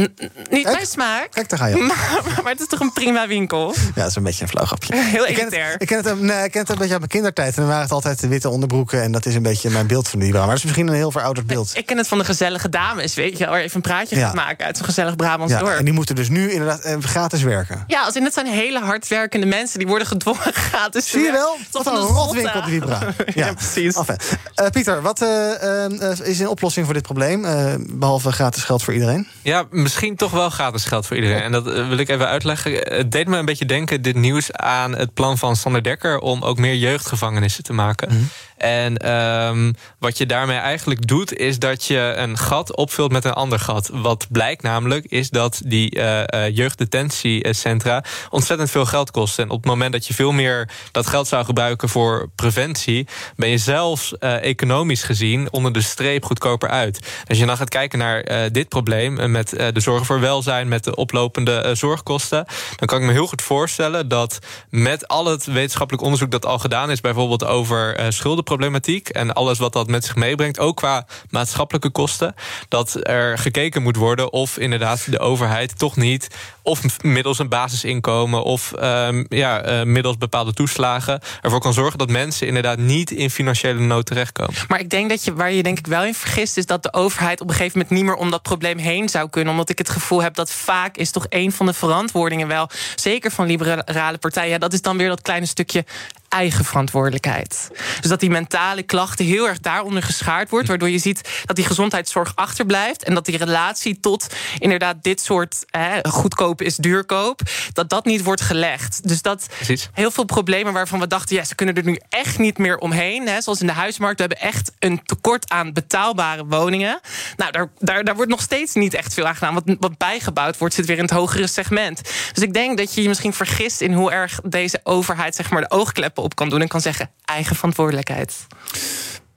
n- 0.00 0.14
niet 0.50 0.64
mijn 0.64 0.86
smaak. 0.86 1.28
Kijk, 1.30 1.48
daar 1.48 1.58
ga 1.58 1.66
je. 1.66 1.74
op. 1.74 1.80
Maar, 1.92 2.22
maar 2.42 2.52
het 2.52 2.60
is 2.60 2.66
toch 2.66 2.80
een 2.80 2.92
prima 2.92 3.26
winkel. 3.26 3.74
Ja, 3.76 3.90
dat 3.94 4.06
is 4.06 4.14
een 4.16 4.22
beetje 4.22 4.42
een 4.42 4.48
flauw 4.48 4.64
grapje. 4.64 4.96
Heel 4.96 5.26
Ik 5.26 5.34
ken, 5.34 5.44
het, 5.44 5.52
elitair. 5.52 5.74
ik, 5.78 5.86
ken 5.86 6.04
het, 6.04 6.20
nee, 6.20 6.44
ik 6.44 6.50
ken 6.50 6.60
het 6.60 6.70
een 6.70 6.76
beetje 6.76 6.90
uit 6.90 6.98
mijn 6.98 7.08
kindertijd. 7.10 7.48
En 7.54 7.56
dan 7.60 7.66
waren 7.66 7.82
het 7.82 7.92
altijd 7.92 8.20
de 8.20 8.28
witte 8.28 8.48
onderbroeken. 8.48 9.02
En 9.02 9.12
dat 9.12 9.26
is 9.26 9.34
een 9.34 9.42
beetje 9.42 9.70
mijn 9.70 9.86
beeld 9.86 10.08
van 10.08 10.18
de 10.18 10.24
Vibra. 10.24 10.38
Maar 10.40 10.48
dat 10.48 10.56
is 10.58 10.62
misschien 10.64 10.88
een 10.88 10.94
heel 10.94 11.10
verouderd 11.10 11.46
beeld. 11.46 11.70
Ik 11.76 11.86
ken 11.86 11.96
het 11.96 12.08
van 12.08 12.18
de 12.18 12.24
gezellige 12.24 12.68
dames, 12.68 13.14
weet 13.14 13.38
je. 13.38 13.46
Waar 13.46 13.58
je 13.58 13.64
even 13.64 13.76
een 13.76 13.82
praatje 13.82 14.16
Ja. 14.16 14.26
gaat 14.26 14.34
maken 14.34 14.66
uit 14.66 14.76
zo'n 14.76 14.86
gezellig 14.86 15.16
Brabants 15.16 15.52
Ja, 15.52 15.58
dorp. 15.58 15.78
en 15.78 15.84
die 15.84 15.94
moeten 15.94 16.14
dus 16.14 16.28
nu 16.28 16.50
inderdaad 16.50 16.80
eh, 16.80 16.96
gratis 17.00 17.42
werken. 17.42 17.84
Ja, 17.86 18.02
als 18.04 18.16
in 18.16 18.24
het 18.24 18.34
zijn 18.34 18.46
hele 18.46 18.80
hardwerkende 18.80 19.46
mensen. 19.46 19.78
Die 19.78 19.88
worden 19.88 20.06
gedwongen 20.06 20.52
gratis 20.70 21.04
te 21.04 21.10
Zie 21.10 21.18
je 21.20 21.24
werken. 21.32 21.40
wel? 21.46 21.56
Tot 21.70 21.84
Wat 21.84 21.94
een 21.94 22.00
rotwinkel, 22.16 22.62
die 22.62 22.70
Vibra. 22.80 23.00
ja, 23.34 23.52
precies. 23.52 23.96
Enfin, 23.96 24.16
eh, 24.54 24.66
Pieter, 24.70 25.02
wat 25.02 25.22
eh, 25.22 26.18
is 26.22 26.38
een 26.40 26.48
oplossing 26.48 26.84
voor 26.84 26.94
dit 26.94 27.02
probleem? 27.02 27.44
eh, 27.44 27.74
behalve 27.78 28.32
gratis 28.32 28.62
geld 28.64 28.82
voor 28.82 28.94
iedereen? 28.94 29.28
Ja, 29.42 29.64
misschien 29.82 30.16
toch 30.16 30.30
wel 30.30 30.50
gratis 30.50 30.84
geld 30.84 31.06
voor 31.06 31.16
iedereen. 31.16 31.42
En 31.42 31.52
dat 31.52 31.66
eh, 31.66 31.88
wil 31.88 31.98
ik 31.98 32.08
even 32.08 32.28
uitleggen. 32.28 32.72
Het 32.72 33.12
deed 33.12 33.28
me 33.28 33.36
een 33.36 33.44
beetje 33.44 33.66
denken, 33.66 34.02
dit 34.02 34.16
nieuws, 34.16 34.52
aan 34.52 34.96
het 34.96 35.14
plan 35.14 35.38
van 35.38 35.56
Sander 35.56 35.82
Dekker... 35.82 36.18
om 36.18 36.42
ook 36.42 36.58
meer 36.58 36.76
jeugdgevangenissen 36.76 37.64
te 37.64 37.72
maken. 37.72 38.30
En 38.62 38.96
ehm, 38.96 39.72
wat 39.98 40.18
je 40.18 40.26
daarmee 40.26 40.56
eigenlijk 40.56 41.06
doet, 41.06 41.36
is 41.36 41.58
dat 41.58 41.84
je 41.84 42.14
een 42.16 42.38
gat 42.38 42.76
opvult 42.76 43.12
met 43.12 43.24
een 43.24 43.32
ander 43.32 43.58
gat. 43.58 43.90
Wat 43.92 44.26
blijkt 44.30 44.62
namelijk, 44.62 45.04
is 45.04 45.30
dat 45.30 45.60
die 45.64 45.90
eh, 45.90 46.46
eh, 46.46 46.56
jeugddetentiecentra 46.56 48.04
ontzettend 48.30 48.70
veel 48.70 48.84
geld 48.84 49.10
kosten. 49.10 49.44
En 49.44 49.50
op 49.50 49.56
het 49.56 49.66
moment 49.66 49.92
dat 49.92 50.06
je 50.06 50.14
veel 50.14 50.32
meer 50.32 50.68
dat 50.92 51.06
geld 51.06 51.28
zou 51.28 51.44
gebruiken 51.44 51.88
voor 51.88 52.30
preventie, 52.34 53.06
ben 53.36 53.48
je 53.48 53.58
zelfs 53.58 54.18
eh, 54.18 54.44
economisch 54.44 55.02
gezien 55.02 55.52
onder 55.52 55.72
de 55.72 55.82
streep 55.82 56.24
goedkoper 56.24 56.68
uit. 56.68 57.22
Als 57.28 57.38
je 57.38 57.46
dan 57.46 57.56
gaat 57.56 57.68
kijken 57.68 57.98
naar 57.98 58.50
dit 58.52 58.68
probleem 58.68 59.30
met 59.30 59.50
de 59.50 59.80
zorg 59.80 60.06
voor 60.06 60.20
welzijn, 60.20 60.68
met 60.68 60.84
de 60.84 60.94
oplopende 60.94 61.70
zorgkosten, 61.72 62.46
dan 62.76 62.86
kan 62.88 62.98
ik 63.00 63.06
me 63.06 63.12
heel 63.12 63.26
goed 63.26 63.42
voorstellen 63.42 64.08
dat 64.08 64.38
met 64.70 65.08
al 65.08 65.26
het 65.26 65.44
wetenschappelijk 65.44 66.04
onderzoek 66.04 66.30
dat 66.30 66.46
al 66.46 66.58
gedaan 66.58 66.90
is, 66.90 67.00
bijvoorbeeld 67.00 67.44
over 67.44 67.96
schuldenproblemen 68.08 68.50
kostenproblematiek 68.52 69.08
en 69.08 69.32
alles 69.32 69.58
wat 69.58 69.72
dat 69.72 69.88
met 69.88 70.04
zich 70.04 70.16
meebrengt, 70.16 70.58
ook 70.58 70.76
qua 70.76 71.06
maatschappelijke 71.30 71.90
kosten, 71.90 72.34
dat 72.68 72.98
er 73.02 73.38
gekeken 73.38 73.82
moet 73.82 73.96
worden 73.96 74.32
of 74.32 74.58
inderdaad 74.58 75.10
de 75.10 75.18
overheid 75.18 75.78
toch 75.78 75.96
niet 75.96 76.28
of 76.62 77.02
middels 77.02 77.38
een 77.38 77.48
basisinkomen 77.48 78.44
of 78.44 78.72
um, 78.82 79.26
ja, 79.28 79.80
uh, 79.80 79.82
middels 79.82 80.18
bepaalde 80.18 80.52
toeslagen 80.52 81.20
ervoor 81.40 81.60
kan 81.60 81.72
zorgen 81.72 81.98
dat 81.98 82.10
mensen 82.10 82.46
inderdaad 82.46 82.78
niet 82.78 83.10
in 83.10 83.30
financiële 83.30 83.80
nood 83.80 84.06
terechtkomen. 84.06 84.54
Maar 84.68 84.80
ik 84.80 84.90
denk 84.90 85.08
dat 85.08 85.24
je 85.24 85.34
waar 85.34 85.52
je 85.52 85.62
denk 85.62 85.78
ik 85.78 85.86
wel 85.86 86.04
in 86.04 86.14
vergist 86.14 86.56
is 86.56 86.66
dat 86.66 86.82
de 86.82 86.92
overheid 86.92 87.40
op 87.40 87.48
een 87.48 87.54
gegeven 87.54 87.78
moment 87.78 87.96
niet 87.96 88.04
meer 88.04 88.14
om 88.14 88.30
dat 88.30 88.42
probleem 88.42 88.78
heen 88.78 89.08
zou 89.08 89.28
kunnen, 89.28 89.52
omdat 89.52 89.68
ik 89.68 89.78
het 89.78 89.90
gevoel 89.90 90.22
heb 90.22 90.34
dat 90.34 90.50
vaak 90.50 90.96
is 90.96 91.10
toch 91.10 91.26
een 91.28 91.52
van 91.52 91.66
de 91.66 91.72
verantwoordingen 91.72 92.48
wel, 92.48 92.70
zeker 92.96 93.30
van 93.30 93.46
liberale 93.46 94.18
partijen, 94.18 94.60
dat 94.60 94.72
is 94.72 94.82
dan 94.82 94.96
weer 94.96 95.08
dat 95.08 95.22
kleine 95.22 95.46
stukje 95.46 95.84
eigen 96.32 96.64
verantwoordelijkheid. 96.64 97.70
Dus 98.00 98.10
dat 98.10 98.20
die 98.20 98.30
mentale 98.30 98.82
klachten 98.82 99.24
heel 99.24 99.48
erg 99.48 99.60
daaronder 99.60 100.02
geschaard 100.02 100.50
wordt, 100.50 100.68
waardoor 100.68 100.90
je 100.90 100.98
ziet 100.98 101.42
dat 101.44 101.56
die 101.56 101.64
gezondheidszorg 101.64 102.32
achterblijft 102.34 103.04
en 103.04 103.14
dat 103.14 103.24
die 103.24 103.36
relatie 103.36 104.00
tot 104.00 104.26
inderdaad 104.58 105.02
dit 105.02 105.20
soort 105.20 105.64
hè, 105.70 106.08
goedkoop 106.08 106.62
is 106.62 106.76
duurkoop, 106.76 107.40
dat 107.72 107.88
dat 107.88 108.04
niet 108.04 108.22
wordt 108.22 108.40
gelegd. 108.40 109.08
Dus 109.08 109.22
dat 109.22 109.46
Precies. 109.56 109.88
heel 109.92 110.10
veel 110.10 110.24
problemen 110.24 110.72
waarvan 110.72 111.00
we 111.00 111.06
dachten, 111.06 111.36
ja, 111.36 111.44
ze 111.44 111.54
kunnen 111.54 111.74
er 111.74 111.84
nu 111.84 112.00
echt 112.08 112.38
niet 112.38 112.58
meer 112.58 112.78
omheen. 112.78 113.28
Hè, 113.28 113.40
zoals 113.40 113.60
in 113.60 113.66
de 113.66 113.72
huismarkt, 113.72 114.20
we 114.20 114.26
hebben 114.26 114.48
echt 114.48 114.72
een 114.78 115.02
tekort 115.04 115.50
aan 115.50 115.72
betaalbare 115.72 116.46
woningen. 116.46 117.00
Nou, 117.36 117.52
daar, 117.52 117.70
daar, 117.78 118.04
daar 118.04 118.14
wordt 118.14 118.30
nog 118.30 118.40
steeds 118.40 118.74
niet 118.74 118.94
echt 118.94 119.14
veel 119.14 119.26
aan 119.26 119.34
gedaan. 119.34 119.54
Wat, 119.54 119.76
wat 119.80 119.98
bijgebouwd 119.98 120.58
wordt, 120.58 120.74
zit 120.74 120.86
weer 120.86 120.96
in 120.96 121.02
het 121.02 121.12
hogere 121.12 121.46
segment. 121.46 122.00
Dus 122.32 122.42
ik 122.42 122.52
denk 122.52 122.78
dat 122.78 122.94
je 122.94 123.02
je 123.02 123.08
misschien 123.08 123.32
vergist 123.32 123.80
in 123.80 123.92
hoe 123.92 124.10
erg 124.10 124.40
deze 124.44 124.80
overheid 124.82 125.34
zeg 125.34 125.50
maar 125.50 125.60
de 125.60 125.70
oogkleppen 125.70 126.21
op 126.22 126.34
kan 126.34 126.48
doen 126.48 126.60
en 126.60 126.68
kan 126.68 126.80
zeggen 126.80 127.10
eigen 127.24 127.56
verantwoordelijkheid. 127.56 128.46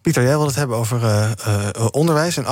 Pieter, 0.02 0.24
jij 0.24 0.38
wil 0.38 0.46
het 0.46 0.56
hebben 0.56 0.78
over 0.78 1.04
uh, 1.04 1.32
uh, 1.48 1.88
onderwijs 1.92 2.38
en 2.38 2.46
8,5 2.46 2.52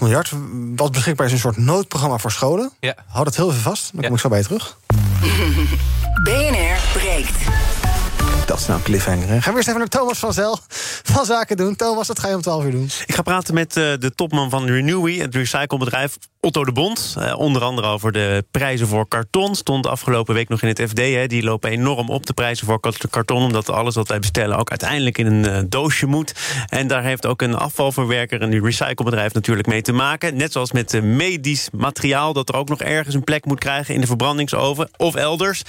miljard. 0.00 0.32
Wat 0.76 0.92
beschikbaar 0.92 1.26
is 1.26 1.32
een 1.32 1.38
soort 1.38 1.56
noodprogramma 1.56 2.18
voor 2.18 2.30
scholen. 2.30 2.72
Ja. 2.80 2.94
Hou 3.06 3.24
dat 3.24 3.36
heel 3.36 3.50
even 3.50 3.60
vast, 3.60 3.90
dan 3.92 4.04
kom 4.04 4.14
ik 4.14 4.20
zo 4.20 4.28
bij 4.28 4.38
je 4.38 4.44
terug. 4.44 4.78
BNR 6.24 6.78
breekt. 6.92 7.38
Dat 8.46 8.58
is 8.58 8.66
nou 8.66 8.78
een 8.78 8.84
cliffhanger. 8.84 9.42
Gaan 9.42 9.52
we 9.52 9.56
eerst 9.56 9.68
even 9.68 9.80
naar 9.80 9.88
Thomas 9.88 10.18
van 10.18 10.32
Zel 10.32 10.58
van 11.02 11.24
Zaken 11.24 11.56
doen. 11.56 11.76
Thomas, 11.76 12.08
wat 12.08 12.18
ga 12.18 12.28
je 12.28 12.34
om 12.34 12.42
12 12.42 12.64
uur 12.64 12.70
doen? 12.70 12.90
Ik 13.06 13.14
ga 13.14 13.22
praten 13.22 13.54
met 13.54 13.76
uh, 13.76 13.84
de 13.98 14.12
topman 14.14 14.50
van 14.50 14.66
Renewy, 14.66 15.18
het 15.18 15.34
recyclebedrijf 15.34 16.18
Otto 16.40 16.64
de 16.64 16.72
Bond. 16.72 17.16
Uh, 17.18 17.38
onder 17.38 17.62
andere 17.62 17.86
over 17.86 18.12
de 18.12 18.44
prijzen 18.50 18.86
voor 18.86 19.08
karton. 19.08 19.54
Stond 19.54 19.86
afgelopen 19.86 20.34
week 20.34 20.48
nog 20.48 20.62
in 20.62 20.68
het 20.68 20.82
FD. 20.88 20.98
Hè. 20.98 21.26
Die 21.26 21.42
lopen 21.42 21.70
enorm 21.70 22.08
op, 22.08 22.26
de 22.26 22.32
prijzen 22.32 22.66
voor 22.66 22.80
karton. 23.10 23.42
Omdat 23.42 23.70
alles 23.70 23.94
wat 23.94 24.08
wij 24.08 24.18
bestellen 24.18 24.58
ook 24.58 24.70
uiteindelijk 24.70 25.18
in 25.18 25.26
een 25.26 25.44
uh, 25.44 25.58
doosje 25.68 26.06
moet. 26.06 26.34
En 26.68 26.86
daar 26.86 27.02
heeft 27.02 27.26
ook 27.26 27.42
een 27.42 27.54
afvalverwerker, 27.54 28.42
een 28.42 28.64
recyclebedrijf 28.64 29.34
natuurlijk 29.34 29.68
mee 29.68 29.82
te 29.82 29.92
maken. 29.92 30.36
Net 30.36 30.52
zoals 30.52 30.72
met 30.72 31.02
medisch 31.02 31.68
materiaal. 31.72 32.32
Dat 32.32 32.48
er 32.48 32.54
ook 32.54 32.68
nog 32.68 32.80
ergens 32.80 33.14
een 33.14 33.24
plek 33.24 33.44
moet 33.44 33.58
krijgen 33.58 33.94
in 33.94 34.00
de 34.00 34.06
verbrandingsoven 34.06 34.90
of 34.96 35.14
elders. 35.14 35.62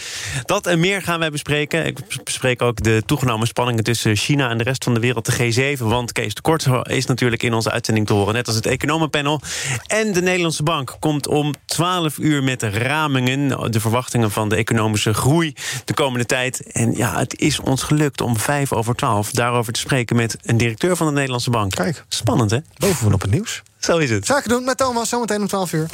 Dat 0.46 0.68
en 0.68 0.80
meer 0.80 1.02
gaan 1.02 1.20
wij 1.20 1.30
bespreken. 1.30 1.86
Ik 1.86 2.24
bespreek 2.24 2.62
ook 2.62 2.84
de 2.84 3.04
toegenomen 3.06 3.48
spanningen 3.48 3.84
tussen 3.84 4.16
China 4.16 4.50
en 4.50 4.58
de 4.58 4.64
rest 4.64 4.84
van 4.84 4.94
de 4.94 5.00
wereld, 5.00 5.26
de 5.26 5.76
G7. 5.78 5.84
Want 5.84 6.12
Kees 6.12 6.34
de 6.34 6.42
Kort 6.42 6.68
is 6.84 7.06
natuurlijk 7.06 7.44
in 7.44 7.54
onze 7.54 7.72
uitzending 7.72 8.08
te 8.08 8.14
horen. 8.14 8.34
Net 8.34 8.48
als 8.48 8.56
het 8.56 8.66
economenpanel. 8.66 9.42
En 9.88 10.14
de 10.14 10.22
Nederlandse 10.22 10.64
Bank 10.70 10.98
komt 11.00 11.28
om 11.28 11.54
12 11.66 12.18
uur 12.18 12.44
met 12.44 12.64
ramingen. 12.64 13.72
De 13.72 13.80
verwachtingen 13.80 14.32
van 14.32 14.50
de 14.50 14.56
economische 14.56 15.14
groei 15.14 15.54
de 15.86 15.94
komende 15.94 16.26
tijd. 16.26 16.72
En 16.72 16.92
ja, 16.96 17.20
het 17.20 17.40
is 17.40 17.60
ons 17.60 17.84
gelukt 17.84 18.22
om 18.22 18.38
5 18.38 18.74
over 18.74 18.96
12 18.96 19.32
daarover 19.32 19.74
te 19.74 19.80
spreken 19.80 20.16
met 20.16 20.38
een 20.42 20.58
directeur 20.58 20.96
van 20.96 21.08
de 21.08 21.14
Nederlandse 21.14 21.50
Bank. 21.50 21.72
Kijk. 21.72 22.06
Spannend, 22.08 22.52
hè? 22.52 22.58
Bovenop 22.78 23.14
op 23.14 23.22
het 23.22 23.32
nieuws. 23.32 23.62
Zo 23.80 23.98
is 23.98 24.10
het. 24.10 24.26
Zaken 24.26 24.50
doen 24.50 24.64
met 24.64 24.78
Thomas, 24.78 25.10
zometeen 25.10 25.42
om 25.42 25.48
12 25.48 25.74
uur. 25.74 25.88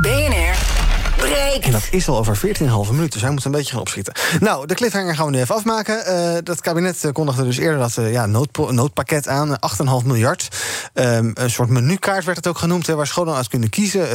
BNR 0.00 0.83
breekt. 1.16 1.64
En 1.64 1.72
dat 1.72 1.88
is 1.90 2.08
al 2.08 2.18
over 2.18 2.36
14,5 2.36 2.42
minuten, 2.90 3.10
dus 3.10 3.20
hij 3.20 3.30
moet 3.30 3.44
een 3.44 3.50
beetje 3.50 3.70
gaan 3.70 3.80
opschieten. 3.80 4.14
Nou, 4.40 4.66
de 4.66 4.74
cliffhanger 4.74 5.14
gaan 5.14 5.26
we 5.26 5.32
nu 5.32 5.40
even 5.40 5.54
afmaken. 5.54 6.02
Uh, 6.08 6.38
dat 6.42 6.60
kabinet 6.60 7.10
kondigde 7.12 7.44
dus 7.44 7.56
eerder 7.56 7.78
dat 7.78 7.96
uh, 7.98 8.12
ja, 8.12 8.26
nood, 8.26 8.70
noodpakket 8.70 9.28
aan, 9.28 9.56
8,5 10.02 10.06
miljard. 10.06 10.48
Um, 10.94 11.30
een 11.34 11.50
soort 11.50 11.68
menukaart 11.68 12.24
werd 12.24 12.36
het 12.36 12.46
ook 12.46 12.58
genoemd, 12.58 12.86
waar 12.86 13.06
scholen 13.06 13.34
uit 13.34 13.48
kunnen 13.48 13.70
kiezen. 13.70 14.06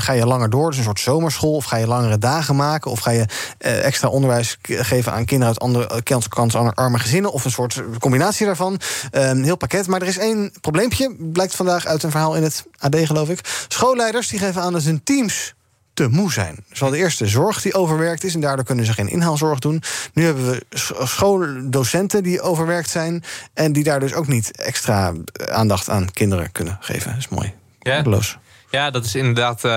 Ga 0.00 0.12
je 0.12 0.26
langer 0.26 0.50
door, 0.50 0.68
dus 0.68 0.78
een 0.78 0.84
soort 0.84 1.00
zomerschool, 1.00 1.54
of 1.54 1.64
ga 1.64 1.76
je 1.76 1.86
langere 1.86 2.18
dagen 2.18 2.56
maken, 2.56 2.90
of 2.90 3.00
ga 3.00 3.10
je 3.10 3.26
extra 3.58 4.08
onderwijs 4.08 4.58
geven 4.62 5.12
aan 5.12 5.24
kinderen 5.24 5.54
uit 5.54 5.62
andere 5.62 6.02
kansarme 6.28 6.98
gezinnen, 6.98 7.32
of 7.32 7.44
een 7.44 7.50
soort 7.50 7.82
combinatie 7.98 8.46
daarvan. 8.46 8.80
Um, 9.12 9.42
heel 9.42 9.56
pakket. 9.56 9.86
Maar 9.86 10.02
er 10.02 10.08
is 10.08 10.18
één 10.18 10.52
probleempje, 10.60 11.16
blijkt 11.18 11.54
vandaag 11.54 11.86
uit 11.86 12.02
een 12.02 12.10
verhaal 12.10 12.36
in 12.36 12.42
het 12.42 12.64
AD, 12.78 12.96
geloof 12.96 13.28
ik. 13.28 13.64
Schoolleiders 13.68 14.28
die 14.28 14.38
geven 14.38 14.62
aan 14.62 14.72
dat 14.72 14.82
hun 14.82 15.02
teams 15.02 15.54
te 15.94 16.08
moe 16.08 16.32
zijn. 16.32 16.56
Dus 16.68 16.78
de 16.78 16.96
eerste 16.96 17.26
zorg 17.26 17.62
die 17.62 17.74
overwerkt 17.74 18.24
is 18.24 18.34
en 18.34 18.40
daardoor 18.40 18.64
kunnen 18.64 18.86
ze 18.86 18.92
geen 18.92 19.08
inhaalzorg 19.08 19.58
doen. 19.58 19.82
Nu 20.12 20.24
hebben 20.24 20.50
we 20.50 20.64
schooldocenten 21.06 22.22
die 22.22 22.40
overwerkt 22.40 22.90
zijn 22.90 23.24
en 23.54 23.72
die 23.72 23.84
daar 23.84 24.00
dus 24.00 24.14
ook 24.14 24.26
niet 24.26 24.56
extra 24.56 25.12
aandacht 25.50 25.88
aan 25.88 26.12
kinderen 26.12 26.52
kunnen 26.52 26.76
geven. 26.80 27.10
Dat 27.10 27.18
is 27.18 27.28
mooi. 27.28 27.52
Ja. 27.78 28.02
Ja, 28.72 28.90
dat 28.90 29.04
is 29.04 29.14
inderdaad 29.14 29.64
uh, 29.64 29.72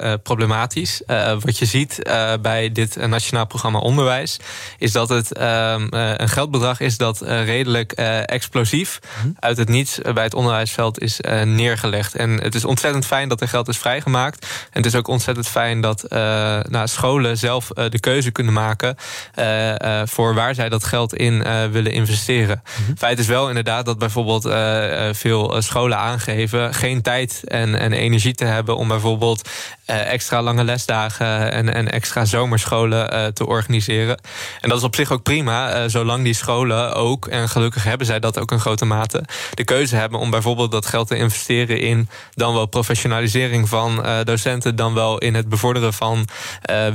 uh, 0.00 0.14
problematisch. 0.22 1.02
Uh, 1.06 1.32
wat 1.40 1.58
je 1.58 1.64
ziet 1.64 1.98
bij 2.40 2.72
dit 2.72 3.06
Nationaal 3.06 3.46
Programma 3.46 3.78
Onderwijs... 3.78 4.36
is 4.78 4.92
dat 4.92 5.08
het 5.08 5.32
ehm, 5.32 5.86
een 5.90 6.28
geldbedrag 6.28 6.80
is 6.80 6.96
dat 6.96 7.20
redelijk 7.20 7.92
explosief... 7.92 8.98
Mm. 9.24 9.36
uit 9.38 9.56
het 9.56 9.68
niets 9.68 9.98
bij 10.14 10.24
het 10.24 10.34
onderwijsveld 10.34 11.00
is 11.00 11.20
neergelegd. 11.44 12.14
En 12.14 12.30
het 12.42 12.54
is 12.54 12.64
ontzettend 12.64 13.06
fijn 13.06 13.28
dat 13.28 13.40
er 13.40 13.48
geld 13.48 13.68
is 13.68 13.78
vrijgemaakt. 13.78 14.46
En 14.46 14.82
het 14.82 14.86
is 14.86 14.94
ook 14.94 15.08
ontzettend 15.08 15.48
fijn 15.48 15.80
dat 15.80 16.04
nou, 16.68 16.86
scholen 16.86 17.38
zelf 17.38 17.68
de 17.68 18.00
keuze 18.00 18.30
kunnen 18.30 18.52
maken... 18.52 18.96
voor 20.04 20.34
waar 20.34 20.54
zij 20.54 20.68
dat 20.68 20.84
geld 20.84 21.14
in 21.14 21.42
willen 21.70 21.92
investeren. 21.92 22.62
Mm. 22.88 22.96
Feit 22.96 23.18
is 23.18 23.26
wel 23.26 23.48
inderdaad 23.48 23.84
dat 23.84 23.98
bijvoorbeeld 23.98 24.48
veel 25.16 25.62
scholen 25.62 25.98
aangeven... 25.98 26.74
geen 26.74 27.02
tijd 27.02 27.42
en, 27.44 27.78
en 27.78 27.98
energie 28.00 28.34
te 28.34 28.44
hebben 28.44 28.76
om 28.76 28.88
bijvoorbeeld 28.88 29.48
extra 29.90 30.42
lange 30.42 30.64
lesdagen 30.64 31.52
en, 31.52 31.74
en 31.74 31.90
extra 31.90 32.24
zomerscholen 32.24 33.14
uh, 33.14 33.26
te 33.26 33.46
organiseren. 33.46 34.20
En 34.60 34.68
dat 34.68 34.78
is 34.78 34.84
op 34.84 34.94
zich 34.94 35.12
ook 35.12 35.22
prima, 35.22 35.76
uh, 35.76 35.84
zolang 35.86 36.24
die 36.24 36.34
scholen 36.34 36.94
ook, 36.94 37.26
en 37.26 37.48
gelukkig 37.48 37.84
hebben 37.84 38.06
zij 38.06 38.20
dat 38.20 38.38
ook 38.38 38.52
in 38.52 38.60
grote 38.60 38.84
mate, 38.84 39.24
de 39.54 39.64
keuze 39.64 39.96
hebben 39.96 40.20
om 40.20 40.30
bijvoorbeeld 40.30 40.72
dat 40.72 40.86
geld 40.86 41.08
te 41.08 41.16
investeren 41.16 41.80
in 41.80 42.08
dan 42.34 42.54
wel 42.54 42.66
professionalisering 42.66 43.68
van 43.68 44.04
docenten, 44.24 44.76
dan 44.76 44.94
wel 44.94 45.18
in 45.18 45.34
het 45.34 45.48
bevorderen 45.48 45.92
van 45.92 46.28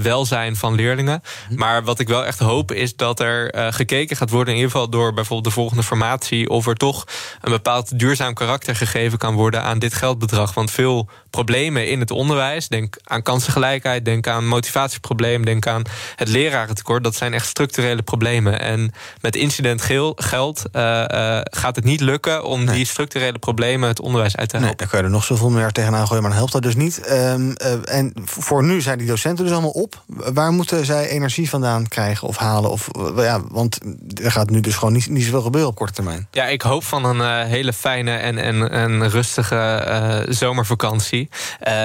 welzijn 0.01 0.55
van 0.55 0.75
leerlingen. 0.75 1.21
Maar 1.49 1.83
wat 1.83 1.99
ik 1.99 2.07
wel 2.07 2.25
echt 2.25 2.39
hoop 2.39 2.71
is 2.71 2.95
dat 2.95 3.19
er 3.19 3.73
gekeken 3.73 4.17
gaat 4.17 4.29
worden, 4.29 4.53
in 4.53 4.59
ieder 4.59 4.71
geval 4.71 4.89
door 4.89 5.13
bijvoorbeeld 5.13 5.47
de 5.47 5.59
volgende 5.59 5.83
formatie, 5.83 6.49
of 6.49 6.67
er 6.67 6.75
toch 6.75 7.05
een 7.41 7.51
bepaald 7.51 7.99
duurzaam 7.99 8.33
karakter 8.33 8.75
gegeven 8.75 9.17
kan 9.17 9.33
worden 9.33 9.63
aan 9.63 9.79
dit 9.79 9.93
geldbedrag. 9.93 10.53
Want 10.53 10.71
veel 10.71 11.09
problemen 11.29 11.89
in 11.89 11.99
het 11.99 12.11
onderwijs, 12.11 12.67
denk 12.67 12.84
aan 13.03 13.21
kansengelijkheid, 13.21 14.05
denk 14.05 14.27
aan 14.27 14.47
motivatieprobleem, 14.47 15.45
denk 15.45 15.67
aan 15.67 15.81
het 16.15 16.27
lerarentekort. 16.27 17.03
Dat 17.03 17.15
zijn 17.15 17.33
echt 17.33 17.47
structurele 17.47 18.01
problemen. 18.01 18.59
En 18.59 18.93
met 19.21 19.35
incident 19.35 19.81
geld 20.15 20.63
uh, 20.73 20.81
uh, 20.81 21.39
gaat 21.43 21.75
het 21.75 21.85
niet 21.85 22.01
lukken 22.01 22.43
om 22.43 22.63
nee. 22.63 22.75
die 22.75 22.85
structurele 22.85 23.39
problemen 23.39 23.89
het 23.89 23.99
onderwijs 23.99 24.35
uit 24.35 24.49
te 24.49 24.57
helpen. 24.57 24.75
Nee, 24.77 24.87
daar 24.87 24.87
kun 24.87 24.97
je 24.97 25.03
er 25.03 25.11
nog 25.11 25.23
zoveel 25.23 25.49
meer 25.49 25.71
tegenaan 25.71 26.07
gooien, 26.07 26.21
maar 26.21 26.31
dan 26.31 26.39
helpt 26.39 26.53
dat 26.53 26.61
dus 26.61 26.75
niet. 26.75 27.11
Um, 27.11 27.55
uh, 27.63 27.95
en 27.95 28.13
voor 28.23 28.63
nu 28.63 28.81
zijn 28.81 28.97
die 28.97 29.07
docenten 29.07 29.43
dus 29.43 29.53
allemaal 29.53 29.69
op. 29.69 30.03
Waar 30.07 30.51
moeten 30.51 30.85
zij 30.85 31.07
energie 31.07 31.49
vandaan 31.49 31.87
krijgen 31.87 32.27
of 32.27 32.37
halen? 32.37 32.71
Of, 32.71 32.87
ja, 33.15 33.41
want 33.49 33.79
er 34.23 34.31
gaat 34.31 34.49
nu 34.49 34.59
dus 34.59 34.75
gewoon 34.75 34.93
niet, 34.93 35.09
niet 35.09 35.23
zoveel 35.23 35.41
gebeuren 35.41 35.69
op 35.69 35.75
korte 35.75 35.93
termijn. 35.93 36.27
Ja, 36.31 36.45
ik 36.45 36.61
hoop 36.61 36.83
van 36.83 37.05
een 37.05 37.47
hele 37.47 37.73
fijne 37.73 38.15
en, 38.15 38.37
en, 38.37 38.71
en 38.71 39.09
rustige 39.09 40.25
zomervakantie. 40.29 41.29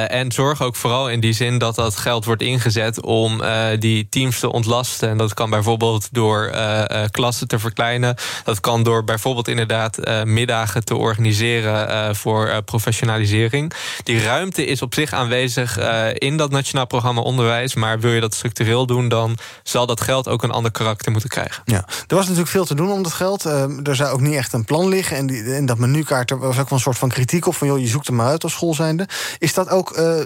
En 0.08 0.32
zorg 0.32 0.62
ook 0.62 0.76
in 0.90 1.20
die 1.20 1.32
zin 1.32 1.58
dat 1.58 1.74
dat 1.74 1.96
geld 1.96 2.24
wordt 2.24 2.42
ingezet 2.42 3.00
om 3.02 3.40
uh, 3.40 3.66
die 3.78 4.08
teams 4.08 4.38
te 4.38 4.52
ontlasten. 4.52 5.08
En 5.08 5.16
dat 5.16 5.34
kan 5.34 5.50
bijvoorbeeld 5.50 6.08
door 6.12 6.50
uh, 6.54 6.84
klassen 7.10 7.48
te 7.48 7.58
verkleinen. 7.58 8.16
Dat 8.44 8.60
kan 8.60 8.82
door 8.82 9.04
bijvoorbeeld 9.04 9.48
inderdaad 9.48 9.98
middagen 10.24 10.84
te 10.84 10.96
organiseren 10.96 12.16
voor 12.16 12.62
professionalisering. 12.62 13.72
Die 14.02 14.22
ruimte 14.22 14.64
is 14.64 14.82
op 14.82 14.94
zich 14.94 15.12
aanwezig 15.12 15.78
in 16.14 16.36
dat 16.36 16.50
Nationaal 16.50 16.86
Programma 16.86 17.20
Onderwijs. 17.20 17.74
Maar 17.74 18.00
wil 18.00 18.12
je 18.12 18.20
dat 18.20 18.34
structureel 18.34 18.86
doen, 18.86 19.08
dan 19.08 19.38
zal 19.62 19.86
dat 19.86 20.00
geld 20.00 20.28
ook 20.28 20.42
een 20.42 20.50
ander 20.50 20.70
karakter 20.70 21.12
moeten 21.12 21.30
krijgen. 21.30 21.62
Ja, 21.64 21.84
er 22.06 22.16
was 22.16 22.24
natuurlijk 22.24 22.50
veel 22.50 22.64
te 22.64 22.74
doen 22.74 22.90
om 22.90 23.02
dat 23.02 23.12
geld. 23.12 23.44
er 23.44 23.96
zou 23.96 24.12
ook 24.12 24.20
niet 24.20 24.34
echt 24.34 24.52
een 24.52 24.64
plan 24.64 24.88
liggen. 24.88 25.16
En, 25.16 25.26
die, 25.26 25.42
en 25.42 25.66
dat 25.66 25.78
menukaart, 25.78 26.30
er 26.30 26.38
was 26.38 26.58
ook 26.58 26.68
wel 26.68 26.78
een 26.78 26.84
soort 26.84 26.98
van 26.98 27.08
kritiek 27.08 27.46
op 27.46 27.56
van 27.56 27.66
joh, 27.66 27.78
je 27.78 27.86
zoekt 27.86 28.08
er 28.08 28.14
maar 28.14 28.26
uit 28.26 28.42
als 28.42 28.52
school 28.52 28.74
zijnde. 28.74 29.08
Is 29.38 29.54
dat 29.54 29.68
ook 29.68 29.98
uh, 29.98 30.20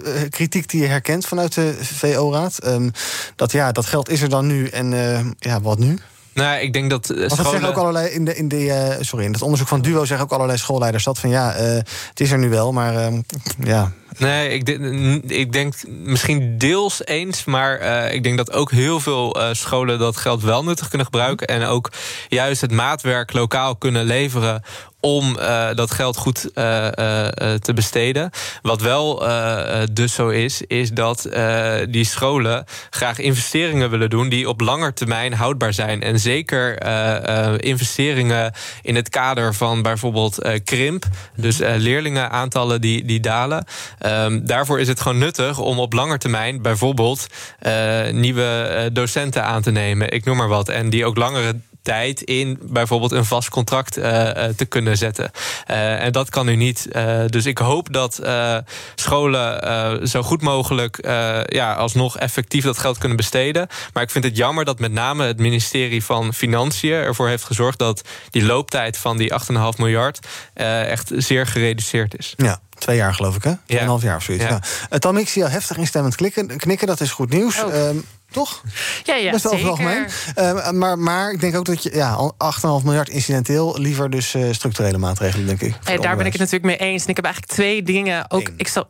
kritiek 0.55 0.71
die 0.71 0.81
je 0.81 0.87
herkent 0.87 1.25
vanuit 1.25 1.53
de 1.53 1.75
VO-raad? 1.81 2.65
Um, 2.65 2.91
dat 3.35 3.51
ja, 3.51 3.71
dat 3.71 3.85
geld 3.85 4.09
is 4.09 4.21
er 4.21 4.29
dan 4.29 4.47
nu 4.47 4.67
en 4.67 4.91
uh, 4.91 5.19
ja, 5.39 5.61
wat 5.61 5.79
nu? 5.79 5.97
Nou, 6.33 6.59
ik 6.59 6.73
denk 6.73 6.89
dat. 6.89 7.07
Want 7.07 7.19
dat 7.19 7.31
scholen... 7.31 7.51
zeggen 7.51 7.69
ook 7.69 7.77
allerlei 7.77 8.07
in, 8.07 8.25
de, 8.25 8.35
in, 8.35 8.47
de, 8.47 8.65
uh, 8.65 8.89
sorry, 8.99 9.25
in 9.25 9.31
het 9.31 9.41
onderzoek 9.41 9.67
van 9.67 9.81
Duo 9.81 10.05
zeggen 10.05 10.25
ook 10.25 10.33
allerlei 10.33 10.57
schoolleiders 10.57 11.03
dat 11.03 11.19
van 11.19 11.29
ja, 11.29 11.59
uh, 11.59 11.61
het 12.09 12.19
is 12.19 12.31
er 12.31 12.37
nu 12.37 12.49
wel, 12.49 12.73
maar 12.73 12.93
uh, 12.93 13.19
ja. 13.63 13.91
Nee, 14.17 14.49
ik, 14.49 14.69
ik, 15.31 15.51
denk 15.51 15.73
misschien 15.87 16.57
deels 16.57 17.05
eens, 17.05 17.45
maar 17.45 17.81
uh, 17.81 18.13
ik 18.13 18.23
denk 18.23 18.37
dat 18.37 18.51
ook 18.51 18.71
heel 18.71 18.99
veel 18.99 19.37
uh, 19.37 19.47
scholen 19.51 19.99
dat 19.99 20.17
geld 20.17 20.43
wel 20.43 20.63
nuttig 20.63 20.87
kunnen 20.87 21.05
gebruiken. 21.05 21.47
En 21.47 21.63
ook 21.63 21.91
juist 22.29 22.61
het 22.61 22.71
maatwerk 22.71 23.33
lokaal 23.33 23.75
kunnen 23.75 24.05
leveren 24.05 24.61
om 24.99 25.37
uh, 25.39 25.67
dat 25.73 25.91
geld 25.91 26.17
goed 26.17 26.41
te 26.53 27.71
besteden. 27.75 28.29
Wat 28.61 28.81
wel 28.81 29.23
dus 29.91 30.13
zo 30.13 30.29
is, 30.29 30.61
is 30.61 30.91
dat 30.91 31.29
die 31.89 32.05
scholen 32.05 32.65
graag 32.89 33.19
investeringen 33.19 33.89
willen 33.89 34.09
doen 34.09 34.29
die 34.29 34.49
op 34.49 34.61
langer 34.61 34.93
termijn 34.93 35.33
houdbaar 35.33 35.73
zijn. 35.73 36.01
En 36.01 36.19
zeker 36.19 36.83
investeringen 37.63 38.53
in 38.81 38.95
het 38.95 39.09
kader 39.09 39.53
van 39.53 39.81
bijvoorbeeld 39.81 40.37
krimp, 40.63 41.05
dus 41.35 41.57
leerlingenaantallen 41.57 42.81
die, 42.81 43.05
die 43.05 43.19
dalen. 43.19 43.65
Um, 44.05 44.45
daarvoor 44.45 44.79
is 44.79 44.87
het 44.87 45.01
gewoon 45.01 45.17
nuttig 45.17 45.59
om 45.59 45.79
op 45.79 45.93
lange 45.93 46.17
termijn 46.17 46.61
bijvoorbeeld 46.61 47.27
nieuwe 48.11 48.89
docenten 48.93 49.43
aan 49.43 49.61
te 49.61 49.71
nemen. 49.71 50.11
Ik 50.11 50.25
noem 50.25 50.37
maar 50.37 50.47
wat. 50.47 50.69
En 50.69 50.89
die 50.89 51.05
ook 51.05 51.17
langere 51.17 51.55
tijd 51.85 52.21
in 52.21 52.59
bijvoorbeeld 52.61 53.11
een 53.11 53.25
vast 53.25 53.49
contract 53.49 53.97
uh, 53.97 54.03
te 54.55 54.65
kunnen 54.69 54.97
zetten. 54.97 55.31
En 55.65 56.11
dat 56.11 56.29
kan 56.29 56.45
nu 56.45 56.55
niet. 56.55 56.87
Dus 57.25 57.45
ik 57.45 57.57
hoop 57.57 57.93
dat 57.93 58.21
scholen 58.95 60.07
zo 60.07 60.21
goed 60.21 60.41
mogelijk 60.41 60.97
ja, 61.45 61.73
alsnog 61.73 62.17
effectief 62.17 62.63
dat 62.63 62.77
geld 62.77 62.97
kunnen 62.97 63.17
besteden. 63.17 63.67
Maar 63.93 64.03
ik 64.03 64.09
vind 64.09 64.23
het 64.23 64.37
jammer 64.37 64.65
dat 64.65 64.79
met 64.79 64.91
name 64.91 65.25
het 65.25 65.37
ministerie 65.37 66.03
van 66.03 66.33
Financiën 66.33 66.93
ervoor 66.93 67.27
heeft 67.27 67.43
gezorgd 67.43 67.79
dat 67.79 68.01
die 68.29 68.45
looptijd 68.45 68.97
van 68.97 69.17
die 69.17 69.33
8,5 69.51 69.57
miljard 69.77 70.27
echt 70.53 71.11
zeer 71.15 71.47
gereduceerd 71.47 72.17
is. 72.17 72.33
Ja. 72.37 72.59
Twee 72.77 72.97
jaar 72.97 73.13
geloof 73.13 73.35
ik, 73.35 73.43
hè? 73.43 73.53
Ja. 73.65 73.97
jaar 74.01 74.15
of 74.15 74.23
zoiets. 74.23 74.43
Ja. 74.43 74.59
Tom, 74.97 75.17
ik 75.17 75.29
zie 75.29 75.41
jou 75.41 75.53
heftig 75.53 75.77
instemmend 75.77 76.15
klikken, 76.15 76.57
knikken. 76.57 76.87
Dat 76.87 76.99
is 77.01 77.11
goed 77.11 77.29
nieuws. 77.29 77.57
Um, 77.57 78.05
toch? 78.35 78.61
Ja, 79.03 79.15
ja, 79.15 79.31
Best 79.31 79.43
wel 79.43 79.53
het 79.53 79.63
algemeen. 79.63 80.07
Uh, 80.39 80.69
maar, 80.71 80.99
maar 80.99 81.31
ik 81.31 81.39
denk 81.39 81.55
ook 81.55 81.65
dat 81.65 81.83
je 81.83 81.95
ja, 81.95 82.31
8,5 82.79 82.83
miljard 82.83 83.09
incidenteel... 83.09 83.79
liever 83.79 84.09
dus 84.09 84.33
uh, 84.33 84.53
structurele 84.53 84.97
maatregelen, 84.97 85.45
denk 85.45 85.61
ik. 85.61 85.75
Hey, 85.83 85.97
daar 85.97 86.15
ben 86.15 86.25
ik 86.25 86.31
het 86.31 86.41
natuurlijk 86.41 86.79
mee 86.79 86.89
eens. 86.89 87.03
En 87.03 87.09
ik 87.09 87.15
heb 87.15 87.25
eigenlijk 87.25 87.53
twee 87.53 87.83
dingen. 87.83 88.31
Ook, 88.31 88.51
ik, 88.57 88.67
zag, 88.67 88.87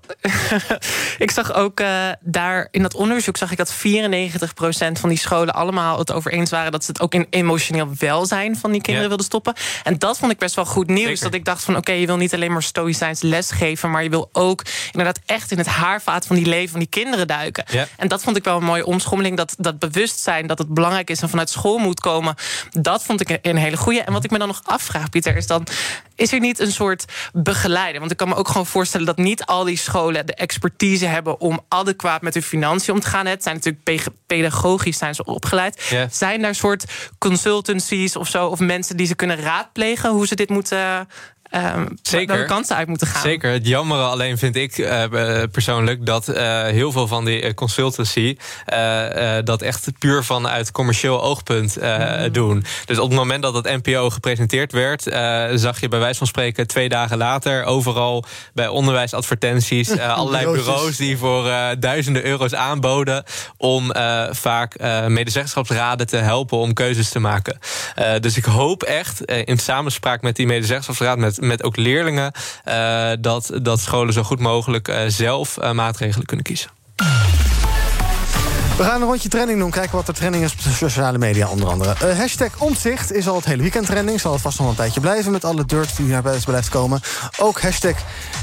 ik 1.26 1.32
zag 1.32 1.54
ook 1.54 1.80
uh, 1.80 2.10
daar 2.22 2.68
in 2.72 2.82
dat 2.82 2.94
onderzoek... 2.94 3.38
zag 3.38 3.52
ik 3.52 3.58
dat 3.58 3.74
94% 3.74 3.78
van 5.00 5.10
die 5.10 5.18
scholen 5.18 5.54
allemaal 5.54 5.98
het 5.98 6.12
over 6.12 6.32
eens 6.32 6.50
waren... 6.50 6.72
dat 6.72 6.84
ze 6.84 6.92
het 6.92 7.02
ook 7.02 7.14
in 7.14 7.28
emotioneel 7.30 7.90
welzijn 7.98 8.58
van 8.58 8.72
die 8.72 8.82
kinderen 8.82 9.02
ja. 9.02 9.08
wilden 9.08 9.26
stoppen. 9.26 9.54
En 9.84 9.98
dat 9.98 10.18
vond 10.18 10.32
ik 10.32 10.38
best 10.38 10.56
wel 10.56 10.66
goed 10.66 10.88
nieuws. 10.88 11.08
Zeker. 11.08 11.24
Dat 11.24 11.34
ik 11.34 11.46
dacht 11.46 11.64
van 11.64 11.76
oké, 11.76 11.90
okay, 11.90 12.00
je 12.02 12.08
wil 12.08 12.18
niet 12.18 12.34
alleen 12.34 12.52
maar 12.52 12.64
stoïcijns 12.64 13.22
lesgeven... 13.22 13.92
maar 13.92 14.04
je 14.04 14.10
wil 14.10 14.30
ook 14.32 14.62
inderdaad 14.92 15.20
echt 15.26 15.52
in 15.52 15.58
het 15.58 15.68
haarvaat 15.68 16.26
van 16.26 16.36
die 16.36 16.46
leven 16.46 16.70
van 16.70 16.80
die 16.80 16.90
kinderen 16.90 17.28
duiken. 17.28 17.66
Ja. 17.72 17.88
En 17.98 18.08
dat 18.08 18.24
vond 18.24 18.38
ik 18.38 18.44
wel 18.44 18.58
een 18.58 18.64
mooie 18.64 18.86
omschommeling 18.86 19.35
dat, 19.36 19.56
dat 19.58 19.80
bewustzijn 19.80 20.48
dat 20.48 20.58
het 20.58 20.74
belangrijk 20.74 21.10
is 21.10 21.22
en 21.22 21.30
vanuit 21.30 21.50
school 21.50 21.78
moet 21.78 22.00
komen, 22.00 22.36
dat 22.72 23.04
vond 23.04 23.22
ik 23.22 23.40
een 23.42 23.58
hele 23.58 23.78
goede. 23.78 24.02
En 24.02 24.14
wat 24.14 24.24
ik 24.24 24.32
me 24.32 24.38
dan 24.38 24.48
nog 24.48 24.62
afvraag, 24.64 25.10
Pieter, 25.10 25.36
is 25.36 25.48
dan: 25.48 25.68
is 26.16 26.34
er 26.34 26.40
niet 26.40 26.60
een 26.60 26.72
soort 26.72 27.06
begeleider? 27.34 28.00
Want 28.00 28.12
ik 28.12 28.18
kan 28.18 28.28
me 28.28 28.36
ook 28.36 28.48
gewoon 28.48 28.66
voorstellen 28.66 29.06
dat 29.06 29.18
niet 29.18 29.46
al 29.46 29.64
die 29.64 29.78
scholen 29.78 30.26
de 30.26 30.36
expertise 30.36 31.06
hebben 31.06 31.40
om 31.40 31.60
adequaat 31.68 32.22
met 32.22 32.34
hun 32.34 32.44
financiën 32.44 32.94
om 32.94 33.00
te 33.00 33.08
gaan. 33.08 33.26
Het 33.26 33.44
zijn 33.44 33.56
natuurlijk 33.64 34.08
pedagogisch 34.28 34.98
zijn 34.98 35.16
ze 35.16 35.24
opgeleid. 35.24 35.86
Yeah. 35.90 36.10
Zijn 36.12 36.42
daar 36.42 36.56
soort 36.56 36.86
consultancies 37.18 38.16
of 38.16 38.28
zo, 38.28 38.48
of 38.48 38.60
mensen 38.60 38.98
die 38.98 39.08
ze 39.08 39.16
kunnen 39.16 39.38
raadplegen 39.38 40.10
hoe 40.10 40.28
ze 40.28 40.36
dit 40.36 40.50
moeten 40.50 41.08
Um, 41.56 41.98
Zeker. 42.02 42.36
welke 42.36 42.50
kansen 42.50 42.76
uit 42.76 42.88
moeten 42.88 43.08
gaan. 43.08 43.22
Zeker. 43.22 43.52
Het 43.52 43.68
jammere 43.68 44.04
alleen 44.04 44.38
vind 44.38 44.56
ik 44.56 44.78
uh, 44.78 45.04
persoonlijk 45.52 46.06
dat 46.06 46.30
uh, 46.30 46.64
heel 46.64 46.92
veel 46.92 47.08
van 47.08 47.26
die 47.26 47.54
consultancy 47.54 48.38
uh, 48.74 49.38
dat 49.44 49.62
echt 49.62 49.88
puur 50.00 50.24
vanuit 50.24 50.72
commercieel 50.72 51.24
oogpunt 51.24 51.78
mm. 51.82 52.32
doen. 52.32 52.66
Dus 52.86 53.00
op 53.00 53.10
het 53.10 53.18
moment 53.18 53.44
dat 53.44 53.54
het 53.54 53.84
NPO 53.84 54.10
gepresenteerd 54.10 54.72
werd, 54.72 55.04
zag 55.60 55.80
je 55.80 55.88
bij 55.88 56.00
wijze 56.00 56.18
van 56.18 56.28
spreken 56.28 56.68
twee 56.68 56.90
dagen 56.90 57.18
later 57.18 57.64
overal 57.64 58.26
bij 58.54 58.68
onderwijsadvertenties 58.68 60.00
allerlei 60.00 60.52
bureaus 60.52 60.98
die 60.98 61.18
voor 61.18 61.52
duizenden 61.80 62.26
euro's 62.26 62.54
aanboden 62.54 63.24
om 63.58 63.92
vaak 64.32 64.80
medezeggenschapsraden 65.08 66.08
te 66.08 66.18
helpen 66.18 66.58
om 66.58 66.74
keuzes 66.74 67.10
te 67.10 67.20
maken. 67.20 67.60
dus 68.20 68.38
ik 68.38 68.46
hoop 68.46 68.84
echt 68.84 69.22
in 69.22 69.58
samenspraak 69.58 70.22
met 70.22 70.36
die 70.36 70.46
medezeggenschapsraad, 70.46 71.18
met 71.18 71.44
met 71.48 71.64
ook 71.64 71.78
leerlingen, 71.78 72.32
uh, 72.68 73.12
dat, 73.20 73.52
dat 73.62 73.80
scholen 73.80 74.14
zo 74.14 74.24
goed 74.24 74.40
mogelijk 74.40 74.88
uh, 74.88 74.98
zelf 75.08 75.58
uh, 75.62 75.72
maatregelen 75.72 76.26
kunnen 76.26 76.46
kiezen. 76.46 76.70
We 78.78 78.84
gaan 78.84 79.02
een 79.02 79.08
rondje 79.08 79.30
trending 79.30 79.60
doen. 79.60 79.72
Kijken 79.72 79.96
wat 79.96 80.08
er 80.08 80.14
trending 80.14 80.44
is 80.44 80.52
op 80.52 80.64
de 80.64 80.70
sociale 80.70 81.18
media 81.18 81.48
onder 81.48 81.68
andere. 81.68 81.96
Uh, 82.04 82.18
hashtag 82.18 82.60
omzicht 82.60 83.12
is 83.12 83.28
al 83.28 83.36
het 83.36 83.46
hele 83.46 83.62
weekend 83.62 83.86
trending. 83.86 84.20
Zal 84.20 84.32
het 84.32 84.42
vast 84.42 84.60
nog 84.60 84.70
een 84.70 84.76
tijdje 84.76 85.00
blijven 85.00 85.32
met 85.32 85.46
alle 85.46 85.66
dirt 85.66 85.98
die 85.98 86.06
naar 86.06 86.22
buiten 86.22 86.46
blijft 86.46 86.70
komen. 86.70 87.02
Ook 87.40 87.62
hashtag 87.62 87.96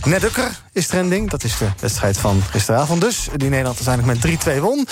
Nedukker 0.05 0.51
is 0.72 0.87
trending. 0.87 1.30
Dat 1.30 1.45
is 1.45 1.59
de 1.59 1.66
wedstrijd 1.80 2.18
van 2.18 2.43
gisteravond 2.51 3.01
dus. 3.01 3.28
Die 3.37 3.49
Nederland 3.49 3.87
uiteindelijk 3.87 4.45
met 4.45 4.57
3-2 4.57 4.61
won. 4.61 4.87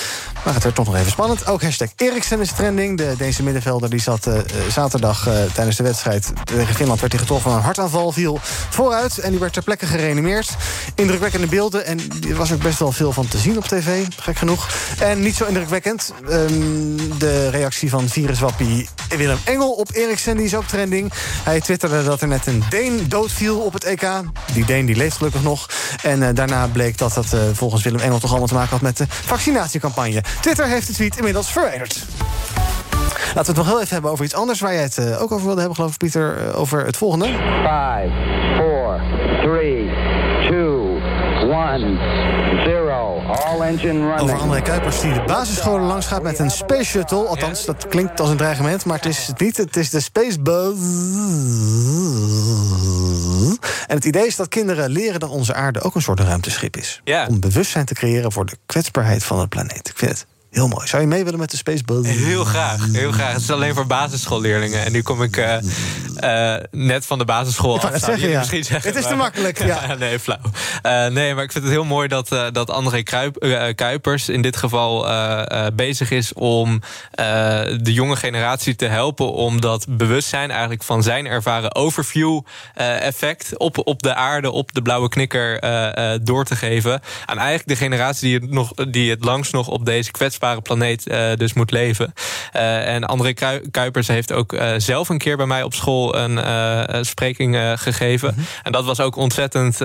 Maar 0.45 0.55
het 0.55 0.63
werd 0.63 0.75
toch 0.75 0.87
nog 0.87 0.97
even 0.97 1.11
spannend. 1.11 1.47
Ook 1.47 1.63
hashtag 1.63 1.89
Eriksen 1.97 2.41
is 2.41 2.53
trending. 2.53 2.99
De 2.99 3.15
Deense 3.19 3.43
middenvelder 3.43 3.91
die 3.91 4.01
zat 4.01 4.27
uh, 4.27 4.39
zaterdag 4.71 5.29
uh, 5.29 5.35
tijdens 5.55 5.77
de 5.77 5.83
wedstrijd 5.83 6.33
tegen 6.45 6.75
Finland... 6.75 7.01
werd 7.01 7.13
hij 7.13 7.21
getroffen 7.21 7.51
van 7.51 7.59
een 7.59 7.65
hartaanval, 7.65 8.13
viel 8.13 8.39
vooruit... 8.71 9.19
en 9.19 9.31
die 9.31 9.41
werd 9.41 9.53
ter 9.53 9.63
plekke 9.63 9.87
gereanimeerd. 9.87 10.57
Indrukwekkende 10.95 11.47
beelden 11.47 11.87
en 11.87 12.01
er 12.29 12.37
was 12.37 12.53
ook 12.53 12.63
best 12.63 12.79
wel 12.79 12.93
veel 12.93 13.13
van 13.13 13.29
te 13.29 13.39
zien 13.39 13.57
op 13.57 13.65
tv, 13.65 14.07
gek 14.17 14.37
genoeg. 14.37 14.69
En 14.99 15.23
niet 15.31 15.39
zo 15.39 15.47
indrukwekkend. 15.47 16.15
Um, 16.31 17.19
de 17.19 17.49
reactie 17.49 17.91
van 17.91 18.09
viruswappie 18.09 18.89
Willem 19.17 19.39
Engel 19.45 19.73
op 19.73 19.89
Eriksen, 19.93 20.37
die 20.37 20.45
is 20.45 20.55
ook 20.55 20.65
trending. 20.65 21.13
Hij 21.45 21.61
twitterde 21.61 22.05
dat 22.05 22.21
er 22.21 22.29
net 22.29 22.47
een 22.47 22.63
Deen 22.71 23.09
doodviel 23.09 23.59
op 23.59 23.73
het 23.73 23.85
EK. 23.85 24.07
Die 24.53 24.65
Deen 24.65 24.87
die 24.87 24.97
leeft 24.97 25.17
gelukkig 25.17 25.43
nog. 25.43 25.69
En 26.03 26.23
uh, 26.23 26.29
daarna 26.35 26.67
bleek 26.67 26.99
dat 26.99 27.15
dat 27.15 27.33
uh, 27.35 27.41
volgens 27.53 27.83
Willem 27.83 28.01
Engel 28.01 28.19
toch 28.19 28.31
allemaal 28.31 28.49
te 28.49 28.55
maken 28.55 28.71
had 28.71 28.81
met 28.81 28.97
de 28.97 29.05
vaccinatiecampagne. 29.09 30.23
Twitter 30.41 30.67
heeft 30.67 30.87
de 30.87 30.93
tweet 30.93 31.17
inmiddels 31.17 31.53
verwijderd. 31.53 32.07
Laten 33.35 33.35
we 33.35 33.47
het 33.47 33.57
nog 33.57 33.67
heel 33.67 33.81
even 33.81 33.93
hebben 33.93 34.11
over 34.11 34.25
iets 34.25 34.35
anders... 34.35 34.61
waar 34.61 34.73
jij 34.73 34.83
het 34.83 34.99
uh, 34.99 35.23
ook 35.23 35.33
over 35.33 35.45
wilde 35.45 35.61
hebben, 35.61 35.77
geloof 35.77 35.93
ik, 35.93 35.99
Pieter. 35.99 36.55
over 36.55 36.85
het 36.87 36.97
volgende. 36.97 37.27
5, 37.63 38.11
4, 38.57 39.01
3, 39.43 39.91
2, 40.49 41.01
1, 41.51 42.40
Over 44.19 44.39
André 44.39 44.63
Kuipers 44.63 45.01
die 45.01 45.13
de 45.13 45.23
basisscholen 45.27 45.87
langs 45.87 46.07
gaat 46.07 46.23
met 46.23 46.39
een 46.39 46.51
space 46.51 46.85
shuttle. 46.85 47.27
Althans, 47.27 47.65
dat 47.65 47.87
klinkt 47.89 48.21
als 48.21 48.31
een 48.31 48.37
dreigement, 48.37 48.85
maar 48.85 48.97
het 48.97 49.07
is 49.07 49.27
het 49.27 49.41
niet. 49.41 49.57
Het 49.57 49.77
is 49.77 49.91
de 49.91 50.01
Space 50.01 50.41
Buzz. 50.41 50.81
En 53.87 53.97
het 53.97 54.05
idee 54.05 54.27
is 54.27 54.37
dat 54.37 54.49
kinderen 54.49 54.91
leren 54.91 55.21
dat 55.21 55.31
onze 55.31 55.55
aarde 55.55 55.81
ook 55.81 55.95
een 55.95 56.03
soort 56.03 56.21
ruimteschip 56.21 56.77
is. 56.77 57.01
Ja. 57.05 57.27
Om 57.27 57.41
bewustzijn 57.41 57.85
te 57.85 57.95
creëren 57.95 58.33
voor 58.33 58.47
de 58.47 58.57
kwetsbaarheid 58.67 59.25
van 59.25 59.39
het 59.39 59.49
planeet. 59.49 59.89
Ik 59.89 59.99
vind 59.99 60.11
het 60.11 60.27
Heel 60.51 60.69
mooi. 60.69 60.87
Zou 60.87 61.03
je 61.03 61.09
mee 61.09 61.25
willen 61.25 61.39
met 61.39 61.51
de 61.51 61.57
Space 61.57 61.85
Buzz? 61.85 62.09
Heel 62.09 62.45
graag, 62.45 62.87
heel 62.93 63.13
graag. 63.13 63.33
Het 63.33 63.43
is 63.43 63.51
alleen 63.51 63.75
voor 63.75 63.87
basisschoolleerlingen. 63.87 64.85
En 64.85 64.93
nu 64.93 65.03
kom 65.03 65.23
ik 65.23 65.37
uh, 65.37 65.57
uh, 66.21 66.55
net 66.71 67.07
van 67.07 67.19
de 67.19 67.25
basisschool 67.25 67.77
ik 67.77 67.83
af. 67.83 67.93
Het 67.93 68.03
zeggen, 68.03 68.29
ja. 68.29 68.39
misschien 68.39 68.65
zeggen, 68.65 68.91
het 68.91 68.99
is 68.99 69.07
te 69.07 69.15
makkelijk, 69.15 69.65
ja. 69.65 69.95
nee, 69.95 70.19
flauw. 70.19 70.39
Uh, 70.83 71.07
nee, 71.07 71.35
maar 71.35 71.45
ik 71.45 71.53
vind 71.53 71.65
het 71.65 71.73
heel 71.73 71.85
mooi 71.85 72.09
dat, 72.09 72.29
dat 72.53 72.71
André 72.71 73.03
Kruip, 73.03 73.37
Kuipers 73.75 74.29
in 74.29 74.43
dit 74.43 74.57
geval 74.57 75.09
bezig 75.75 76.11
is 76.11 76.33
om 76.33 76.81
de 77.81 77.93
jonge 77.93 78.17
generatie 78.17 78.77
te 78.77 78.87
helpen 78.87 79.33
om 79.33 79.61
dat 79.61 79.87
bewustzijn 79.89 80.51
eigenlijk 80.51 80.83
van 80.83 81.03
zijn 81.03 81.27
ervaren 81.27 81.75
overview 81.75 82.41
effect 82.75 83.59
op, 83.59 83.87
op 83.87 84.03
de 84.03 84.15
aarde, 84.15 84.51
op 84.51 84.73
de 84.73 84.83
blauwe 84.83 85.09
knikker 85.09 85.61
door 86.25 86.45
te 86.45 86.57
geven. 86.57 87.01
Aan 87.27 87.39
eigenlijk 87.39 87.69
de 87.69 87.77
generatie 87.85 88.29
die 88.29 88.39
het, 88.39 88.51
nog, 88.51 88.75
die 88.75 89.11
het 89.11 89.25
langst 89.25 89.53
nog 89.53 89.69
op 89.69 89.85
deze 89.85 90.11
kwetsbare 90.41 90.61
planeet 90.61 91.09
uh, 91.09 91.37
dus 91.37 91.53
moet 91.53 91.71
leven. 91.71 92.15
Uh, 92.57 92.95
en 92.95 93.05
André 93.05 93.33
Kuipers 93.71 94.09
heeft 94.09 94.33
ook 94.33 94.53
uh, 94.53 94.73
zelf 94.77 95.09
een 95.09 95.19
keer 95.19 95.37
bij 95.37 95.47
mij 95.47 95.63
op 95.63 95.75
school 95.75 96.17
een 96.17 97.05
spreking 97.05 97.57
gegeven. 97.75 98.29
Mm 98.29 98.35
-hmm. 98.35 98.47
En 98.63 98.73
dat 98.73 98.85
was 98.85 99.01
ook 99.01 99.17
ontzettend 99.17 99.79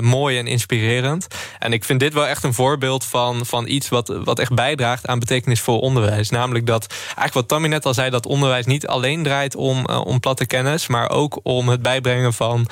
mooi 0.00 0.38
en 0.38 0.46
inspirerend. 0.46 1.26
En 1.58 1.72
ik 1.72 1.84
vind 1.84 2.00
dit 2.00 2.14
wel 2.14 2.26
echt 2.26 2.44
een 2.44 2.54
voorbeeld 2.54 3.04
van, 3.04 3.46
van 3.46 3.68
iets 3.68 3.88
wat, 3.88 4.18
wat 4.24 4.38
echt 4.38 4.54
bijdraagt 4.54 5.06
aan 5.06 5.18
betekenisvol 5.18 5.78
onderwijs. 5.78 6.30
Namelijk 6.30 6.66
dat, 6.66 6.86
eigenlijk 7.04 7.34
wat 7.34 7.48
Tammy 7.48 7.68
net 7.68 7.86
al 7.86 7.94
zei, 7.94 8.10
dat 8.10 8.26
onderwijs 8.26 8.66
niet 8.66 8.86
alleen 8.86 9.22
draait 9.22 9.56
om, 9.56 9.86
om 9.86 10.20
platte 10.20 10.46
kennis, 10.46 10.86
maar 10.86 11.10
ook 11.10 11.40
om 11.42 11.68
het 11.68 11.82
bijbrengen 11.82 12.32
van, 12.32 12.66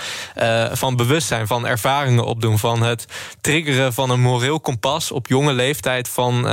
van 0.72 0.96
bewustzijn, 0.96 1.46
van 1.46 1.66
ervaringen 1.66 2.24
opdoen, 2.24 2.58
van 2.58 2.82
het 2.82 3.06
triggeren 3.40 3.92
van 3.92 4.10
een 4.10 4.20
moreel 4.20 4.60
kompas 4.60 5.12
op 5.12 5.26
jonge 5.26 5.52
leeftijd 5.52 6.08
van 6.08 6.46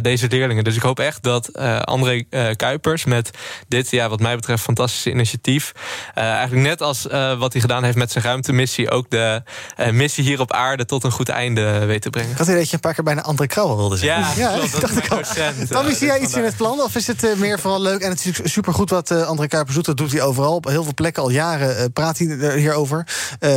deze 0.00 0.28
leerlingen. 0.28 0.64
Dus 0.64 0.76
ik 0.76 0.82
hoop 0.82 1.00
echt 1.00 1.22
dat 1.22 1.50
uh, 1.52 1.80
André 1.80 2.24
Kuipers 2.56 3.04
met 3.04 3.30
dit, 3.68 3.90
ja, 3.90 4.08
wat 4.08 4.20
mij 4.20 4.36
betreft, 4.36 4.62
fantastische 4.62 5.10
initiatief. 5.10 5.72
eigenlijk 6.14 6.66
net 6.66 6.82
als 6.82 7.06
wat 7.38 7.52
hij 7.52 7.60
gedaan 7.60 7.84
heeft 7.84 7.96
met 7.96 8.12
zijn 8.12 8.24
ruimtemissie, 8.24 8.90
ook 8.90 9.10
de 9.10 9.42
missie 9.90 10.24
hier 10.24 10.40
op 10.40 10.52
aarde 10.52 10.84
tot 10.84 11.04
een 11.04 11.12
goed 11.12 11.28
einde 11.28 11.84
weet 11.84 12.02
te 12.02 12.10
brengen. 12.10 12.30
Ik 12.30 12.36
had 12.36 12.46
dat 12.46 12.68
je 12.68 12.74
een 12.74 12.80
paar 12.80 12.94
keer 12.94 13.04
bijna 13.04 13.22
André 13.22 13.46
Krauwel 13.46 13.76
wilde 13.76 13.96
zeggen. 13.96 14.42
Ja, 14.42 14.56
klopt, 14.56 14.72
dat 14.72 14.80
dacht 14.80 14.96
ik 14.96 15.08
al. 15.08 15.20
Tammy, 15.68 15.94
zie 15.94 16.06
jij 16.06 16.20
iets 16.20 16.34
in 16.34 16.44
het 16.44 16.56
plan? 16.56 16.80
Of 16.80 16.94
is 16.94 17.06
het 17.06 17.34
meer 17.36 17.60
vooral 17.60 17.80
leuk? 17.80 18.00
En 18.00 18.10
het 18.10 18.26
is 18.26 18.52
supergoed 18.52 18.90
wat 18.90 19.10
André 19.10 19.46
Kuipers 19.46 19.74
doet. 19.74 19.84
Dat 19.84 19.96
doet 19.96 20.12
hij 20.12 20.22
overal. 20.22 20.54
Op 20.54 20.64
heel 20.64 20.84
veel 20.84 20.94
plekken 20.94 21.22
al 21.22 21.30
jaren 21.30 21.92
praat 21.92 22.18
hij 22.18 22.28
er 22.28 22.56
hierover. 22.56 23.06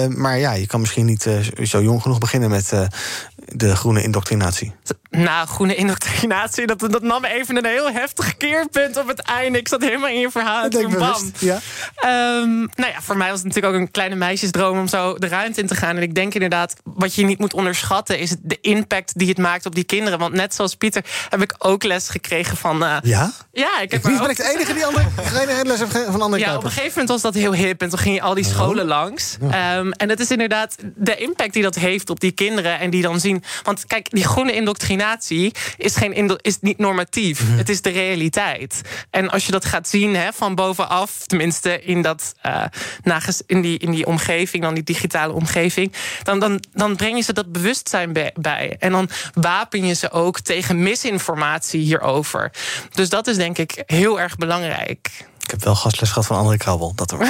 maar 0.10 0.40
ja, 0.40 0.54
je 0.54 0.68
kan 0.68 0.80
misschien 0.80 1.06
niet 1.06 1.30
zo 1.64 1.82
jong 1.82 2.02
genoeg 2.02 2.18
beginnen 2.18 2.50
met 2.50 2.72
de 3.56 3.76
groene 3.76 4.04
indoctrinatie. 4.04 4.74
Nou, 5.10 5.47
groene 5.47 5.76
indoctrinatie, 5.76 6.68
dat, 6.68 6.80
dat 6.80 7.02
nam 7.02 7.26
even 7.26 7.58
een 7.58 7.66
heel 7.66 7.91
heftig 7.91 8.38
keerpunt 8.38 8.97
op 8.97 9.08
het 9.08 9.20
einde. 9.20 9.58
Ik 9.58 9.68
zat 9.68 9.82
helemaal 9.82 10.10
in 10.10 10.20
je 10.20 10.32
verhaal. 10.32 10.66
Ik 10.66 10.72
denk 10.72 10.97
bam. 10.97 11.32
Ja. 11.39 11.60
Um, 12.06 12.70
nou 12.76 12.91
ja, 12.91 13.02
voor 13.02 13.18
mij 13.18 13.30
was 13.30 13.38
het 13.39 13.47
natuurlijk 13.47 13.74
ook 13.74 13.82
een 13.82 13.91
kleine 13.91 14.16
meisjesdroom 14.16 14.80
om 14.80 14.88
zo 14.88 15.18
de 15.18 15.28
ruimte 15.28 15.62
in 15.62 15.68
te 15.68 15.76
gaan. 15.76 15.95
En 15.95 16.02
ik 16.02 16.16
denk 16.16 16.34
inderdaad, 16.34 16.76
wat 16.84 17.16
je 17.16 17.26
niet 17.26 17.39
moet 17.39 17.54
onderschatten, 17.54 18.20
is 18.20 18.36
de 18.41 18.58
impact 18.62 19.12
die 19.16 19.30
het 19.30 19.38
maakt 19.38 19.66
op 19.66 19.76
die 19.76 19.84
kinderen. 19.84 20.20
Want 20.20 20.34
net 20.34 20.54
zoals 20.54 20.76
Pieter 20.76 21.06
heb 21.30 21.41
ik 21.41 21.56
ook 21.58 21.84
les 21.84 22.10
gekregen 22.10 22.58
van. 22.58 22.84
Uh, 22.84 22.97
ja? 23.02 23.32
Ja, 23.52 23.80
ik 23.80 23.91
heb. 23.91 24.04
Wie 24.04 24.20
ben 24.20 24.30
ik 24.30 24.38
de 24.38 24.54
enige 24.54 24.74
die 24.74 24.86
andere, 24.86 25.06
les 25.64 25.80
heeft 25.80 25.91
van 25.91 26.22
andere 26.22 26.43
Ja, 26.43 26.56
op 26.56 26.64
een 26.64 26.70
gegeven 26.70 26.89
moment 26.89 27.10
was 27.10 27.22
dat 27.22 27.34
heel 27.34 27.54
hip 27.54 27.82
en 27.82 27.89
toen 27.89 28.00
ging 28.00 28.16
je 28.16 28.22
al 28.22 28.34
die 28.34 28.45
oh. 28.45 28.52
scholen 28.52 28.86
langs. 28.86 29.38
Um, 29.41 29.91
en 29.91 30.10
het 30.10 30.20
is 30.20 30.32
inderdaad 30.32 30.76
de 30.95 31.16
impact 31.16 31.54
die 31.54 31.64
dat 31.64 31.76
heeft 31.76 32.10
op 32.10 32.20
die 32.20 32.32
kinderen 32.32 32.80
en 32.80 32.89
die 32.89 33.02
dan 33.02 33.20
zien. 33.20 33.39
Want 33.64 33.86
kijk, 33.86 34.10
die 34.10 34.28
groene 34.28 34.54
indoctrinatie 34.54 35.54
is, 35.78 35.96
geen 35.96 36.38
is 36.42 36.58
niet 36.62 36.78
normatief. 36.78 37.44
Mhm. 37.44 37.58
Het 37.58 37.70
is 37.70 37.82
de 37.82 37.90
realiteit. 37.90 38.82
En 39.10 39.30
als 39.30 39.46
je 39.46 39.52
dat 39.52 39.66
gaat 39.66 39.88
zien 39.88 40.16
hè, 40.16 40.34
van 40.34 40.56
bovenaf, 40.56 41.26
tenminste 41.26 41.82
in, 41.82 42.02
dat, 42.02 42.34
uh, 42.46 42.64
in, 43.46 43.62
die, 43.62 43.78
in 43.78 43.92
die 43.92 44.06
omgeving, 44.06 44.64
dan 44.64 44.74
die 44.74 44.84
digitale 44.84 45.34
omgeving, 45.34 45.94
dan, 46.24 46.40
dan, 46.40 46.64
dan 46.74 46.96
breng 46.96 47.16
je 47.16 47.22
ze 47.24 47.34
dat 47.34 47.52
bewustzijn 47.52 48.14
bij. 48.36 48.76
En 48.80 48.92
dan 48.92 49.10
wapen 49.34 49.86
je 49.86 49.94
ze 49.94 50.12
ook 50.12 50.40
tegen 50.40 50.84
misinformatie 50.84 51.82
hierover. 51.82 52.52
Dus 52.94 53.10
dat 53.10 53.28
is 53.28 53.36
denk 53.36 53.58
ik 53.58 53.84
heel 53.86 54.20
erg 54.20 54.36
belangrijk. 54.36 55.10
Ik 55.44 55.52
heb 55.52 55.64
wel 55.64 55.76
gastles 55.76 56.10
gehad 56.10 56.26
van 56.26 56.38
André 56.38 56.58
Krabbel. 56.58 56.92
Dat 56.96 57.12
hoor. 57.12 57.28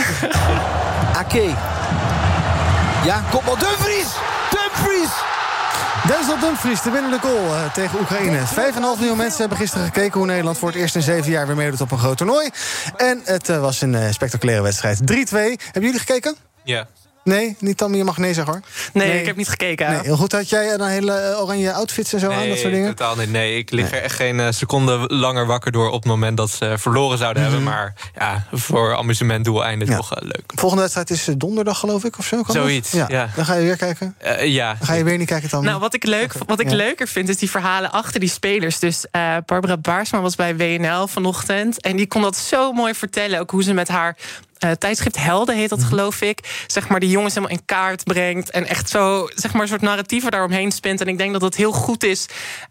Ake. 1.14 1.53
Ja, 3.05 3.24
kom 3.32 3.43
maar. 3.45 3.60
Dumfries! 3.60 3.88
Denzel 6.10 6.39
Dumfries, 6.39 6.82
de 6.82 6.91
winnende 6.91 7.20
goal 7.20 7.45
uh, 7.45 7.74
tegen 7.74 7.99
Oekraïne. 7.99 8.39
5,5 8.39 8.80
miljoen 8.80 9.18
mensen 9.18 9.39
hebben 9.39 9.57
gisteren 9.57 9.86
gekeken 9.86 10.18
hoe 10.18 10.28
Nederland 10.28 10.57
voor 10.57 10.68
het 10.68 10.78
eerst 10.78 10.95
in 10.95 11.01
zeven 11.01 11.32
jaar 11.32 11.47
weer 11.47 11.55
meedoet 11.55 11.82
op 11.82 11.91
een 11.91 11.97
groot 11.97 12.18
toernooi. 12.18 12.49
En 12.97 13.22
het 13.24 13.49
uh, 13.49 13.60
was 13.60 13.82
een 13.82 13.93
uh, 13.93 14.12
spectaculaire 14.12 14.64
wedstrijd. 14.64 14.99
3-2. 14.99 15.03
Hebben 15.03 15.57
jullie 15.74 15.99
gekeken? 15.99 16.36
Ja. 16.64 16.88
Nee, 17.30 17.55
niet 17.59 17.77
Tammy, 17.77 17.97
je 17.97 18.03
mag 18.03 18.17
nee 18.17 18.34
zeggen 18.34 18.53
hoor. 18.53 18.61
Nee, 18.93 19.19
ik 19.19 19.25
heb 19.25 19.36
niet 19.36 19.49
gekeken. 19.49 19.89
Nee, 19.89 19.99
heel 20.01 20.17
goed. 20.17 20.32
Had 20.32 20.49
jij 20.49 20.73
een 20.73 20.88
hele 20.88 21.11
eh, 21.11 21.41
oranje 21.41 21.73
outfits 21.73 22.13
en 22.13 22.19
zo 22.19 22.32
aan, 22.32 22.47
dat 22.47 22.57
soort 22.57 22.73
dingen? 22.73 22.95
totaal 22.95 23.15
niet. 23.15 23.32
Nee, 23.32 23.57
ik 23.57 23.71
lig 23.71 23.91
er 23.91 24.01
echt 24.01 24.15
geen 24.15 24.39
eh, 24.39 24.47
seconde 24.49 24.97
langer 25.07 25.45
wakker 25.45 25.71
door... 25.71 25.88
op 25.88 25.93
het 25.93 26.05
moment 26.05 26.38
dat 26.38 26.49
ze 26.49 26.75
verloren 26.77 27.17
zouden 27.17 27.43
hebben. 27.43 27.61
Mhm. 27.61 27.69
Maar 27.69 27.93
ja, 28.15 28.45
voor 28.51 28.95
amusementdoeleinden 28.95 29.88
ja. 29.88 29.95
toch 29.95 30.15
uh, 30.15 30.21
leuk. 30.21 30.51
Volgende 30.55 30.82
wedstrijd 30.82 31.09
is 31.09 31.30
donderdag, 31.38 31.80
geloof 31.80 32.03
ik, 32.03 32.17
of 32.17 32.25
zo? 32.25 32.41
Kan 32.41 32.55
Zoiets, 32.55 32.91
ja. 32.91 33.30
Dan 33.36 33.45
ga 33.45 33.53
je 33.53 33.63
weer 33.63 33.77
kijken? 33.77 34.15
ja. 34.41 34.73
Dan 34.73 34.88
ga 34.88 34.93
je 34.93 35.03
weer 35.03 35.17
niet 35.17 35.27
kijken, 35.27 35.49
dan. 35.49 35.63
Nou, 35.63 35.80
wat 35.80 35.93
ik, 35.93 36.05
leuk, 36.05 36.34
wat 36.45 36.59
ik 36.59 36.71
leuker 36.71 37.07
vind, 37.07 37.30
is 37.30 37.38
die 37.38 37.49
verhalen 37.49 37.91
achter 37.91 38.19
die 38.19 38.30
spelers. 38.30 38.80
Dus 38.80 39.05
Barbara 39.45 39.77
Baarsma 39.77 40.21
was 40.21 40.36
bij 40.36 40.55
WNL 40.55 41.07
vanochtend... 41.07 41.82
en 41.82 41.95
die 41.95 42.07
kon 42.07 42.21
dat 42.21 42.38
zo 42.38 42.71
mooi 42.71 42.93
vertellen. 42.93 43.39
Ook 43.39 43.51
hoe 43.51 43.63
ze 43.63 43.73
met 43.73 43.88
haar 43.88 44.17
uh, 44.66 44.72
tijdschrift 44.72 45.18
Helden 45.18 45.55
heet 45.55 45.70
dat, 45.70 45.80
mhm. 45.80 45.88
geloof 45.88 46.22
ik. 46.22 46.64
Zeg 46.68 46.88
maar, 46.88 46.99
die 46.99 47.10
jongens 47.10 47.34
helemaal 47.34 47.57
in 47.57 47.66
kaart 47.66 48.03
brengt. 48.03 48.49
En 48.49 48.68
echt 48.68 48.89
zo, 48.89 49.30
zeg 49.36 49.53
maar, 49.53 49.62
een 49.62 49.68
soort 49.68 49.82
narratieven 49.82 50.32
daaromheen 50.32 50.72
spint. 50.72 51.01
En 51.01 51.07
ik 51.07 51.18
denk 51.18 51.34
dat 51.34 51.41
het 51.41 51.55
heel 51.55 51.72
goed 51.72 52.03
is 52.03 52.26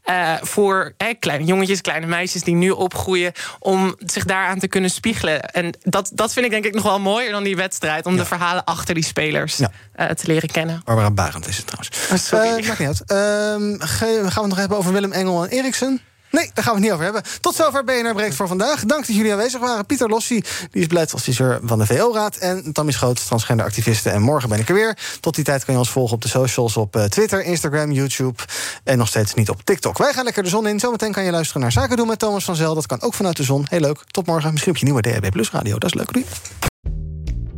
uh, 0.05 0.33
voor 0.43 0.95
kleine 1.19 1.45
jongetjes, 1.45 1.81
kleine 1.81 2.07
meisjes 2.07 2.43
die 2.43 2.55
nu 2.55 2.71
opgroeien. 2.71 3.33
om 3.59 3.97
zich 3.99 4.25
daaraan 4.25 4.59
te 4.59 4.69
kunnen 4.69 4.91
spiegelen. 4.91 5.51
En 5.51 5.75
dat, 5.81 6.11
dat 6.15 6.33
vind 6.33 6.45
ik 6.45 6.51
denk 6.51 6.65
ik 6.65 6.75
nog 6.75 6.83
wel 6.83 7.01
mooier 7.01 7.33
dan 7.33 7.43
die 7.43 7.57
wedstrijd. 7.57 8.07
Om 8.07 8.17
de 8.17 8.25
verhalen 8.25 8.65
achter 8.65 8.95
die 8.95 9.05
spelers 9.05 9.57
ja. 9.57 9.71
uh, 9.97 10.07
te 10.07 10.27
leren 10.27 10.49
kennen. 10.49 10.81
Barbara 10.85 11.11
Barend 11.11 11.49
is 11.49 11.57
het 11.57 11.67
trouwens. 11.67 11.91
Oh, 12.11 12.19
sorry. 12.19 12.67
maakt 12.67 12.79
niet 12.79 12.89
uit. 12.89 13.03
Ehm, 13.07 13.89
gaan 13.89 14.23
we 14.23 14.31
het 14.41 14.47
nog 14.47 14.57
hebben 14.57 14.79
over 14.79 14.93
Willem 14.93 15.13
Engel 15.13 15.45
en 15.45 15.51
Eriksen? 15.51 16.01
Nee, 16.31 16.51
daar 16.55 16.65
gaan 16.65 16.75
we 16.75 16.79
het 16.79 16.81
niet 16.81 16.93
over 16.93 17.05
hebben. 17.05 17.23
Tot 17.41 17.55
zover 17.55 17.85
BNR 17.85 18.15
Breekt 18.15 18.35
voor 18.35 18.49
vandaag. 18.49 18.85
Dank 18.85 19.07
dat 19.07 19.17
jullie 19.17 19.33
aanwezig 19.33 19.61
waren. 19.61 19.87
Pieter 19.87 20.09
Lossi, 20.09 20.43
die 20.71 20.81
is 20.81 20.87
beleidsadviseur 20.87 21.61
van 21.63 21.79
de 21.79 21.87
VO-raad. 21.87 22.37
En 22.37 22.73
Tammy 22.73 22.93
Schoot, 22.93 23.27
transgender 23.27 23.67
activiste. 23.67 24.11
En 24.11 24.23
morgen 24.23 24.49
ben 24.49 24.59
ik 24.59 24.69
er 24.69 24.75
weer. 24.75 24.99
Tot 25.21 25.35
die 25.35 25.45
tijd 25.45 25.65
kan 25.65 25.75
je 25.75 25.81
ons 25.81 25.91
volgen 25.91 26.15
op 26.15 26.23
de 26.23 26.29
socials 26.29 26.77
op 26.77 26.97
eh, 26.97 27.05
Twitter, 27.05 27.45
Instagram, 27.45 27.93
YouTube. 27.93 28.43
En 28.85 28.99
nog 28.99 29.09
steeds 29.09 29.35
niet 29.35 29.51
op 29.51 29.63
TikTok. 29.65 29.99
Wij 29.99 30.13
gaan 30.13 30.25
lekker 30.25 30.43
de 30.43 30.49
zon 30.49 30.67
in. 30.67 30.81
Zometeen 30.81 31.13
kan 31.13 31.25
je 31.25 31.31
luisteren 31.31 31.63
naar 31.63 31.73
Zaken 31.73 31.97
doen 31.97 32.07
met 32.07 32.19
Thomas 32.19 32.45
van 32.45 32.57
Zel. 32.57 32.75
Dat 32.75 32.87
kan 32.87 33.01
ook 33.01 33.15
vanuit 33.15 33.37
de 33.37 33.43
zon. 33.43 33.67
Heel 33.69 33.81
leuk. 33.81 34.05
Tot 34.11 34.27
morgen. 34.27 34.51
Misschien 34.51 34.73
op 34.73 34.79
je 34.79 34.85
nieuwe 34.85 35.01
DHB 35.03 35.31
Plus 35.31 35.51
radio. 35.51 35.79
Dat 35.79 35.95
is 35.95 35.95
leuk. 35.95 36.13
Doei. 36.13 36.27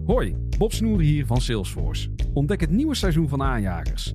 Hoi, 0.06 0.36
Bob 0.58 0.72
Snoer 0.72 1.00
hier 1.00 1.26
van 1.26 1.40
Salesforce. 1.40 2.08
Ontdek 2.34 2.60
het 2.60 2.70
nieuwe 2.70 2.94
seizoen 2.94 3.28
van 3.28 3.42
Aanjagers. 3.42 4.14